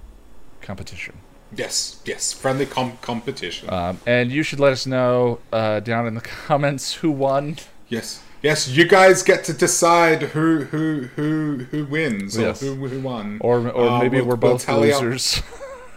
[0.60, 1.16] competition.
[1.56, 3.70] Yes, yes, friendly com- competition.
[3.70, 7.56] Um, and you should let us know uh, down in the comments who won.
[7.88, 12.62] yes, yes, you guys get to decide who who who who wins Yes.
[12.62, 15.42] or who who won, Or, or Uh, maybe we'll- we're we'll both up- losers.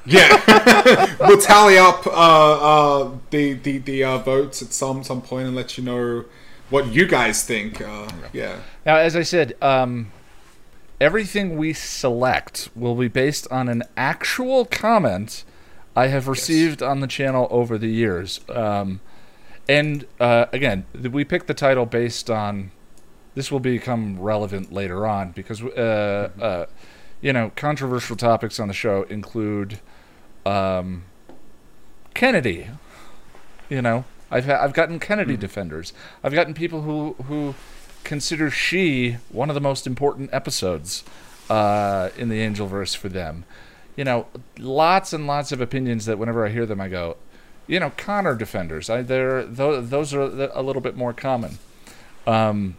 [0.09, 5.47] Yeah, we'll tally up uh, uh, the the the uh, votes at some some point
[5.47, 6.23] and let you know
[6.69, 7.81] what you guys think.
[7.81, 10.11] Uh, yeah, Now, as I said, um,
[10.99, 15.43] everything we select will be based on an actual comment
[15.95, 18.41] I have received on the channel over the years.
[18.49, 18.99] Um,
[19.67, 22.71] and uh, again, we picked the title based on.
[23.35, 26.65] This will become relevant later on because, uh, uh,
[27.21, 29.79] you know, controversial topics on the show include
[30.43, 31.03] um,
[32.15, 32.69] Kennedy.
[33.69, 35.93] You know, I've ha- I've gotten Kennedy defenders.
[36.23, 37.55] I've gotten people who who
[38.03, 41.03] consider she one of the most important episodes
[41.49, 43.45] uh, in the Angelverse for them.
[43.95, 44.27] You know,
[44.57, 47.17] lots and lots of opinions that whenever I hear them, I go,
[47.65, 48.89] you know, Connor defenders.
[48.89, 50.21] I they're tho- those are
[50.53, 51.57] a little bit more common.
[52.25, 52.77] Um,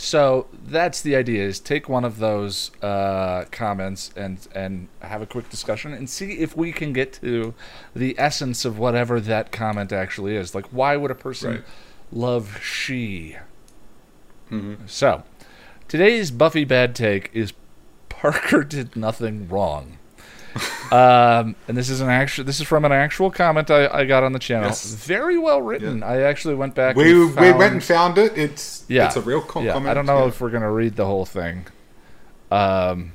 [0.00, 5.26] so that's the idea: is take one of those uh, comments and and have a
[5.26, 7.52] quick discussion and see if we can get to
[7.96, 10.54] the essence of whatever that comment actually is.
[10.54, 11.64] Like, why would a person Right.
[12.12, 13.36] love she?
[14.86, 15.24] So,
[15.88, 17.52] today's Buffy bad take is
[18.08, 19.97] Parker did nothing wrong.
[20.92, 22.44] um, and this is an actual.
[22.44, 24.68] This is from an actual comment I, I got on the channel.
[24.68, 24.94] Yes.
[24.94, 26.02] Very well written.
[26.02, 26.96] I actually went back.
[26.96, 28.36] we and we found- went and found it.
[28.36, 29.72] It's yeah, it's a real com- yeah.
[29.72, 29.90] comment.
[29.90, 30.28] I don't know yeah.
[30.28, 31.66] if we're gonna read the whole thing,
[32.50, 33.12] um,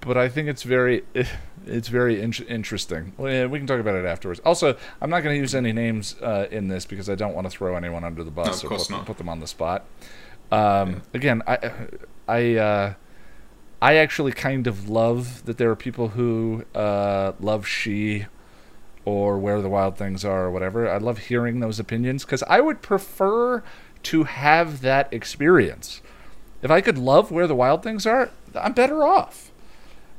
[0.00, 1.04] but I think it's very,
[1.66, 3.12] it's very in- interesting.
[3.16, 4.40] We can talk about it afterwards.
[4.44, 7.50] Also, I'm not gonna use any names uh, in this because I don't want to
[7.50, 9.84] throw anyone under the bus of or put, put them on the spot.
[10.52, 11.72] Um, Again, I,
[12.28, 12.94] I, uh,
[13.80, 18.26] I actually kind of love that there are people who uh, love she
[19.04, 20.88] or where the wild things are or whatever.
[20.90, 23.62] I love hearing those opinions because I would prefer
[24.04, 26.00] to have that experience.
[26.62, 29.52] If I could love where the wild things are, I'm better off.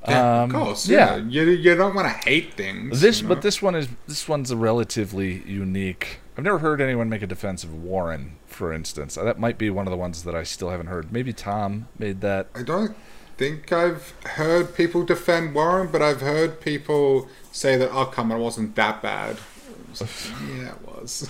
[0.08, 0.88] Yeah, Um, of course.
[0.88, 1.16] yeah.
[1.18, 3.02] Yeah, you you don't want to hate things.
[3.02, 3.34] This, you know?
[3.36, 6.20] but this one is this one's a relatively unique.
[6.38, 9.16] I've never heard anyone make a defense of Warren, for instance.
[9.16, 11.12] That might be one of the ones that I still haven't heard.
[11.12, 12.48] Maybe Tom made that.
[12.54, 12.96] I don't
[13.38, 18.40] think I've heard people defend Warren, but I've heard people say that, oh, come on,
[18.40, 19.38] it wasn't that bad.
[19.38, 21.30] It was yeah, it was.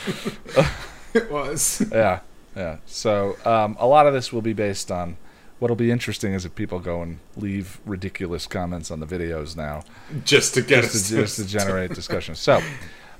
[1.13, 1.85] it was.
[1.91, 2.21] Yeah,
[2.55, 2.77] yeah.
[2.85, 5.17] So um, a lot of this will be based on.
[5.59, 9.83] What'll be interesting is if people go and leave ridiculous comments on the videos now,
[10.23, 12.35] Just to get just us to, just to generate discussion.
[12.35, 12.61] So,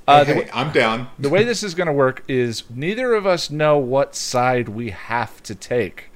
[0.08, 1.08] uh, hey, I'm down.
[1.18, 4.92] the way this is going to work is neither of us know what side we
[4.92, 6.12] have to take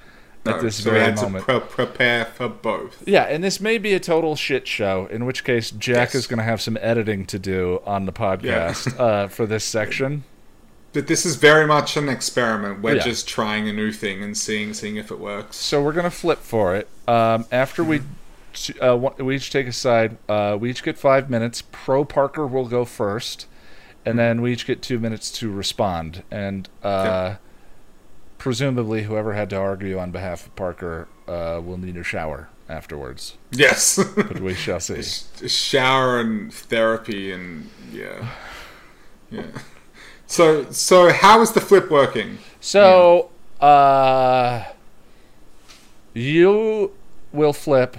[0.45, 1.45] at this so very moment.
[1.45, 3.03] pre- prepare for both.
[3.07, 6.15] Yeah, and this may be a total shit show, in which case Jack Yes.
[6.15, 10.23] is going to have some editing to do on the podcast uh, for this section.
[10.93, 12.81] But this is very much an experiment.
[12.81, 13.03] We're Yeah.
[13.03, 15.55] just trying a new thing and seeing seeing if it works.
[15.57, 16.89] So we're going to flip for it.
[17.07, 18.01] Um, after we
[18.81, 21.63] uh, we each take a side, uh, we each get five minutes.
[21.72, 23.45] Pro Parker will go first,
[24.05, 26.23] and then we each get two minutes to respond.
[26.30, 27.35] And uh,
[28.41, 33.38] presumably, whoever had to argue on behalf of Parker uh, will need a shower afterwards.
[33.51, 33.99] Yes.
[34.15, 35.01] But we shall see.
[35.03, 38.30] Sh- shower and therapy and yeah,
[39.31, 39.45] yeah.
[40.27, 42.39] So so how is the flip working?
[42.59, 44.63] So, uh,
[46.13, 46.91] you
[47.31, 47.97] will flip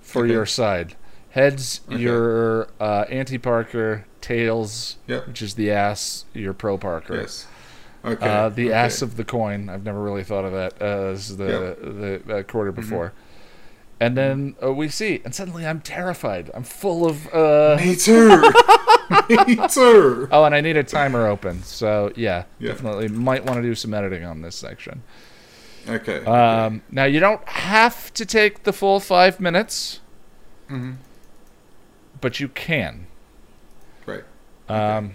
[0.00, 0.32] for Okay.
[0.32, 0.96] your side.
[1.30, 2.00] Heads, Okay.
[2.00, 4.06] your uh, anti Parker.
[4.22, 5.28] Tails, Yep.
[5.28, 7.14] which is the ass, your pro Parker.
[7.14, 7.46] Yes.
[8.06, 8.26] Okay.
[8.28, 8.72] Uh, the okay.
[8.72, 9.68] ass of the coin.
[9.68, 12.80] I've never really thought of that as the the uh, quarter Mm-hmm.
[12.80, 13.12] before.
[13.98, 16.50] And then uh, we see, and suddenly I'm terrified.
[16.54, 17.26] I'm full of.
[17.34, 18.28] Uh, Me too.
[19.46, 20.28] Me too.
[20.30, 21.62] oh, and I need a timer open.
[21.62, 22.72] So yeah, Yeah.
[22.72, 25.02] definitely might want to do some editing on this section.
[25.88, 26.24] Okay.
[26.26, 30.00] Um, now you don't have to take the full five minutes,
[30.68, 30.92] hmm
[32.20, 33.06] but you can.
[34.04, 34.24] Right.
[34.68, 35.14] Um,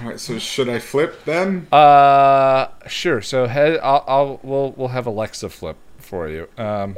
[0.00, 0.20] All right.
[0.20, 1.66] So should I flip then?
[1.72, 3.20] uh, sure.
[3.22, 6.48] So head, I'll, I'll we'll we'll have Alexa flip for you.
[6.58, 6.96] Um,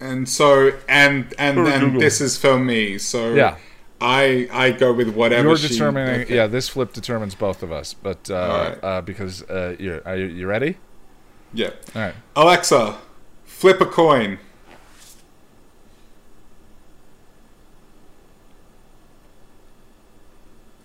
[0.00, 2.98] And so and and then this is for me.
[2.98, 3.56] So yeah,
[4.00, 6.20] I I go with whatever you're she- determining.
[6.22, 6.36] okay.
[6.36, 7.94] Yeah, this flip determines both of us.
[7.94, 8.84] But uh, Alright.
[8.84, 10.76] uh, because uh, you're are you, you ready?
[11.52, 11.70] Yeah.
[11.96, 12.14] All right.
[12.36, 12.98] Alexa,
[13.44, 14.38] flip a coin.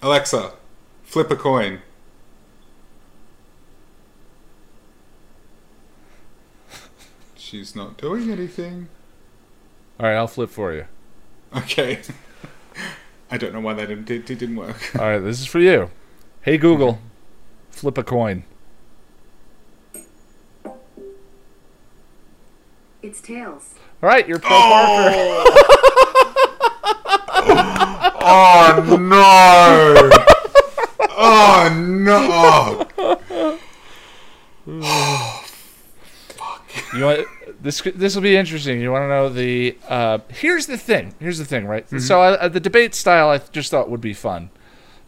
[0.03, 0.51] Alexa,
[1.03, 1.81] flip a coin.
[7.37, 8.89] she's not doing anything.
[9.97, 10.87] All right, I'll flip for you.
[11.55, 12.01] Okay.
[13.31, 14.93] I don't know why that didn't, it didn't work.
[14.99, 15.89] All right, this is for you.
[16.41, 16.99] Hey Google,
[17.69, 18.43] flip a coin.
[23.01, 23.75] It's tails.
[24.01, 25.43] All right, you're Pro oh!
[25.45, 25.99] Parker.
[28.25, 30.09] Oh no!
[31.15, 32.87] Oh no!
[36.29, 36.71] Fuck.
[36.95, 37.27] You want
[37.61, 37.81] this?
[37.81, 38.81] This will be interesting.
[38.81, 39.77] You want to know the?
[39.87, 41.13] Uh, here's the thing.
[41.19, 41.87] Here's the thing, right?
[42.01, 44.49] So uh, the debate style, I just thought would be fun,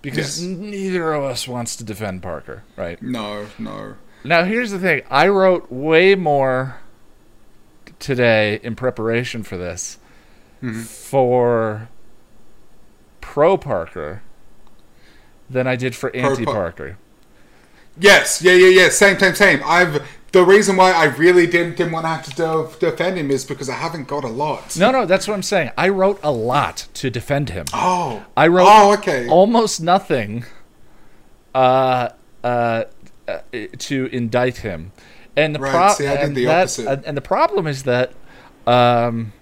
[0.02, 0.58] because Yes.
[0.58, 3.02] neither of us wants to defend Parker, right?
[3.02, 3.96] No, no.
[4.24, 5.02] Now here's the thing.
[5.10, 6.78] I wrote way more
[8.00, 9.98] today in preparation for this
[10.86, 11.90] for
[13.36, 14.22] pro Parker
[15.50, 16.98] than I did for anti Parker.
[18.00, 18.90] Yes, yeah, yeah, yeah.
[18.90, 19.60] Same, same, same.
[19.66, 22.32] I've the reason why I really didn't didn't want to have to
[22.80, 24.78] de- defend him is because I haven't got a lot.
[24.78, 25.72] No, no, that's what I'm saying.
[25.78, 27.66] I wrote a lot to defend him.
[27.74, 29.28] Oh, I wrote Oh, okay.
[29.28, 30.46] almost nothing
[31.54, 32.10] uh,
[32.42, 32.84] uh,
[33.28, 33.40] uh,
[33.80, 34.94] to indict him.
[35.36, 37.04] And the Right, pro- see, I did and the that- opposite.
[37.06, 38.14] and the problem is that
[38.66, 39.34] um,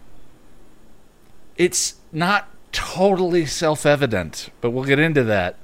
[1.58, 5.56] it's not totally self-evident, but we'll get into that.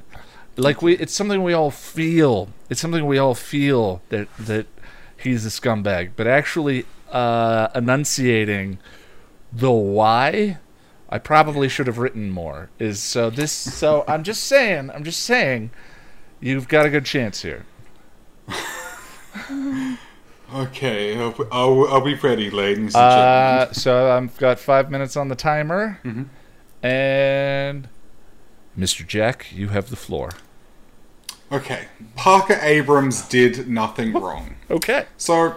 [0.56, 2.50] Like we, it's something we all feel.
[2.70, 4.68] It's something we all feel that that
[5.18, 6.12] he's a scumbag.
[6.16, 8.80] But actually, uh, enunciating
[9.52, 10.58] the why
[11.10, 12.70] I probably should have written more.
[12.80, 15.72] Is so this so I'm just saying, I'm just saying
[16.40, 17.66] you've got a good chance here.
[20.54, 24.90] Okay, are, we- are, we- are we ready, ladies and Uh, so I've got five
[24.90, 26.26] minutes on the timer, Mhm.
[26.82, 27.88] And
[28.78, 29.06] Mr.
[29.06, 30.32] Jack, you have the floor.
[31.52, 34.56] Okay, Parker Abrams did nothing wrong.
[34.70, 35.06] Okay.
[35.18, 35.56] So,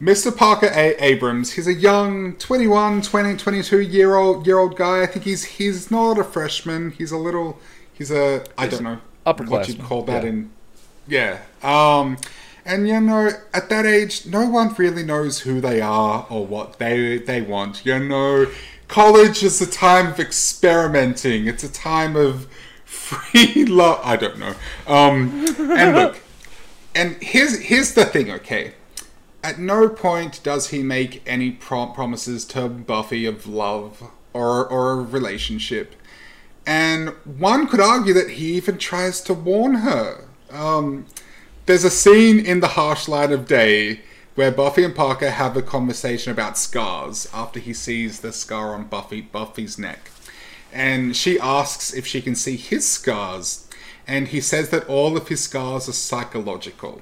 [0.00, 0.34] Mr.
[0.34, 0.94] Parker A.
[1.02, 5.02] Abrams, he's a young 21, 20, 22 year old year old guy.
[5.02, 6.92] I think he's he's not a freshman.
[6.92, 7.58] He's a little
[7.92, 10.28] he's a I don't know upper what you'd call that yeah.
[10.28, 10.50] in
[11.08, 11.38] yeah.
[11.62, 12.18] Um
[12.64, 16.78] and you know, at that age, no one really knows who they are or what
[16.78, 17.86] they they want.
[17.86, 18.46] You know,
[18.88, 21.46] college is a time of experimenting.
[21.46, 22.46] It's a time of
[22.84, 24.00] free love.
[24.04, 24.54] I don't know.
[24.86, 26.20] Um, and look,
[26.94, 28.30] and here's here's the thing.
[28.30, 28.74] Okay,
[29.42, 34.02] at no point does he make any prom- promises to Buffy of love
[34.32, 35.94] or or a relationship.
[36.66, 40.24] And one could argue that he even tries to warn her.
[40.50, 41.06] Um,
[41.66, 44.00] there's a scene in The Harsh Light of Day
[44.36, 48.84] where Buffy and Parker have a conversation about scars after he sees the scar on
[48.84, 50.10] Buffy Buffy's neck.
[50.72, 53.66] And she asks if she can see his scars.
[54.06, 57.00] And he says that all of his scars are psychological.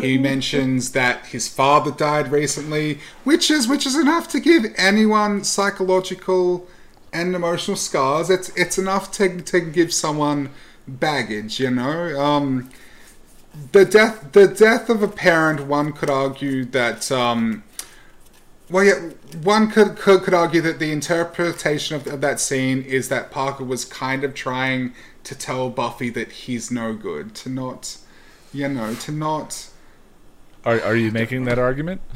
[0.00, 5.44] he mentions that his father died recently, which is which is enough to give anyone
[5.44, 6.66] psychological
[7.12, 8.28] and emotional scars.
[8.28, 10.50] It's it's enough to to give someone
[10.86, 12.20] baggage, you know.
[12.20, 12.70] Um,
[13.72, 17.10] the death the death of a parent, one could argue that.
[17.10, 17.64] Um,
[18.70, 19.10] well, yeah,
[19.42, 23.64] one could, could could argue that the interpretation of, of that scene is that Parker
[23.64, 27.98] was kind of trying to tell Buffy that he's no good, to not,
[28.52, 29.68] you know, to not.
[30.64, 32.00] Are are you making that argument?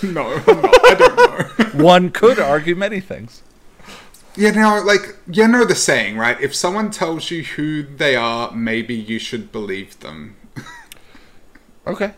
[0.00, 1.16] No, not, I don't
[1.74, 1.84] know.
[1.84, 3.42] One could argue many things.
[4.36, 6.40] You know, like you know the saying, right?
[6.40, 10.36] If someone tells you who they are, maybe you should believe them.
[11.86, 12.12] Okay.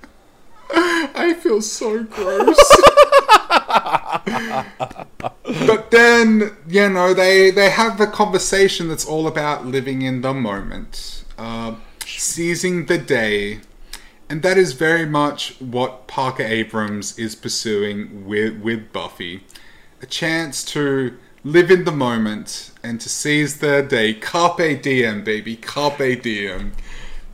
[0.70, 2.58] I feel so gross.
[5.66, 10.34] but then, you know, they they have the conversation that's all about living in the
[10.34, 13.60] moment, uh, seizing the day,
[14.28, 19.44] and that is very much what Parker Abrams is pursuing with with Buffy,
[20.02, 24.14] a chance to live in the moment and to seize the day.
[24.14, 26.72] Carpe diem, baby, carpe diem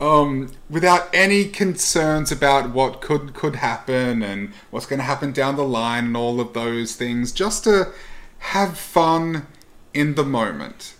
[0.01, 5.55] um, without any concerns about what could could happen and what's going to happen down
[5.55, 7.93] the line and all of those things, just to
[8.39, 9.45] have fun
[9.93, 10.95] in the moment.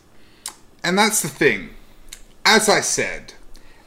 [0.84, 1.72] And that's the thing.
[2.46, 3.34] As I said,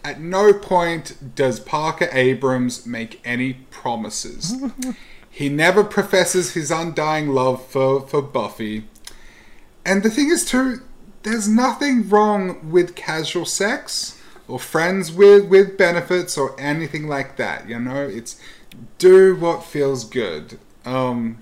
[0.02, 4.54] at no point does Parker Abrams make any promises.
[5.30, 8.84] he never professes his undying love for, for Buffy.
[9.84, 10.82] And the thing is, too,
[11.22, 17.68] there's nothing wrong with casual sex or friends with, with benefits or anything like that.
[17.68, 18.40] You know, it's
[18.98, 20.58] do what feels good.
[20.84, 21.38] Um,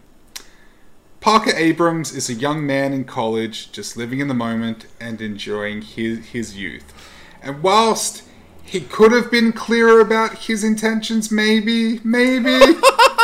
[1.21, 5.83] Parker Abrams is a young man in college, just living in the moment and enjoying
[5.83, 6.93] his, his youth.
[7.41, 8.25] And whilst
[8.65, 12.61] he could have been clearer about his intentions, maybe, maybe.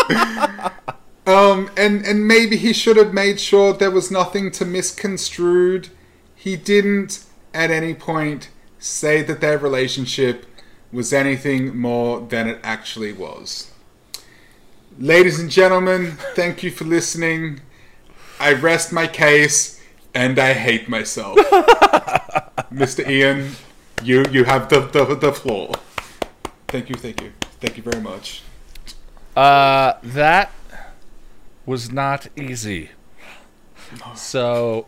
[1.29, 5.91] Um, and and maybe he should have made sure there was nothing to misconstrued.
[6.35, 7.23] He didn't
[7.53, 8.49] at any point
[8.79, 10.47] say that their relationship
[10.93, 13.71] was anything more than it actually was.
[14.99, 17.61] Ladies and gentlemen, thank you for listening.
[18.41, 19.81] I rest my case,
[20.15, 21.37] and I hate myself.
[22.73, 23.09] Mr.
[23.09, 23.53] Ian,
[24.03, 25.75] you you have the, the the floor.
[26.69, 28.43] Thank you, thank you, thank you very much.
[29.37, 30.53] Uh, that
[31.65, 32.91] was not easy.
[34.15, 34.87] So,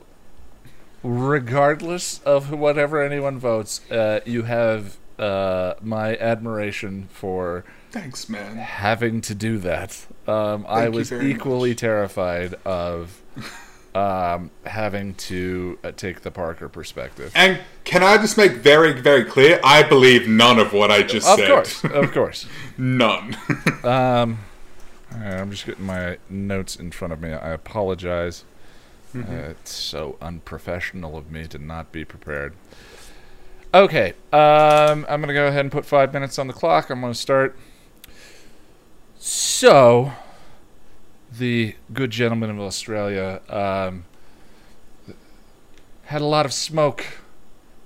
[1.02, 8.56] regardless of whatever anyone votes, uh, you have uh, my admiration for Thanks, man.
[8.56, 10.06] having to do that.
[10.26, 11.78] Um, I was equally much.
[11.78, 13.20] terrified of
[13.94, 17.32] um, having to uh, take the Parker perspective.
[17.34, 19.60] And can I just make very, very clear?
[19.64, 21.48] I believe none of what I just Of said.
[21.48, 22.46] course, of course.
[22.78, 23.36] none.
[23.82, 24.38] Um,
[25.12, 27.32] right, I'm just getting my notes in front of me.
[27.32, 28.44] I apologize.
[29.14, 29.32] Mm-hmm.
[29.32, 32.54] Uh, it's so unprofessional of me to not be prepared.
[33.72, 36.90] Okay, um, I'm gonna go ahead and put five minutes on the clock.
[36.90, 37.56] I'm gonna start.
[39.18, 40.12] So,
[41.30, 44.04] the good gentleman of Australia um,
[46.04, 47.04] had a lot of smoke,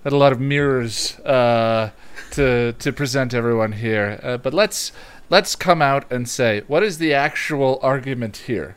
[0.05, 1.91] had a lot of mirrors uh,
[2.31, 4.21] to to present everyone here.
[4.23, 4.93] Uh, but let's
[5.29, 8.77] let's come out and say what is the actual argument here.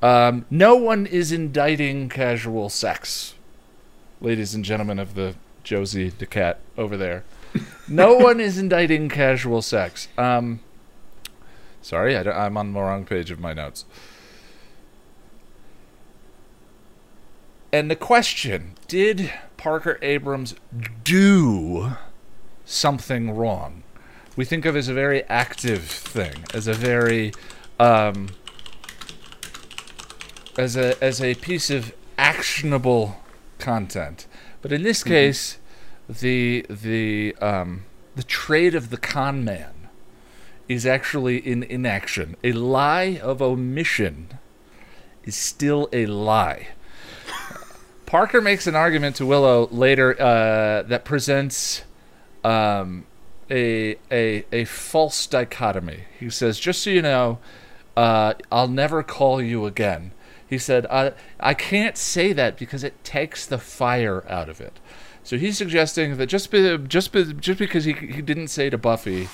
[0.00, 3.34] Um, no one is indicting casual sex,
[4.20, 5.34] ladies and gentlemen of the
[5.64, 7.24] Josie the cat over there.
[7.88, 10.08] No one is indicting casual sex.
[10.16, 10.60] Um,
[11.82, 13.84] sorry, I I'm on the wrong page of my notes.
[17.72, 20.54] And the question did Parker Abrams
[21.04, 21.92] do
[22.64, 23.82] something wrong?
[24.36, 27.32] We think of as a very active thing, as a very.
[27.80, 28.28] Um,
[30.58, 33.16] as a as a piece of actionable
[33.58, 34.26] content.
[34.60, 35.58] But in this case,
[36.08, 37.84] the the um,
[38.16, 39.88] the trade of the con man
[40.68, 42.36] is actually in inaction.
[42.42, 44.38] A lie of omission
[45.24, 46.68] is still a lie.
[48.06, 51.84] Parker makes an argument to Willow later uh, that presents
[52.42, 53.06] um,
[53.48, 56.04] a, a a false dichotomy.
[56.18, 57.38] He says, "Just so you know,
[57.96, 60.12] uh, I'll never call you again."
[60.48, 64.80] He said, I, "I can't say that because it takes the fire out of it."
[65.22, 68.78] So he's suggesting that just be, just be, just because he he didn't say to
[68.78, 69.28] Buffy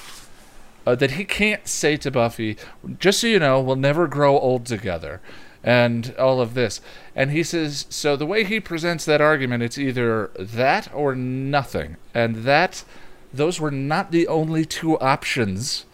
[0.87, 2.57] uh, that he can't say to Buffy,
[2.99, 5.21] just so you know, we'll never grow old together,
[5.63, 6.81] and all of this.
[7.17, 11.97] And he says, so the way he presents that argument, it's either that or nothing,
[12.13, 12.85] and that
[13.33, 15.87] those were not the only two options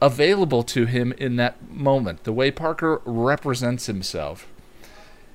[0.00, 2.24] available to him in that moment.
[2.24, 4.46] The way Parker represents himself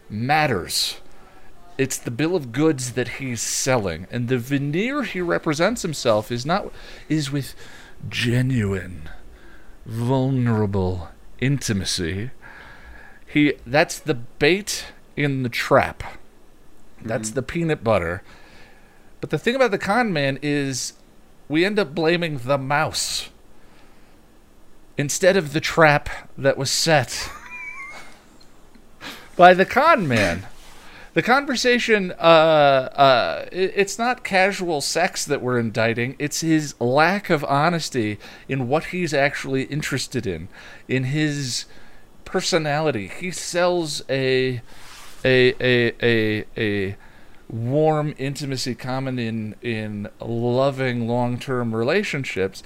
[0.10, 0.98] matters.
[1.78, 6.46] It's the bill of goods that he's selling, and the veneer he represents himself is
[6.46, 6.72] not
[7.10, 7.56] is with
[8.08, 9.10] genuine,
[9.86, 11.10] vulnerable
[11.40, 12.30] intimacy.
[13.26, 14.86] He that's the bait
[15.16, 16.04] in the trap.
[17.02, 17.36] That's mm-hmm.
[17.36, 18.22] the peanut butter.
[19.20, 20.94] But the thing about the con man is
[21.50, 23.30] we end up blaming the mouse
[24.98, 27.30] instead of the trap that was set
[29.36, 30.46] by the con man.
[31.14, 36.16] The conversation, uh, uh, it's not casual sex that we're indicting.
[36.18, 38.18] It's his lack of honesty
[38.50, 40.48] in what he's actually interested in,
[40.88, 41.66] in his
[42.26, 43.08] personality.
[43.08, 44.62] He sells a,
[45.24, 46.96] a, a, a, a
[47.48, 52.64] warm intimacy common in in loving long-term relationships,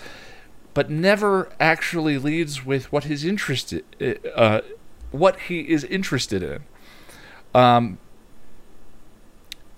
[0.77, 3.73] but never actually leads with what his interest,
[4.35, 4.61] uh,
[5.09, 6.63] what he is interested in.
[7.59, 7.97] Um,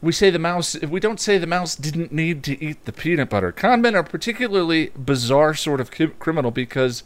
[0.01, 3.29] we say the mouse we don't say the mouse didn't need to eat the peanut
[3.29, 5.89] butter con men are particularly bizarre sort of
[6.19, 7.03] criminal because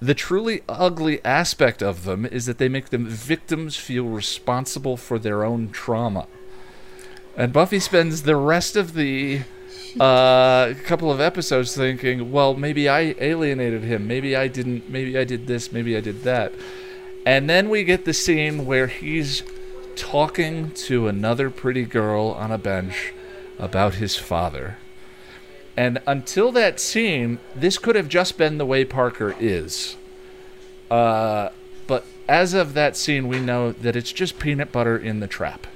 [0.00, 5.18] the truly ugly aspect of them is that they make the victims feel responsible for
[5.18, 6.28] their own trauma
[7.36, 9.42] and buffy spends the rest of the
[10.00, 15.16] uh, a couple of episodes thinking well maybe i alienated him maybe i didn't maybe
[15.18, 16.52] i did this maybe i did that
[17.26, 19.42] and then we get the scene where he's
[19.96, 23.12] talking to another pretty girl on a bench
[23.58, 24.78] about his father.
[25.76, 29.96] And until that scene, this could have just been the way Parker is.
[30.90, 31.48] Uh,
[31.86, 35.66] but as of that scene, we know that it's just peanut butter in the trap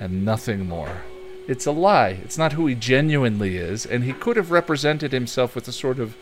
[0.00, 1.02] and nothing more.
[1.46, 2.20] It's a lie.
[2.24, 5.98] It's not who he genuinely is, and he could have represented himself with a sort
[5.98, 6.16] of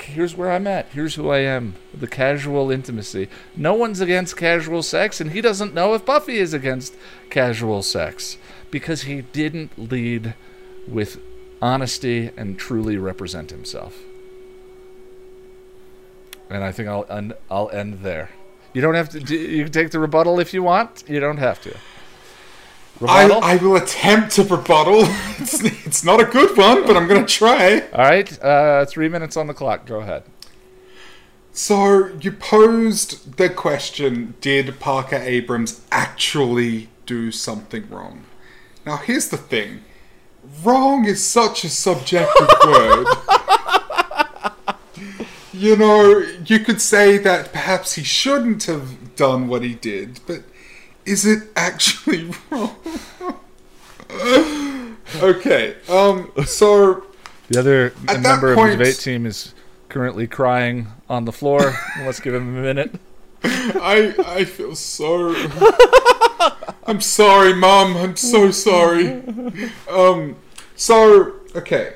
[0.00, 0.88] here's where I'm at.
[0.88, 1.74] Here's who I am.
[1.92, 3.28] The casual intimacy.
[3.56, 6.94] No one's against casual sex, and he doesn't know if Buffy is against
[7.30, 8.36] casual sex
[8.70, 10.34] because he didn't lead
[10.86, 11.20] with
[11.62, 14.02] honesty and truly represent himself.
[16.50, 18.30] And I think I'll I'll end there.
[18.74, 19.20] You don't have to.
[19.20, 21.04] You can take the rebuttal if you want.
[21.08, 21.76] You don't have to.
[23.02, 25.00] I, I will attempt to rebuttal.
[25.38, 27.80] it's, it's not a good one, but I'm going to try.
[27.92, 28.42] All right.
[28.42, 29.86] Uh, three minutes on the clock.
[29.86, 30.24] Go ahead.
[31.52, 38.24] So, you posed the question Did Parker Abrams actually do something wrong?
[38.84, 39.82] Now, here's the thing
[40.62, 43.06] wrong is such a subjective word.
[45.52, 50.42] You know, you could say that perhaps he shouldn't have done what he did, but
[51.06, 52.76] is it actually wrong?
[55.16, 57.04] okay, um, so
[57.48, 59.54] The other member of the debate team is
[59.88, 61.74] currently crying on the floor.
[62.00, 62.94] Let's give him a minute.
[63.44, 65.34] I I feel so.
[66.86, 67.96] I'm sorry, Mom.
[67.96, 69.22] I'm so sorry.
[69.90, 70.36] Um.
[70.76, 71.94] So okay,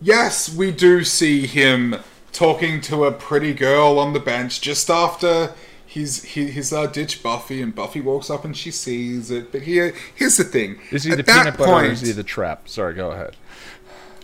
[0.00, 1.96] yes, we do see him
[2.32, 5.54] talking to a pretty girl on the bench just after
[5.90, 9.50] he's he, he's uh, ditched Buffy, and Buffy walks up and she sees it.
[9.50, 12.22] But here here's the thing: Is he At the peanut butter or is he the
[12.22, 12.68] trap?
[12.68, 13.36] Sorry, go ahead.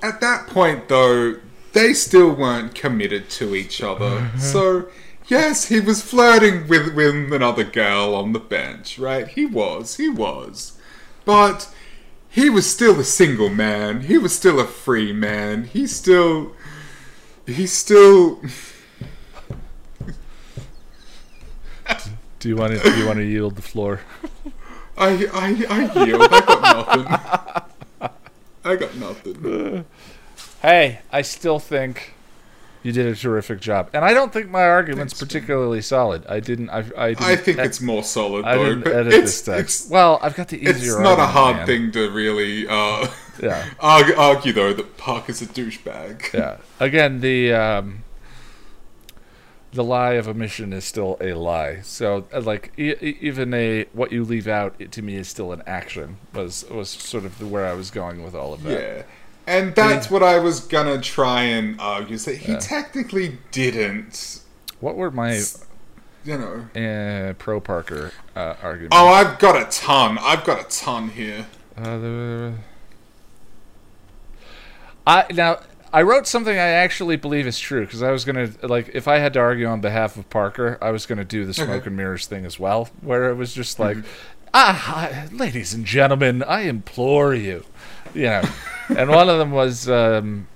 [0.02, 1.36] at that point, though,
[1.72, 4.30] they still weren't committed to each other.
[4.38, 4.88] so,
[5.26, 9.26] yes, he was flirting with, with another girl on the bench, right?
[9.26, 10.78] He was, he was.
[11.24, 11.74] But
[12.28, 14.02] he was still a single man.
[14.02, 15.64] He was still a free man.
[15.64, 16.52] He still.
[17.46, 18.40] He still.
[22.40, 22.78] Do you want to?
[22.82, 24.00] Do you want to yield the floor?
[24.98, 26.22] I, I, I yield.
[26.22, 26.96] I got
[27.98, 28.10] nothing.
[28.64, 29.84] I got nothing.
[30.62, 32.14] Hey, I still think
[32.82, 35.28] you did a terrific job, and I don't think my argument's Thanks, man.
[35.28, 36.26] particularly solid.
[36.26, 36.70] I didn't.
[36.70, 38.64] I, I, didn't, I think e- it's more solid, I though.
[38.64, 39.90] didn't but edit it's, this text.
[39.90, 40.92] well, I've got the easier.
[40.92, 41.66] it's not a hard man.
[41.66, 43.08] thing to really uh,
[43.42, 43.64] Yeah.
[43.80, 46.32] argue, argue, though, that Parker's a douchebag.
[46.32, 46.58] Yeah.
[46.80, 48.02] Again, the um,
[49.72, 51.80] the lie of omission is still a lie.
[51.82, 55.52] So, uh, like, e- even a what you leave out it, to me is still
[55.52, 56.16] an action.
[56.34, 58.80] Was was sort of the, where I was going with all of that.
[58.80, 59.02] Yeah.
[59.48, 62.58] And that's what I was gonna try and argue, that he Yeah.
[62.58, 64.40] technically didn't,
[64.80, 65.40] What were my
[66.24, 66.66] you know.
[66.74, 68.96] uh, pro Parker uh, arguments?
[68.98, 70.18] Oh, I've got a ton.
[70.20, 71.46] I've got a ton here.
[71.76, 72.54] Uh, the,
[75.06, 75.60] I now
[75.96, 79.16] I wrote something I actually believe is true because I was gonna like if I
[79.16, 82.26] had to argue on behalf of Parker, I was gonna do the smoke and mirrors
[82.26, 83.96] thing as well, where it was just like,
[84.52, 87.64] ah, I- ladies and gentlemen, I implore you,
[88.12, 88.42] you know,
[88.94, 89.88] and one of them was.
[89.88, 90.48] Um,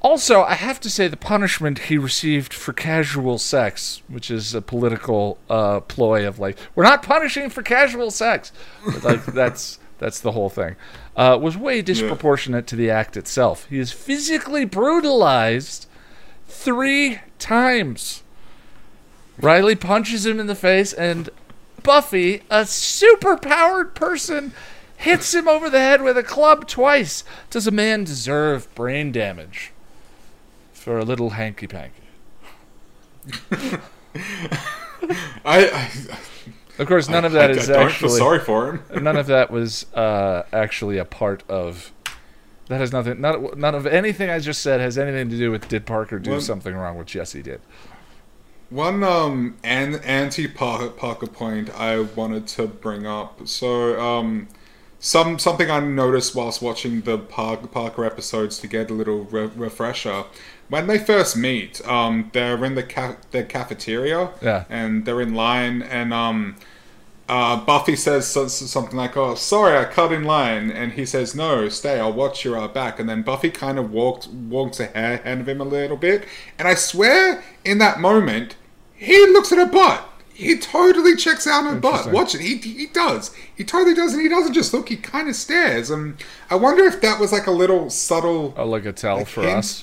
[0.00, 4.62] also, I have to say the punishment he received for casual sex, which is a
[4.62, 8.50] political uh, ploy of like, we're not punishing for casual sex,
[8.84, 10.76] but like that's that's the whole thing,
[11.16, 13.66] uh, was way disproportionate to the act itself.
[13.68, 15.86] He is physically brutalized
[16.48, 18.22] three times.
[19.38, 21.28] Riley punches him in the face, and
[21.82, 24.52] Buffy, a super-powered person,
[24.96, 27.22] hits him over the head with a club twice.
[27.50, 29.72] Does a man deserve brain damage
[30.72, 32.02] for a little hanky panky?
[35.44, 35.90] I, I,
[36.78, 38.82] Of course, none of I- that I, is I don't actually feel sorry for him.
[39.04, 41.92] none of that was uh, actually a part of.
[42.68, 43.20] That has nothing.
[43.20, 46.32] Not none of anything I just said has anything to do with did Parker do
[46.32, 47.60] Well- something wrong, which Jesse did.
[48.68, 53.46] One um an anti Parker point I wanted to bring up.
[53.46, 54.48] So um
[54.98, 59.50] some something I noticed whilst watching the Parker, Parker episodes to get a little re-
[59.54, 60.24] refresher.
[60.68, 64.64] When they first meet, um they're in the ca- the cafeteria Yeah.
[64.68, 66.56] and they're in line and um
[67.28, 71.04] uh, Buffy says so, so- something like, "Oh, sorry, I cut in line," and he
[71.04, 71.98] says, "No, stay.
[71.98, 75.60] I'll watch your uh, back." And then Buffy kind of walks walks ahead of him
[75.60, 76.24] a little bit,
[76.56, 78.54] and I swear, in that moment,
[78.94, 80.04] he looks at her butt.
[80.32, 82.12] He totally checks out her butt.
[82.12, 82.42] Watch it.
[82.42, 83.32] He he does.
[83.56, 84.88] He totally does, and he doesn't just look.
[84.88, 85.90] He kind of stares.
[85.90, 86.18] And
[86.48, 88.54] I wonder if that was like a little subtle.
[88.56, 89.58] Oh, like a tell Like for him?
[89.58, 89.82] us.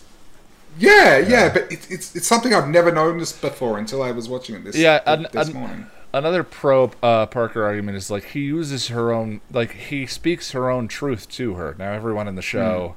[0.78, 4.56] Yeah, yeah, but it, it's it's something I've never noticed before until I was watching
[4.56, 5.88] it this Yeah, an- this an- morning.
[6.16, 10.70] Another pro uh, Parker argument is like he uses her own, like he speaks her
[10.70, 11.76] own truth to her.
[11.80, 12.95] Now, everyone in the show,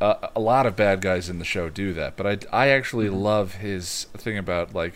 [0.00, 3.08] uh, a lot of bad guys in the show do that, but I, I actually
[3.10, 4.94] love his thing about like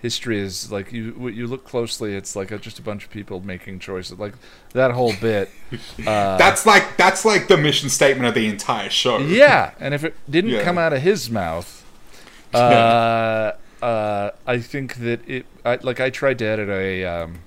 [0.00, 3.40] history is like you you look closely, it's like a, just a bunch of people
[3.40, 4.34] making choices, like
[4.72, 5.50] that whole bit.
[6.06, 9.18] Uh, That's like that's like the mission statement of the entire show.
[9.18, 10.62] yeah, and if it didn't Yeah.
[10.64, 11.84] come out of his mouth,
[12.54, 13.52] Uh,
[13.82, 17.40] uh, I think that it, I, like, I tried to edit a, um,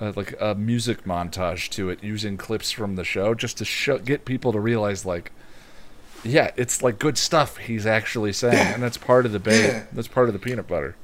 [0.00, 4.24] like a music montage to it using clips from the show just to show, get
[4.24, 5.30] people to realize, like,
[6.24, 8.74] yeah, it's like good stuff he's actually saying, Yeah.
[8.74, 9.84] and that's part of the bait.
[9.92, 10.96] That's part of the peanut butter.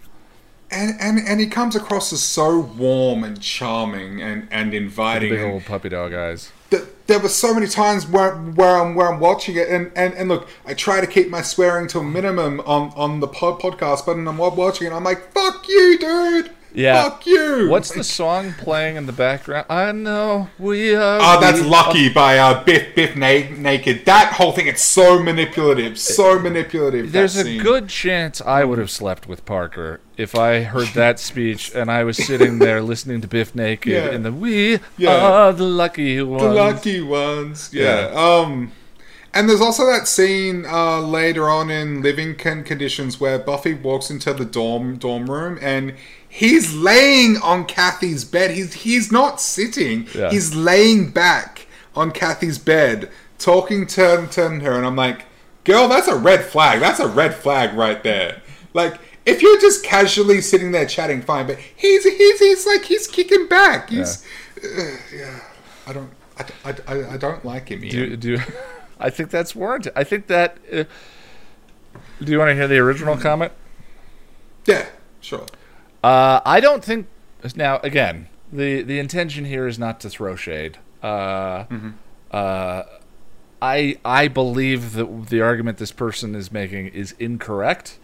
[0.70, 5.31] And and and he comes across as so warm and charming and and inviting.
[5.31, 6.53] Big old puppy dog eyes.
[6.70, 10.12] th- there were so many times where where I'm where I'm watching it, and, and,
[10.15, 13.61] and look, I try to keep my swearing to a minimum on on the pod,
[13.61, 16.51] podcast, but when I'm watching it, I'm like, "Fuck you, dude!
[16.74, 17.03] Yeah.
[17.03, 19.66] fuck you!" What's the song playing in the background?
[19.70, 21.19] I know we are.
[21.20, 24.05] Oh, that's Lucky by uh, Bif Bif Na- Naked.
[24.05, 27.12] That whole thing, it's so manipulative, so manipulative.
[27.12, 27.62] There's a scene.
[27.62, 32.05] good chance I would have slept with Parker if I heard that speech and I
[32.05, 34.07] was sitting there listening to Bif Naked Yeah.
[34.11, 35.16] and the "We Yeah.
[35.16, 37.70] are the lucky ones." the lucky ones.
[37.73, 38.11] Yeah.
[38.15, 38.73] Um,
[39.35, 44.32] and there's also that scene uh, later on in Living Conditions where Buffy walks into
[44.32, 45.95] the dorm dorm room and
[46.39, 48.52] he's laying on Kathy's bed.
[48.52, 50.06] He's he's not sitting.
[50.15, 50.31] Yeah.
[50.31, 51.66] He's laying back
[51.97, 55.24] on Kathy's bed, talking to, to her, and I'm like,
[55.65, 56.81] girl, that's a red flag.
[56.81, 58.40] That's a red flag right there.
[58.73, 59.01] Like.
[59.27, 61.47] If you're just casually sitting there chatting, fine.
[61.47, 63.90] But he's he's he's like he's kicking back.
[63.90, 64.24] He's
[64.56, 65.40] uh, yeah.
[65.86, 67.85] I don't I, I, I, I don't like him.
[67.85, 67.90] Ian.
[67.90, 68.39] Do do
[68.98, 69.93] I think that's warranted?
[69.94, 70.56] I think that.
[70.73, 70.85] Uh,
[72.23, 73.52] do you want to hear the original comment?
[74.65, 74.86] Yeah,
[75.20, 75.44] sure.
[76.03, 77.07] Uh, I don't think.
[77.55, 80.79] Now, again, the the intention here is not to throw shade.
[81.03, 81.65] Uh,
[82.31, 82.83] uh,
[83.62, 87.99] I I believe that the argument this person is making is incorrect,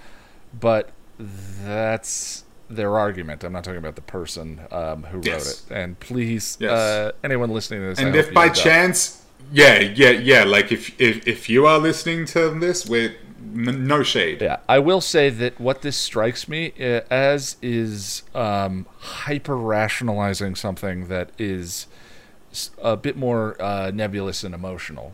[0.59, 3.45] but that's their argument.
[3.45, 5.45] I'm not talking about the person um, who Yes.
[5.71, 5.83] wrote it.
[5.83, 6.73] And please, Yes.
[6.73, 9.23] uh, anyone listening to this, And hope if by chance,
[9.53, 13.13] yeah, yeah, yeah, like if if if you are listening to this, with
[13.45, 14.43] n- no shade.
[14.43, 20.55] Yeah, I will say that what this strikes me uh, as is um, hyper rationalizing
[20.55, 21.87] something that is
[22.83, 25.13] a bit more uh, nebulous and emotional.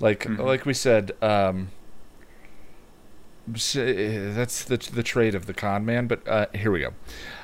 [0.00, 1.70] Like like we said, um,
[3.48, 6.06] uh, that's the the trait of the con man.
[6.06, 6.94] But uh, here we go.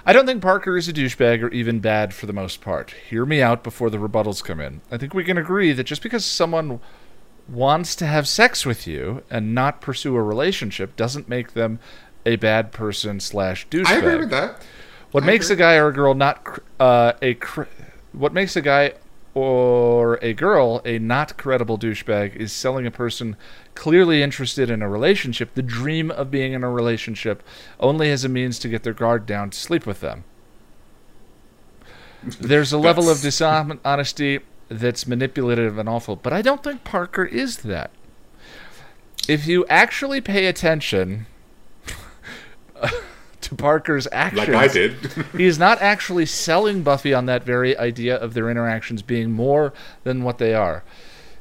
[0.04, 2.92] I don't think Parker is a douchebag or even bad for the most part.
[3.10, 4.80] Hear me out before the rebuttals come in.
[4.90, 6.80] I think we can agree that just because someone
[7.48, 11.78] wants to have sex with you and not pursue a relationship doesn't make them
[12.26, 13.86] a bad person slash douchebag.
[13.86, 14.62] I agree with that.
[15.10, 15.64] What I makes agree.
[15.64, 17.62] a guy or a girl not uh, a cr-
[18.12, 18.94] what makes a guy
[19.34, 23.36] or a girl a not credible douchebag is selling a person
[23.74, 27.42] clearly interested in a relationship the dream of being in a relationship
[27.80, 30.24] only as a means to get their guard down to sleep with them.
[32.40, 37.58] There's a level of dishonesty that's manipulative and awful, but I don't think Parker is
[37.58, 37.90] that.
[39.28, 41.26] If you actually pay attention
[43.40, 44.94] to Parker's actions, Like I did.
[45.36, 49.72] he is not actually selling Buffy on that very idea of their interactions being more
[50.04, 50.82] than what they are.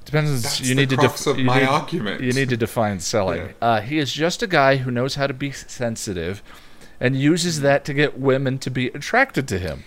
[0.06, 0.42] Depends.
[0.44, 2.22] That's you the need to def- of you my need- argument.
[2.22, 3.42] You need to define selling.
[3.42, 3.52] Yeah.
[3.62, 6.42] Uh, he is just a guy who knows how to be sensitive,
[7.00, 9.84] and uses that to get women to be attracted to him.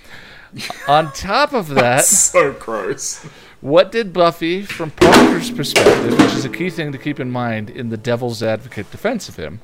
[0.88, 3.24] On top of that, so gross.
[3.60, 7.70] what did Buffy, from Parker's perspective, which is a key thing to keep in mind
[7.70, 9.60] in the devil's advocate defense of him,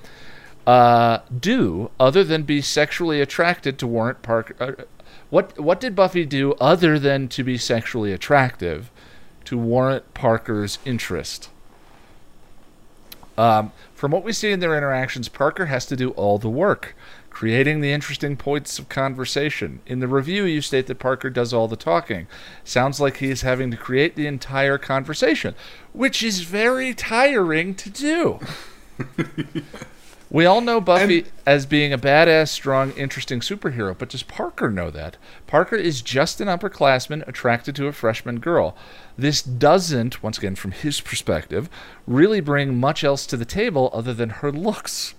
[0.67, 4.55] uh, do other than be sexually attracted to warrant Parker?
[4.61, 4.85] Uh,
[5.31, 8.91] what what did Buffy do other than to be sexually attractive
[9.45, 11.51] to warrant Parker's interest?
[13.39, 16.96] Um, from what we see in their interactions, Parker has to do all the work,
[17.37, 19.79] creating the interesting points of conversation.
[19.85, 22.27] In the review, you state that Parker does all the talking.
[22.65, 25.55] Sounds like he is having to create the entire conversation,
[25.93, 28.41] which is very tiring to do.
[30.29, 34.71] We all know Buffy And- as being a badass, strong, interesting superhero, but does Parker
[34.71, 35.17] know that?
[35.47, 38.77] Parker is just an upperclassman attracted to a freshman girl.
[39.17, 41.71] This doesn't, once again from his perspective,
[42.09, 45.15] really bring much else to the table other than her looks.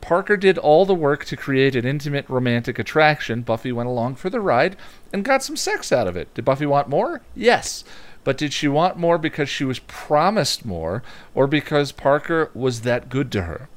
[0.00, 3.42] Parker did all the work to create an intimate romantic attraction.
[3.42, 4.76] Buffy went along for the ride
[5.12, 6.32] and got some sex out of it.
[6.34, 7.20] Did Buffy want more?
[7.34, 7.84] Yes.
[8.24, 11.02] But did she want more because she was promised more
[11.34, 13.68] or because Parker was that good to her?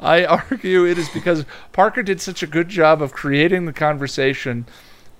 [0.00, 4.66] I argue it is because Parker did such a good job of creating the conversation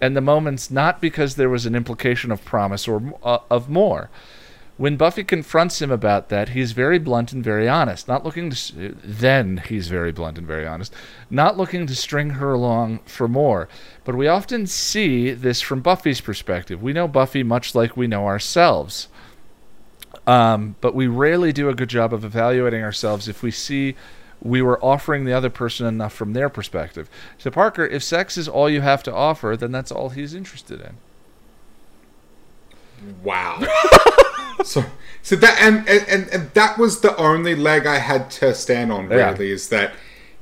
[0.01, 4.11] and the moments, not because there was an implication of promise or uh, of more.
[4.79, 8.09] When Buffy confronts him about that, he's very blunt and very honest.
[8.09, 8.97] Not looking to.
[9.05, 10.93] Then he's very blunt and very honest.
[11.31, 13.69] Not looking to string her along for more.
[14.05, 16.83] But we often see this from Buffy's perspective.
[16.83, 19.09] We know Buffy much like we know ourselves
[20.27, 23.97] Um, but we rarely do a good job of evaluating ourselves if we see
[24.41, 27.09] we were offering the other person enough from their perspective.
[27.39, 30.81] So, Parker, if sex is all you have to offer, then that's all he's interested
[30.81, 30.97] in.
[33.23, 33.61] Wow.
[34.65, 34.85] so,
[35.23, 39.11] so that and, and and that was the only leg I had to stand on.
[39.11, 39.33] Yeah.
[39.33, 39.93] Really, is that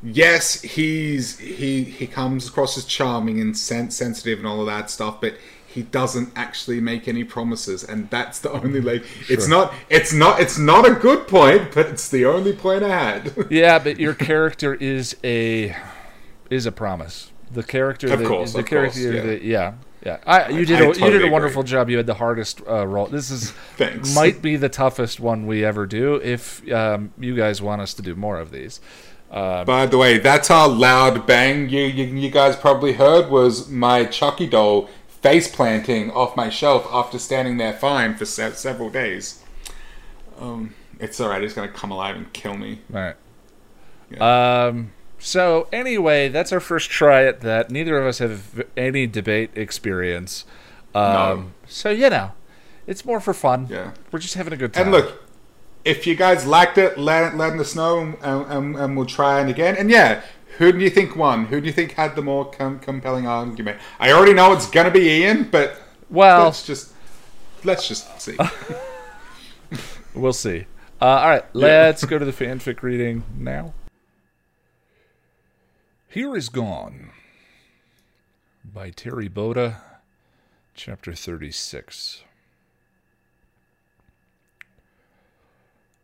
[0.03, 4.91] yes, he's he he comes across as charming and sen- sensitive and all of that
[4.91, 5.35] stuff, but
[5.67, 9.05] he doesn't actually make any promises, and that's the only mm, leg.
[9.29, 9.73] It's not.
[9.89, 10.41] It's not.
[10.41, 13.35] It's not a good point, but it's the only point I had.
[13.51, 15.77] Yeah, but your character is a
[16.51, 17.31] is a promise.
[17.53, 19.23] The character, Of that, course, the of character, course, yeah.
[19.23, 19.75] that, yeah,
[20.05, 20.19] yeah.
[20.27, 21.31] I, you did I a, you did a agree.
[21.31, 21.91] wonderful job.
[21.91, 23.07] You had the hardest uh, role.
[23.07, 24.15] This is Thanks.
[24.15, 26.17] might be the toughest one we ever do.
[26.17, 28.81] If um, you guys want us to do more of these,
[29.31, 34.05] By the way, that's our loud bang you, you you guys probably heard was my
[34.07, 39.43] Chucky doll face planting off my shelf after standing there fine for se- several days.
[40.41, 41.45] Um, it's alright.
[41.45, 42.81] It's gonna come alive and kill me.
[42.95, 43.17] all right.
[44.21, 44.93] Um.
[45.23, 47.71] So anyway, that's our first try at that.
[47.71, 50.45] Neither of us have any debate experience.
[50.95, 51.51] Um, No.
[51.67, 52.33] So you know,
[52.87, 53.69] it's more for fun.
[53.71, 53.93] Yeah.
[54.11, 54.85] We're just having a good time.
[54.85, 55.23] And look,
[55.85, 59.49] if you guys liked it, let let us know, and, and, and we'll try it
[59.51, 59.77] again.
[59.77, 60.23] And yeah,
[60.59, 61.47] who do you think won?
[61.47, 63.79] Who do you think had the more com- compelling argument?
[63.99, 66.93] I already know it's gonna be Ian, but well, let's just
[67.65, 68.37] let's just see.
[70.15, 70.67] We'll see.
[71.01, 73.73] Uh, all right, let's go to the fanfic reading now.
[76.13, 77.13] Here is Gone
[78.65, 79.77] by Terri Botta,
[80.75, 82.25] chapter 36.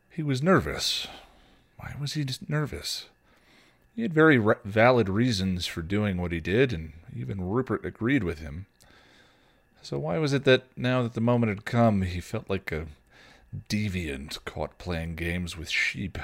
[0.08, 1.08] He was nervous.
[1.76, 3.06] Why was he nervous?
[3.96, 8.22] He had very re- valid reasons for doing what he did, and even Rupert agreed
[8.22, 8.66] with him.
[9.82, 12.86] So why was it that now that the moment had come, he felt like a
[13.68, 16.16] deviant caught playing games with sheep.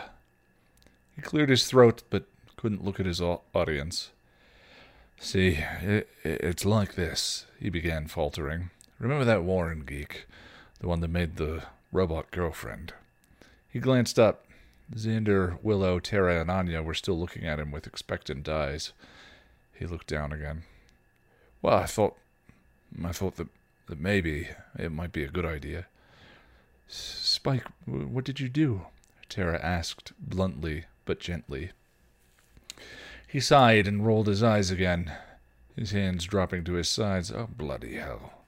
[1.16, 2.26] He cleared his throat, but
[2.62, 4.12] couldn't look at his audience.
[5.18, 8.70] See, it, it's like this, he began faltering.
[9.00, 10.26] Remember that Warren geek,
[10.78, 12.94] the one that made the robot girlfriend?
[13.68, 14.44] He glanced up.
[14.94, 18.92] Xander, Willow, Tara, and Anya were still looking at him with expectant eyes.
[19.74, 20.62] He looked down again.
[21.62, 22.16] Well, I thought,
[23.04, 23.48] I thought that,
[23.88, 25.86] that maybe it might be a good idea.
[26.86, 28.82] Spike, what did you do?
[29.28, 31.72] Tara asked, bluntly but gently.
[33.32, 35.10] He sighed and rolled his eyes again,
[35.74, 37.32] his hands dropping to his sides.
[37.32, 38.44] Oh, bloody hell.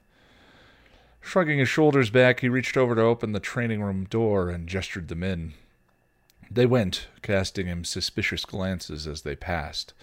[1.21, 5.07] Shrugging his shoulders back, he reached over to open the training room door and gestured
[5.07, 5.55] them in.
[6.51, 9.95] They went, casting him suspicious glances as they passed.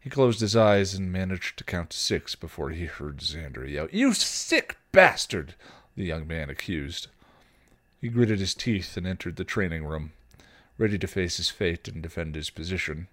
[0.00, 3.86] He closed his eyes and managed to count to six before he heard Xander yell,
[3.92, 5.54] You sick bastard!
[5.94, 7.06] the young man accused.
[8.00, 10.10] He gritted his teeth and entered the training room,
[10.76, 13.06] ready to face his fate and defend his position.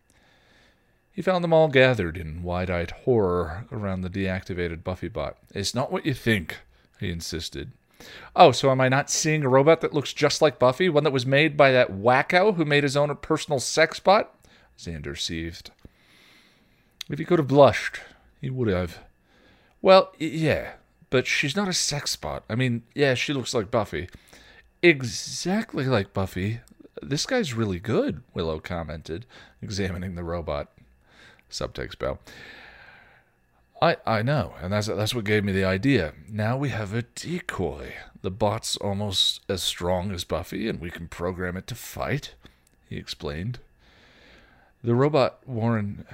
[1.14, 5.38] He found them all gathered in wide eyed horror around the deactivated Buffy bot.
[5.54, 6.60] It's not what you think,
[7.00, 7.72] he insisted.
[8.36, 10.90] Oh, so am I not seeing a robot that looks just like Buffy?
[10.90, 14.34] One that was made by that wacko who made his own personal sex bot?
[14.78, 15.72] Xander seethed.
[17.10, 18.00] If he could have blushed,
[18.40, 19.00] he would have.
[19.82, 20.74] Well, yeah,
[21.10, 22.44] but she's not a sex bot.
[22.50, 24.10] I mean, yeah, she looks like Buffy.
[24.82, 26.62] Exactly like Buffy.
[27.02, 29.26] This guy's really good, Willow commented,
[29.62, 30.72] examining the robot.
[31.52, 32.20] Subtext bell.
[33.82, 36.14] I I know, and that's that's what gave me the idea.
[36.30, 37.94] Now we have a decoy.
[38.22, 42.36] The bot's almost as strong as Buffy, and we can program it to fight.
[42.88, 43.60] He explained.
[44.84, 46.06] The robot Warren,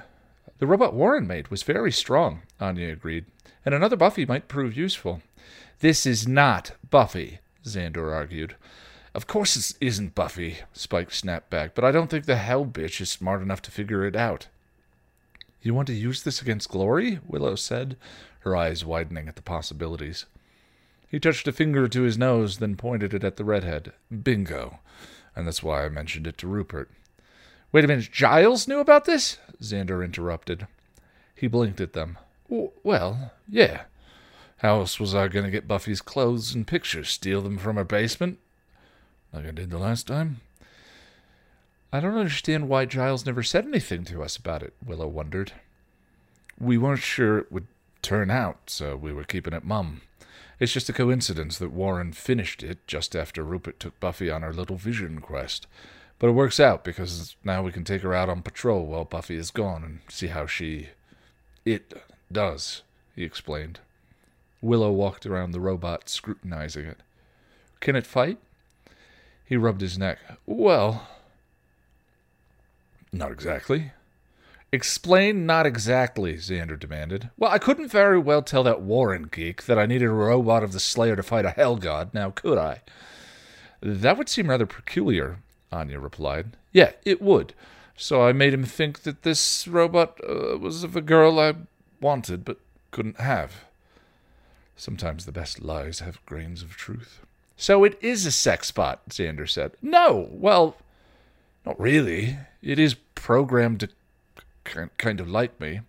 [0.58, 2.42] the robot Warren made was very strong.
[2.60, 3.26] Anya agreed,
[3.64, 5.22] and another Buffy might prove useful.
[5.80, 8.56] This is not Buffy, Xander argued.
[9.14, 13.00] Of course it isn't Buffy, Spike snapped back, but I don't think the hell bitch
[13.00, 14.48] is smart enough to figure it out.
[15.62, 17.18] You want to use this against Glory?
[17.26, 17.96] Willow said,
[18.40, 20.26] her eyes widening at the possibilities.
[21.10, 23.92] He touched a finger to his nose, then pointed it at the redhead.
[24.22, 24.78] Bingo.
[25.34, 26.90] And that's why I mentioned it to Rupert.
[27.72, 29.38] Wait a minute, Giles knew about this?
[29.60, 30.66] Xander interrupted.
[31.34, 32.18] He blinked at them.
[32.48, 33.82] "W- Well, yeah.
[34.58, 37.10] How else was I going to get Buffy's clothes and pictures?
[37.10, 38.38] Steal them from her basement?
[39.32, 40.40] Like I did the last time?
[41.92, 45.52] I don't understand why Giles never said anything to us about it, Willow wondered.
[46.60, 47.66] We weren't sure it would
[48.02, 50.02] turn out, so we were keeping it mum.
[50.60, 54.52] It's just a coincidence that Warren finished it just after Rupert took Buffy on her
[54.52, 55.66] little vision quest.
[56.18, 59.36] But it works out because now we can take her out on patrol while Buffy
[59.36, 60.88] is gone and see how she.
[61.64, 61.94] it
[62.30, 62.82] does,
[63.14, 63.78] he explained.
[64.60, 66.98] Willow walked around the robot, scrutinizing it.
[67.80, 68.38] Can it fight?
[69.44, 70.18] He rubbed his neck.
[70.44, 71.08] Well,
[73.12, 73.92] not exactly.
[74.70, 77.30] Explain not exactly, Xander demanded.
[77.38, 80.72] Well, I couldn't very well tell that Warren geek that I needed a robot of
[80.72, 82.82] the Slayer to fight a hell god, now could I?
[83.80, 85.38] That would seem rather peculiar,
[85.72, 86.56] Anya replied.
[86.72, 87.54] Yeah, it would.
[87.96, 91.54] So I made him think that this robot uh, was of a girl I
[92.00, 92.58] wanted but
[92.90, 93.64] couldn't have.
[94.76, 97.20] Sometimes the best lies have grains of truth.
[97.56, 99.72] So it is a sex bot, Xander said.
[99.82, 100.76] No, well,
[101.66, 102.36] not really.
[102.62, 105.80] It is programmed to kind of like me.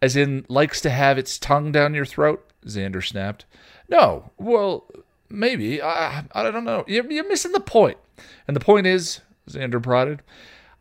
[0.00, 2.44] As in, likes to have its tongue down your throat?
[2.66, 3.44] Xander snapped.
[3.88, 4.86] No, well,
[5.28, 5.80] maybe.
[5.80, 6.84] I, I don't know.
[6.88, 7.98] You're, you're missing the point.
[8.46, 10.22] And the point is, Xander prodded,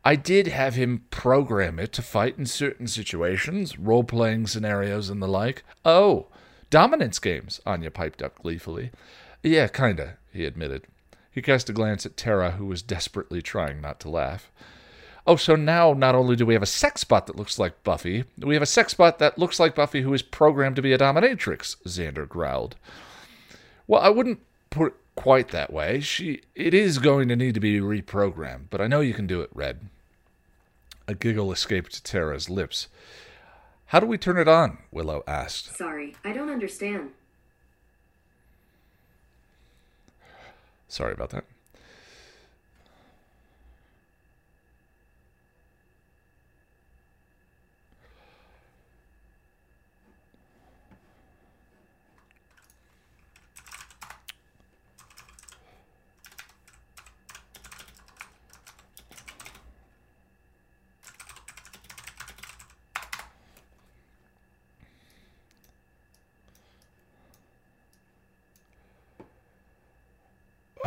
[0.04, 5.22] I did have him program it to fight in certain situations, role playing scenarios and
[5.22, 5.64] the like.
[5.86, 6.28] Oh,
[6.72, 8.92] dominance games, Anya piped up gleefully.
[9.44, 10.88] Yeah, kinda, he admitted.
[11.32, 14.52] He cast a glance at Tara, who was desperately trying not to laugh.
[15.28, 18.24] Oh, so now not only do we have a sex bot that looks like Buffy,
[18.38, 20.98] we have a sex bot that looks like Buffy who is programmed to be a
[20.98, 22.76] dominatrix, Xander growled.
[23.88, 24.40] Well, I wouldn't
[24.70, 26.00] put it quite that way.
[26.00, 29.42] She it is going to need to be reprogrammed, but I know you can do
[29.42, 29.82] it, Red.
[31.08, 32.88] A giggle escaped Tara's lips.
[33.88, 34.78] How do we turn it on?
[34.92, 35.76] Willow asked.
[35.76, 37.12] Sorry, I don't understand.
[40.88, 41.44] Sorry about that.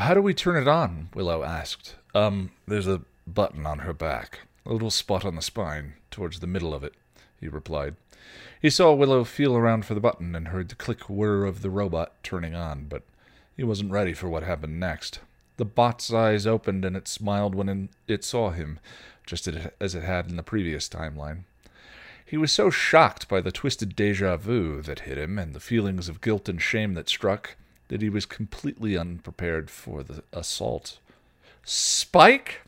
[0.05, 1.09] How do we turn it on?
[1.15, 1.95] Willow asked.
[2.15, 6.47] Um, there's a button on her back, a little spot on the spine, towards the
[6.47, 6.93] middle of it,
[7.41, 7.97] he replied.
[8.61, 11.71] He saw Willow feel around for the button and heard the click whir of the
[11.71, 13.05] robot turning on, but
[13.57, 15.21] he wasn't ready for what happened next.
[15.57, 18.81] The bot's eyes opened and it smiled when it saw him,
[19.25, 19.49] just
[19.81, 21.45] as it had in the previous timeline.
[22.27, 26.11] He was so shocked by the twisted deja vu that hit him and the feelings
[26.11, 27.57] of guilt and shame that struck
[27.89, 30.99] that he was completely unprepared for the assault.
[31.65, 32.63] Spike?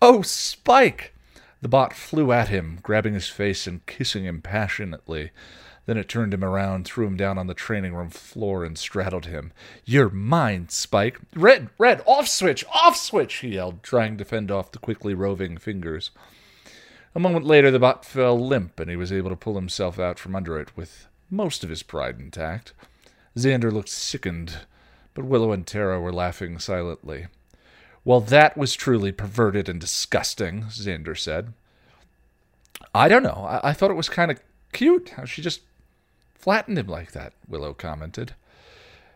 [0.00, 1.14] Oh, Spike!
[1.60, 5.30] The bot flew at him, grabbing his face and kissing him passionately.
[5.86, 9.26] Then it turned him around, threw him down on the training room floor, and straddled
[9.26, 9.52] him.
[9.84, 11.18] You're mine, Spike!
[11.34, 13.34] Red, red, off switch, off switch!
[13.36, 16.10] he yelled, trying to fend off the quickly roving fingers.
[17.14, 20.18] A moment later, the bot fell limp, and he was able to pull himself out
[20.18, 22.72] from under it with most of his pride intact.
[23.36, 24.58] Xander looked sickened,
[25.14, 27.26] but Willow and Tara were laughing silently.
[28.04, 31.52] Well, that was truly perverted and disgusting, Xander said.
[32.94, 33.46] I don't know.
[33.48, 34.40] I, I thought it was kind of
[34.72, 35.60] cute how she just
[36.34, 38.34] flattened him like that, Willow commented.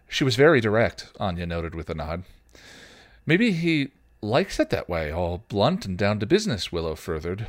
[0.08, 2.22] She was very direct, Anya noted with a nod.
[3.26, 3.88] Maybe he
[4.22, 7.48] likes it that way, all blunt and down to business, Willow furthered.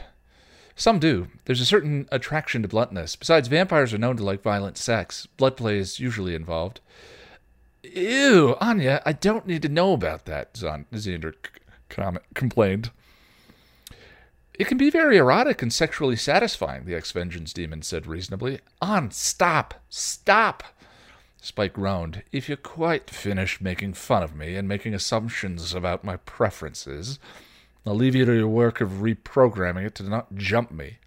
[0.77, 1.27] Some do.
[1.45, 3.15] There's a certain attraction to bluntness.
[3.15, 5.25] Besides, vampires are known to like violent sex.
[5.35, 6.81] Blood play is usually involved.
[7.81, 11.33] Ew, Anya, I don't need to know about that, Xander
[11.89, 12.91] com- complained.
[14.53, 18.59] It can be very erotic and sexually satisfying, the ex vengeance demon said reasonably.
[18.79, 20.63] On, stop, stop.
[21.41, 22.21] Spike groaned.
[22.31, 27.17] If you're quite finished making fun of me and making assumptions about my preferences,
[27.87, 30.97] I'll leave you to your work of reprogramming it to not jump me.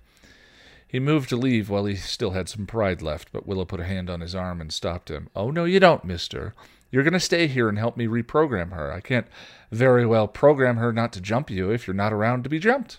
[0.89, 3.85] He moved to leave while he still had some pride left, but Willow put a
[3.85, 5.29] hand on his arm and stopped him.
[5.37, 6.55] Oh, no, you don't, mister.
[6.91, 8.93] You're going to stay here and help me reprogram her.
[8.93, 9.29] I can't
[9.71, 12.99] very well program her not to jump you if you're not around to be jumped.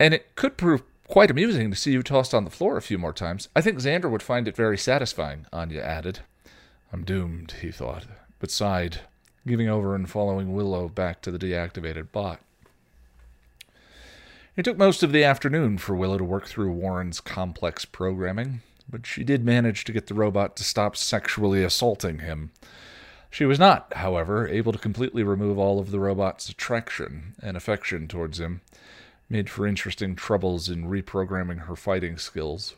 [0.00, 2.98] And it could prove quite amusing to see you tossed on the floor a few
[2.98, 3.48] more times.
[3.54, 6.20] I think Xander would find it very satisfying, Anya added.
[6.92, 8.06] I'm doomed, he thought,
[8.40, 9.02] but sighed
[9.46, 12.40] giving over and following Willow back to the deactivated bot.
[14.56, 19.06] It took most of the afternoon for Willow to work through Warren's complex programming, but
[19.06, 22.50] she did manage to get the robot to stop sexually assaulting him.
[23.30, 28.08] She was not, however, able to completely remove all of the robot's attraction and affection
[28.08, 28.60] towards him,
[29.28, 32.74] made for interesting troubles in reprogramming her fighting skills.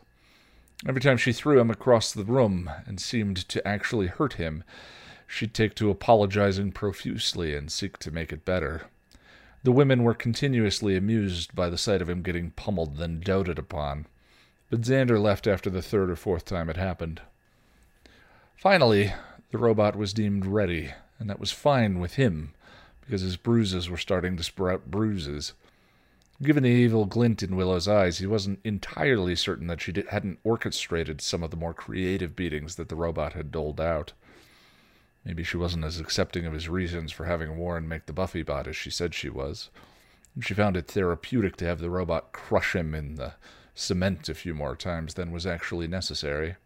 [0.87, 4.63] Every time she threw him across the room and seemed to actually hurt him,
[5.33, 8.83] she'd take to apologizing profusely and seek to make it better.
[9.65, 14.07] The women were continuously amused by the sight of him getting pummeled, then doted upon.
[14.69, 17.23] But Xander left after the third or fourth time it happened.
[18.57, 19.15] Finally,
[19.51, 22.53] the robot was deemed ready, and that was fine with him,
[23.01, 25.55] because his bruises were starting to sprout bruises.
[26.43, 31.23] Given the evil glint in Willow's eyes, he wasn't entirely certain that she hadn't orchestrated
[31.23, 34.13] some of the more creative beatings that the robot had doled out.
[35.25, 38.67] Maybe she wasn't as accepting of his reasons for having Warren make the Buffy bot
[38.67, 39.71] as she said she was.
[40.41, 43.35] She found it therapeutic to have the robot crush him in the
[43.75, 46.57] cement a few more times than was actually necessary.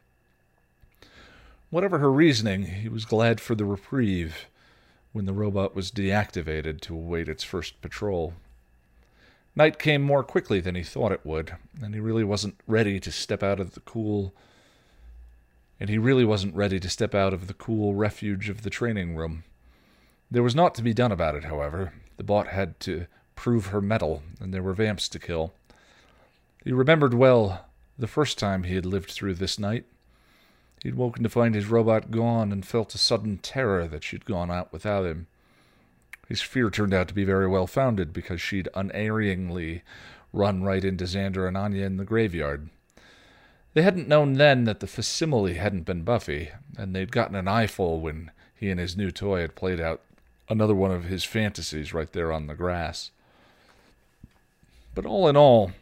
[1.71, 4.47] Whatever her reasoning, he was glad for the reprieve
[5.13, 8.35] when the robot was deactivated to await its first patrol.
[9.55, 13.11] Night came more quickly than he thought it would, and he really wasn't ready to
[13.11, 14.35] step out of the cool
[15.79, 19.17] and he really wasn't ready to step out of the cool refuge of the training
[19.17, 19.45] room.
[20.31, 21.93] There was naught to be done about it, however.
[22.17, 25.53] The bot had to prove her mettle, and there were vamps to kill.
[26.65, 27.67] He remembered well
[27.99, 29.85] the first time he had lived through this night.
[30.83, 34.51] He'd woken to find his robot gone and felt a sudden terror that she'd gone
[34.51, 35.27] out without him.
[36.29, 39.83] His fear turned out to be very well founded because she'd unerringly
[40.33, 42.69] run right into Xander and Anya in the graveyard.
[43.77, 46.49] They hadn't known then that the facsimile hadn't been Buffy,
[46.79, 50.01] and they'd gotten an eyeful when he and his new toy had played out
[50.49, 53.11] another one of his fantasies right there on the grass.
[54.95, 55.73] But all in all,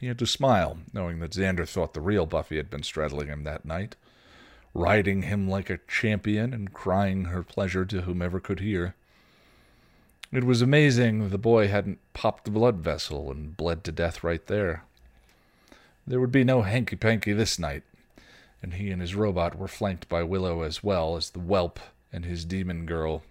[0.00, 3.44] he had to smile, knowing that Xander thought the real Buffy had been straddling him
[3.44, 3.94] that night,
[4.72, 8.94] riding him like a champion and crying her pleasure to whomever could hear.
[10.32, 14.46] It was amazing the boy hadn't popped the blood vessel and bled to death right
[14.46, 14.84] there.
[16.08, 17.82] There would be no hanky panky this night,
[18.62, 21.78] and he and his robot were flanked by Willow as well as the whelp
[22.10, 23.22] and his demon girl.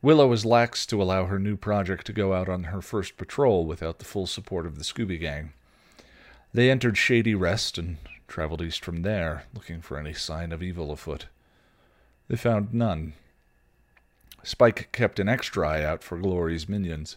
[0.00, 3.66] Willow was lax to allow her new project to go out on her first patrol
[3.66, 5.52] without the full support of the Scooby Gang.
[6.54, 7.96] They entered Shady Rest and
[8.28, 11.26] traveled east from there, looking for any sign of evil afoot.
[12.28, 13.14] They found none.
[14.44, 17.16] Spike kept an extra eye out for Glory's minions.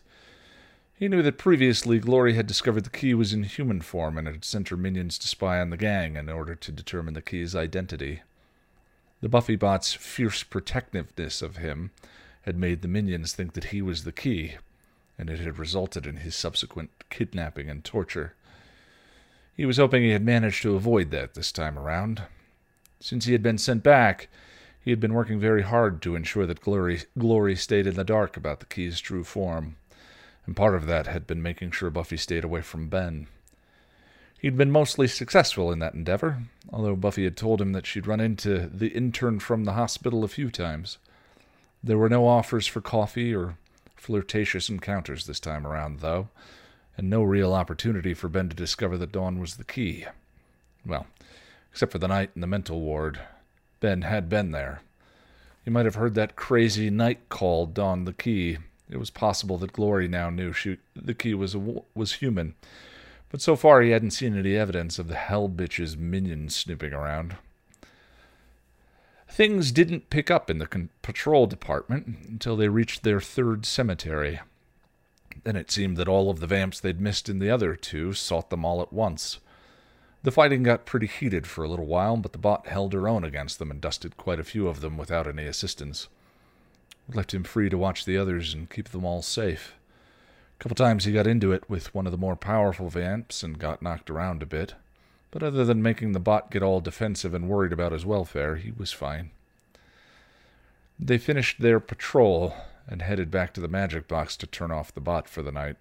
[1.01, 4.45] He knew that previously Glory had discovered the key was in human form and had
[4.45, 8.21] sent her minions to spy on the gang in order to determine the key's identity.
[9.19, 11.89] The Buffy bot's fierce protectiveness of him
[12.43, 14.57] had made the minions think that he was the key,
[15.17, 18.35] and it had resulted in his subsequent kidnapping and torture.
[19.57, 22.21] He was hoping he had managed to avoid that this time around.
[22.99, 24.29] Since he had been sent back,
[24.79, 28.37] he had been working very hard to ensure that Glory, Glory stayed in the dark
[28.37, 29.77] about the key's true form
[30.45, 33.27] and part of that had been making sure Buffy stayed away from Ben.
[34.39, 36.43] He'd been mostly successful in that endeavor,
[36.73, 40.27] although Buffy had told him that she'd run into the intern from the hospital a
[40.27, 40.97] few times.
[41.83, 43.55] There were no offers for coffee or
[43.95, 46.29] flirtatious encounters this time around, though,
[46.97, 50.05] and no real opportunity for Ben to discover that Dawn was the key.
[50.83, 51.05] Well,
[51.71, 53.19] except for the night in the mental ward.
[53.79, 54.81] Ben had been there.
[55.65, 58.57] You might have heard that crazy night call Dawn the key
[58.91, 62.55] it was possible that Glory now knew she, the key was, was human,
[63.29, 67.37] but so far he hadn't seen any evidence of the hell bitch's minions snooping around.
[69.29, 74.41] Things didn't pick up in the con- patrol department until they reached their third cemetery.
[75.45, 78.49] Then it seemed that all of the vamps they'd missed in the other two sought
[78.49, 79.39] them all at once.
[80.23, 83.23] The fighting got pretty heated for a little while, but the bot held her own
[83.23, 86.09] against them and dusted quite a few of them without any assistance
[87.13, 89.75] left him free to watch the others and keep them all safe.
[90.59, 93.59] A couple times he got into it with one of the more powerful vamps and
[93.59, 94.75] got knocked around a bit,
[95.31, 98.71] but other than making the bot get all defensive and worried about his welfare, he
[98.71, 99.31] was fine.
[100.99, 102.53] They finished their patrol
[102.87, 105.77] and headed back to the magic box to turn off the bot for the night.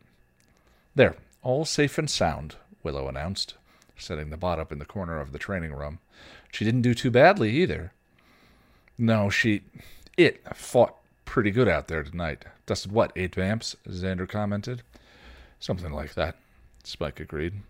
[0.95, 3.55] There, all safe and sound, Willow announced,
[3.99, 5.99] setting the bot up in the corner of the training room.
[6.53, 7.93] She didn't do too badly either.
[8.97, 9.63] No, she.
[10.17, 10.97] It fought
[11.31, 12.45] pretty good out there tonight.
[12.67, 13.77] Dusted what, eight vamps?
[13.89, 14.83] Xander commented.
[15.61, 16.35] Something like that,
[16.83, 17.63] Spike agreed.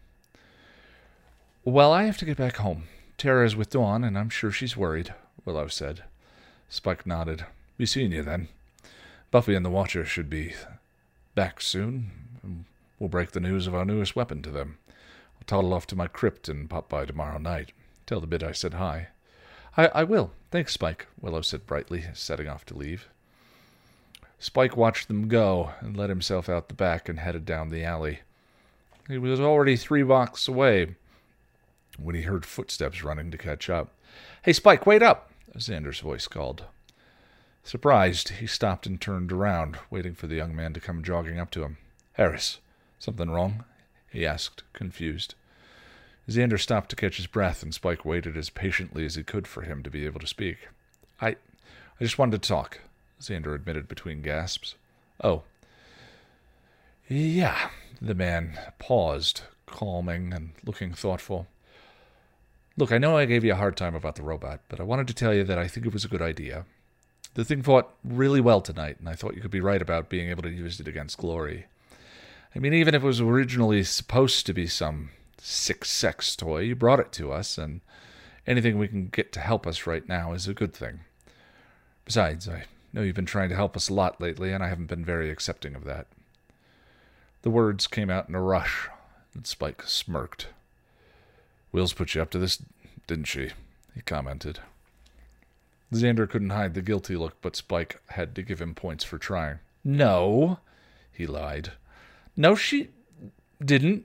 [1.62, 2.84] Well, I have to get back home.
[3.18, 5.12] Tara is with Dawn, and I'm sure she's worried,
[5.44, 6.04] Willow said.
[6.70, 7.44] Spike nodded.
[7.76, 8.48] Be seeing you then.
[9.30, 10.54] Buffy and the Watcher should be
[11.34, 12.64] back soon.
[12.98, 14.78] We'll break the news of our newest weapon to them.
[14.88, 17.72] I'll toddle off to my crypt and pop by tomorrow night.
[18.06, 19.08] Tell the bit I said hi.
[19.76, 20.32] I, I will.
[20.50, 23.10] Thanks, Spike, Willow said brightly, setting off to leave.
[24.40, 28.20] Spike watched them go and let himself out the back and headed down the alley.
[29.06, 30.96] He was already three blocks away
[31.98, 33.92] when he heard footsteps running to catch up.
[34.42, 35.30] Hey, Spike, wait up!
[35.58, 36.64] Xander's voice called.
[37.62, 41.50] Surprised, he stopped and turned around, waiting for the young man to come jogging up
[41.50, 41.76] to him.
[42.14, 42.60] Harris,
[42.98, 43.64] something wrong?
[44.10, 45.34] he asked, confused.
[46.30, 49.62] Xander stopped to catch his breath, and Spike waited as patiently as he could for
[49.62, 50.68] him to be able to speak.
[51.20, 51.30] I
[52.00, 52.78] I just wanted to talk,
[53.20, 54.74] Xander admitted between gasps.
[55.22, 55.42] Oh.
[57.08, 57.70] Yeah,
[58.00, 61.46] the man paused, calming and looking thoughtful.
[62.76, 65.08] Look, I know I gave you a hard time about the robot, but I wanted
[65.08, 66.64] to tell you that I think it was a good idea.
[67.34, 70.30] The thing fought really well tonight, and I thought you could be right about being
[70.30, 71.66] able to use it against Glory.
[72.54, 76.74] I mean, even if it was originally supposed to be some sick sex toy, you
[76.74, 77.80] brought it to us, and
[78.46, 81.00] anything we can get to help us right now is a good thing.
[82.04, 84.86] Besides, I know you've been trying to help us a lot lately, and I haven't
[84.86, 86.06] been very accepting of that.
[87.42, 88.88] The words came out in a rush,
[89.34, 90.48] and Spike smirked.
[91.72, 92.62] Wills put you up to this,
[93.06, 93.50] didn't she?
[93.94, 94.60] he commented.
[95.92, 99.58] Xander couldn't hide the guilty look, but Spike had to give him points for trying.
[99.82, 100.58] No,
[101.12, 101.72] he lied.
[102.36, 102.90] No, she
[103.64, 104.04] didn't.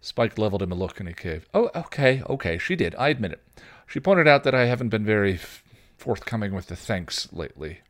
[0.00, 1.48] Spike leveled him a look and he caved.
[1.54, 2.94] Oh, okay, okay, she did.
[2.96, 3.42] I admit it.
[3.86, 5.38] She pointed out that I haven't been very
[5.96, 7.80] forthcoming with the thanks lately.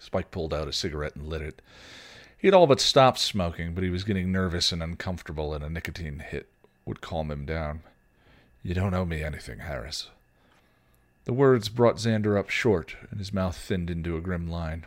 [0.00, 1.62] Spike pulled out a cigarette and lit it.
[2.36, 5.70] He had all but stopped smoking, but he was getting nervous and uncomfortable, and a
[5.70, 6.48] nicotine hit
[6.84, 7.82] would calm him down.
[8.62, 10.08] You don't owe me anything, Harris.
[11.26, 14.86] The words brought Xander up short, and his mouth thinned into a grim line.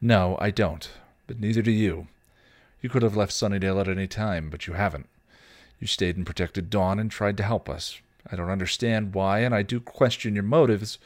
[0.00, 0.90] No, I don't,
[1.26, 2.08] but neither do you.
[2.80, 5.08] You could have left Sunnydale at any time, but you haven't.
[5.78, 8.00] You stayed and protected Dawn and tried to help us.
[8.30, 10.98] I don't understand why, and I do question your motives,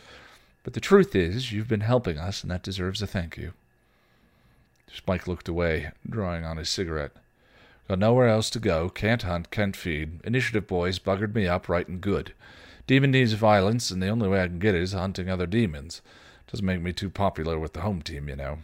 [0.62, 3.52] but the truth is, you've been helping us, and that deserves a thank you.
[4.92, 7.12] Spike looked away, drawing on his cigarette.
[7.88, 10.20] Got nowhere else to go, can't hunt, can't feed.
[10.24, 12.32] Initiative boys buggered me up right and good.
[12.86, 16.02] Demon needs violence, and the only way I can get it is hunting other demons.
[16.50, 18.58] Doesn't make me too popular with the home team, you know.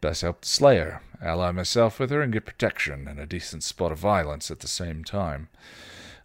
[0.00, 3.92] Best help the Slayer, ally myself with her, and get protection and a decent spot
[3.92, 5.48] of violence at the same time.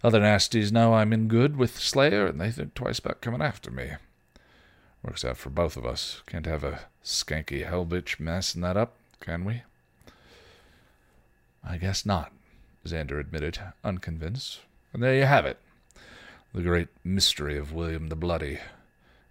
[0.04, 3.72] Other nasties know I'm in good with Slayer, and they think twice about coming after
[3.72, 3.92] me.
[5.08, 6.22] Works out for both of us.
[6.28, 9.62] Can't have a skanky hellbitch messing that up, can we?
[11.64, 12.34] I guess not,
[12.86, 14.60] Xander admitted, unconvinced.
[14.92, 15.60] And there you have it.
[16.54, 18.60] The great mystery of William the Bloody.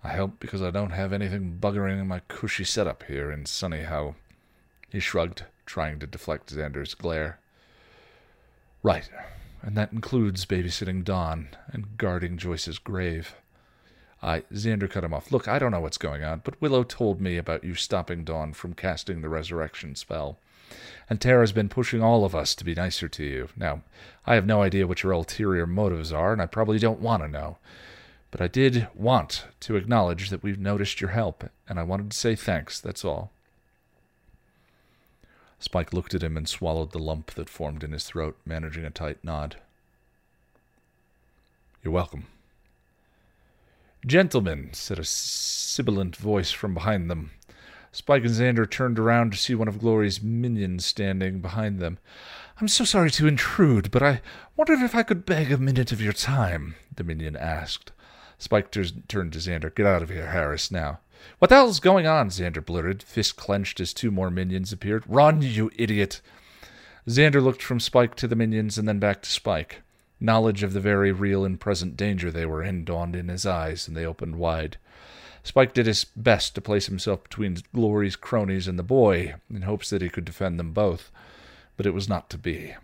[0.03, 3.82] I help because I don't have anything buggering in my cushy setup here in sunny
[3.82, 4.16] Hell.
[4.89, 7.39] He shrugged, trying to deflect Xander's glare.
[8.82, 9.11] Right,
[9.61, 13.35] and that includes babysitting Dawn and guarding Joyce's grave.
[14.22, 15.30] I Xander cut him off.
[15.30, 18.52] Look, I don't know what's going on, but Willow told me about you stopping Dawn
[18.52, 20.38] from casting the resurrection spell.
[21.09, 23.48] And Tara's been pushing all of us to be nicer to you.
[23.56, 23.82] Now,
[24.26, 27.28] I have no idea what your ulterior motives are, and I probably don't want to
[27.28, 27.59] know.
[28.30, 32.16] But I did want to acknowledge that we've noticed your help, and I wanted to
[32.16, 33.30] say thanks, that's all.
[35.60, 38.90] Spike looked at him and swallowed the lump that formed in his throat, managing a
[38.90, 39.56] tight nod.
[41.82, 42.26] You're welcome.
[44.07, 47.33] Gentlemen, said a sibilant voice from behind them.
[47.91, 51.99] Spike and Xander turned around to see one of Glory's minions standing behind them.
[52.61, 54.20] I'm so sorry to intrude, but I
[54.57, 57.91] wondered if I could beg a minute of your time, the minion asked.
[58.39, 59.74] Spike turned to Xander.
[59.74, 61.01] Get out of here, Harris, now.
[61.41, 62.28] What the hell's going on?
[62.28, 65.03] Xander blurted, fist clenched as two more minions appeared.
[65.09, 66.20] Run, you idiot!
[67.09, 69.83] Xander looked from Spike to the minions and then back to Spike.
[70.20, 73.86] Knowledge of the very real and present danger they were in dawned in his eyes,
[73.86, 74.78] and they opened wide.
[75.43, 79.90] Spike did his best to place himself between Glory's cronies and the boy, in hopes
[79.90, 81.10] that he could defend them both,
[81.76, 82.74] but it was not to be.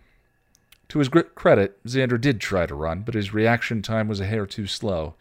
[0.89, 4.45] To his credit, Xander did try to run, but his reaction time was a hair
[4.45, 5.15] too slow,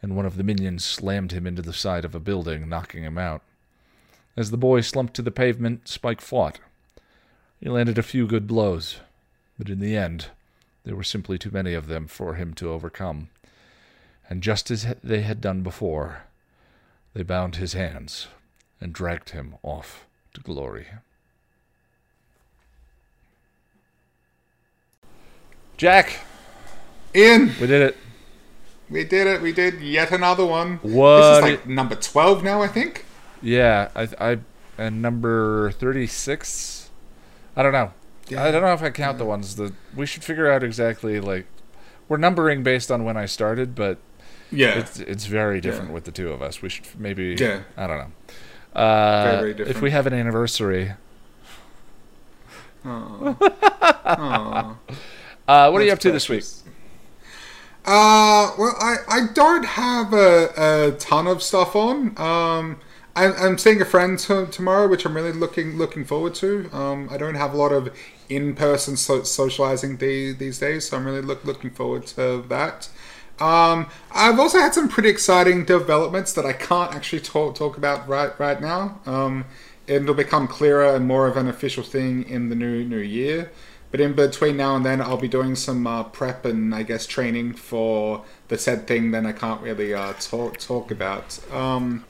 [0.00, 3.18] and one of the minions slammed him into the side of a building, knocking him
[3.18, 3.42] out.
[4.36, 6.60] As the boy slumped to the pavement, Spike fought.
[7.60, 9.00] He landed a few good blows,
[9.58, 10.28] but in the end,
[10.84, 13.28] there were simply too many of them for him to overcome.
[14.28, 16.22] And just as they had done before,
[17.14, 18.28] they bound his hands
[18.80, 20.86] and dragged him off to glory.
[25.76, 26.20] Jack!
[27.14, 27.52] Ian!
[27.60, 27.96] We did it.
[28.88, 29.42] We did it.
[29.42, 30.78] We did yet another one.
[30.82, 31.18] What?
[31.18, 33.04] This is like number 12 now, I think.
[33.40, 34.38] Yeah, I, I,
[34.78, 36.90] and number 36?
[37.56, 37.92] I don't know.
[38.28, 38.44] Yeah.
[38.44, 41.46] I don't know if I count the ones that we should figure out exactly like
[42.08, 43.98] we're numbering based on when I started, but
[44.50, 44.78] Yeah.
[44.78, 45.94] it's it's very different Yeah.
[45.94, 46.62] with the two of us.
[46.62, 47.60] We should maybe Yeah.
[47.76, 48.80] I don't know.
[48.80, 50.92] Uh, Very, very if we have an anniversary,
[52.84, 53.36] Aw.
[54.04, 54.76] Aw.
[55.48, 56.44] uh, what are you up That's to this week?
[57.84, 62.16] Uh, well, I, I don't have a, a ton of stuff on.
[62.18, 62.80] Um,
[63.14, 66.70] I'm, I'm seeing a friend to, tomorrow, which I'm really looking looking forward to.
[66.72, 67.94] Um, I don't have a lot of
[68.28, 72.88] in person so, socializing the, these days, so I'm really look, looking forward to that.
[73.38, 78.08] Um, I've also had some pretty exciting developments that I can't actually talk talk about
[78.08, 79.00] right right now.
[79.04, 79.44] Um,
[79.86, 83.50] it'll become clearer and more of an official thing in the new new year.
[83.90, 87.06] But in between now and then, I'll be doing some uh, prep and I guess
[87.06, 89.10] training for the said thing.
[89.10, 91.38] Then I can't really uh, talk talk about.
[91.52, 92.04] Um,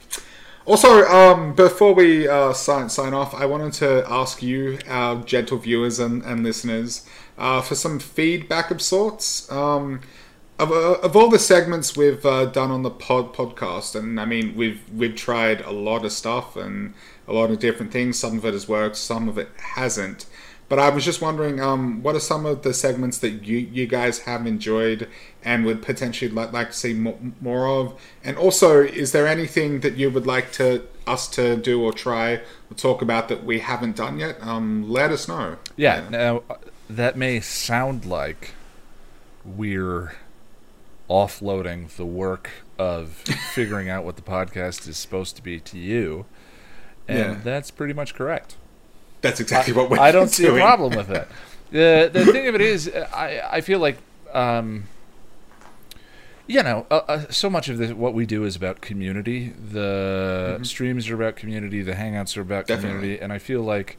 [0.64, 5.58] also, um, before we uh, sign sign off, I wanted to ask you, our gentle
[5.58, 7.06] viewers and, and listeners,
[7.38, 9.50] uh, for some feedback of sorts.
[9.50, 10.00] Um,
[10.58, 14.24] of, uh, of all the segments we've uh, done on the pod podcast, and I
[14.24, 16.94] mean we've we've tried a lot of stuff and
[17.26, 18.18] a lot of different things.
[18.18, 20.26] Some of it has worked, some of it hasn't.
[20.72, 23.86] But I was just wondering, um, what are some of the segments that you you
[23.86, 25.06] guys have enjoyed
[25.44, 28.00] and would potentially like, like to see more, more of?
[28.24, 32.36] And also, is there anything that you would like to us to do or try
[32.70, 34.38] or talk about that we haven't done yet?
[34.40, 35.58] Um, let us know.
[35.76, 36.08] Yeah.
[36.08, 36.54] Now uh,
[36.88, 38.52] that may sound like
[39.44, 40.14] we're
[41.10, 43.10] offloading the work of
[43.54, 46.24] figuring out what the podcast is supposed to be to you,
[47.06, 47.38] and Yeah.
[47.44, 48.56] that's pretty much correct.
[49.22, 51.28] That's exactly what we're I don't see a problem with that.
[51.70, 53.96] The the thing of it is, I I feel like,
[54.34, 54.84] um,
[56.46, 59.50] you know, uh, uh, so much of this what we do is about community.
[59.50, 61.82] The streams are about community.
[61.82, 62.74] The hangouts are about Mm-hmm.
[62.74, 62.98] Definitely.
[62.98, 63.96] community, and I feel like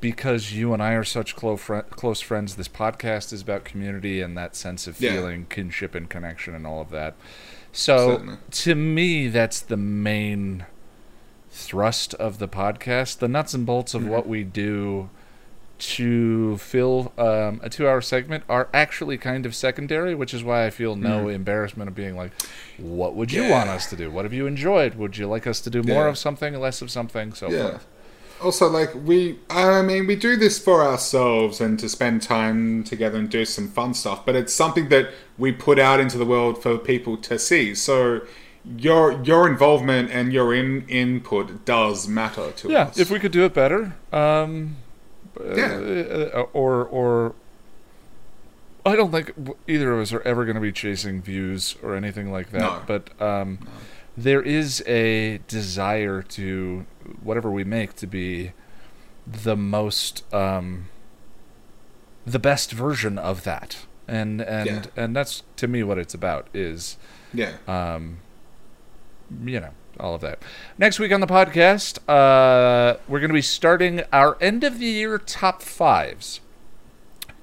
[0.00, 4.20] because you and I are such close fri- close friends, this podcast is about community
[4.20, 5.12] and that sense of Yeah.
[5.12, 7.14] feeling kinship and connection and all of that.
[7.72, 8.36] So Certainly.
[8.50, 10.66] to me, that's the main
[11.52, 13.18] thrust of the podcast.
[13.18, 14.10] The nuts and bolts of Mm-hmm.
[14.10, 15.10] what we do
[15.78, 20.70] to fill um, a two-hour segment are actually kind of secondary, which is why I
[20.70, 22.30] feel no embarrassment of being like,
[22.78, 23.76] "What would you want Mm-hmm.
[23.76, 24.10] Us to do?
[24.10, 24.94] What have you enjoyed?
[24.94, 26.08] Would you like us to do more Yeah.
[26.10, 27.70] of something, less of something?" So Yeah.
[27.70, 27.86] forth.
[28.40, 33.18] Also, like we, I mean, we do this for ourselves and to spend time together
[33.18, 34.24] and do some fun stuff.
[34.26, 37.74] But it's something that we put out into the world for people to see.
[37.74, 38.20] So
[38.64, 42.96] your your involvement and your in, input does matter to Yeah, us.
[42.96, 44.76] Yeah, if we could do it better, um,
[45.44, 46.30] Yeah.
[46.34, 47.34] uh, or or
[48.84, 49.32] I don't think
[49.68, 52.60] either of us are ever going to be chasing views or anything like that.
[52.60, 52.82] No.
[52.86, 53.58] But um,
[54.16, 56.84] there is a desire to
[57.22, 58.52] whatever we make to be
[59.26, 60.86] the most um,
[62.26, 63.78] the best version of that,
[64.08, 64.82] and and Yeah.
[65.04, 66.96] and that's to me what it's about is
[67.32, 68.18] yeah, um,
[69.44, 70.40] you know, all of that.
[70.78, 74.86] Next week on the podcast, uh, we're going to be starting our end of the
[74.86, 76.40] year top fives.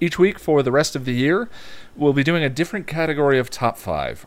[0.01, 1.49] Each week for the rest of the year,
[1.95, 4.25] we'll be doing a different category of top five.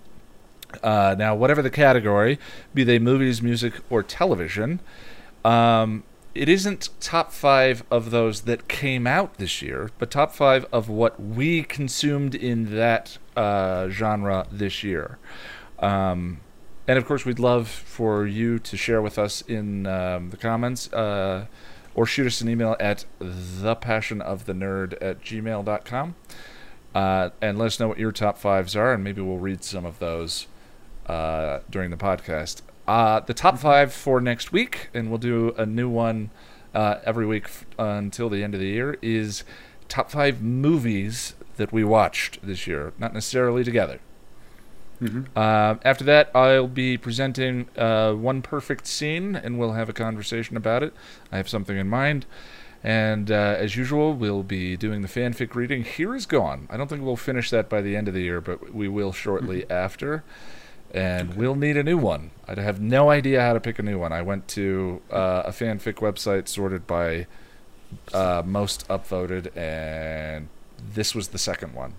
[0.82, 2.38] Uh, now, whatever the category,
[2.72, 4.80] be they movies, music, or television,
[5.44, 10.64] um, it isn't top five of those that came out this year, but top five
[10.72, 15.18] of what we consumed in that uh, genre this year.
[15.78, 16.40] Um,
[16.88, 20.92] and of course, we'd love for you to share with us in um, the comments
[20.92, 21.46] uh,
[21.94, 26.14] or shoot us an email at thepassionofthenerd at gmail.com.
[26.94, 29.86] Uh, and let us know what your top fives are, and maybe we'll read some
[29.86, 30.46] of those
[31.06, 32.60] uh, during the podcast.
[32.86, 36.30] Uh, the top five for next week, and we'll do a new one
[36.74, 39.44] uh, every week f- until the end of the year, is
[39.88, 44.00] top five movies that we watched this year, not necessarily together.
[45.36, 50.56] Uh, after that, I'll be presenting uh, one perfect scene, and we'll have a conversation
[50.56, 50.94] about it.
[51.30, 52.26] I have something in mind.
[52.84, 55.84] And uh, as usual, we'll be doing the fanfic reading.
[55.84, 56.66] Here is Gone.
[56.68, 59.12] I don't think we'll finish that by the end of the year, but we will
[59.12, 60.24] shortly after.
[60.92, 62.32] And we'll need a new one.
[62.48, 64.12] I have no idea how to pick a new one.
[64.12, 67.26] I went to uh, a fanfic website sorted by
[68.12, 70.48] uh, most upvoted, and
[70.94, 71.94] this was the second one.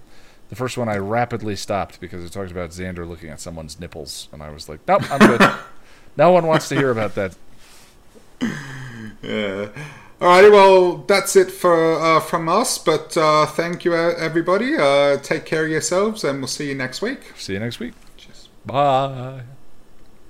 [0.50, 4.28] The first one I rapidly stopped because it talked about Xander looking at someone's nipples,
[4.32, 5.42] and I was like, nope, I'm good.
[6.18, 7.36] no one wants to hear about that.
[8.42, 9.70] yeah.
[10.24, 12.78] Alrighty, well, that's it for uh, from us.
[12.78, 14.76] But uh, thank you, uh, everybody.
[14.76, 17.34] Uh, take care of yourselves, and we'll see you next week.
[17.36, 17.94] See you next week.
[18.16, 18.48] Cheers.
[18.66, 19.42] Bye.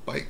[0.06, 0.23] Bye.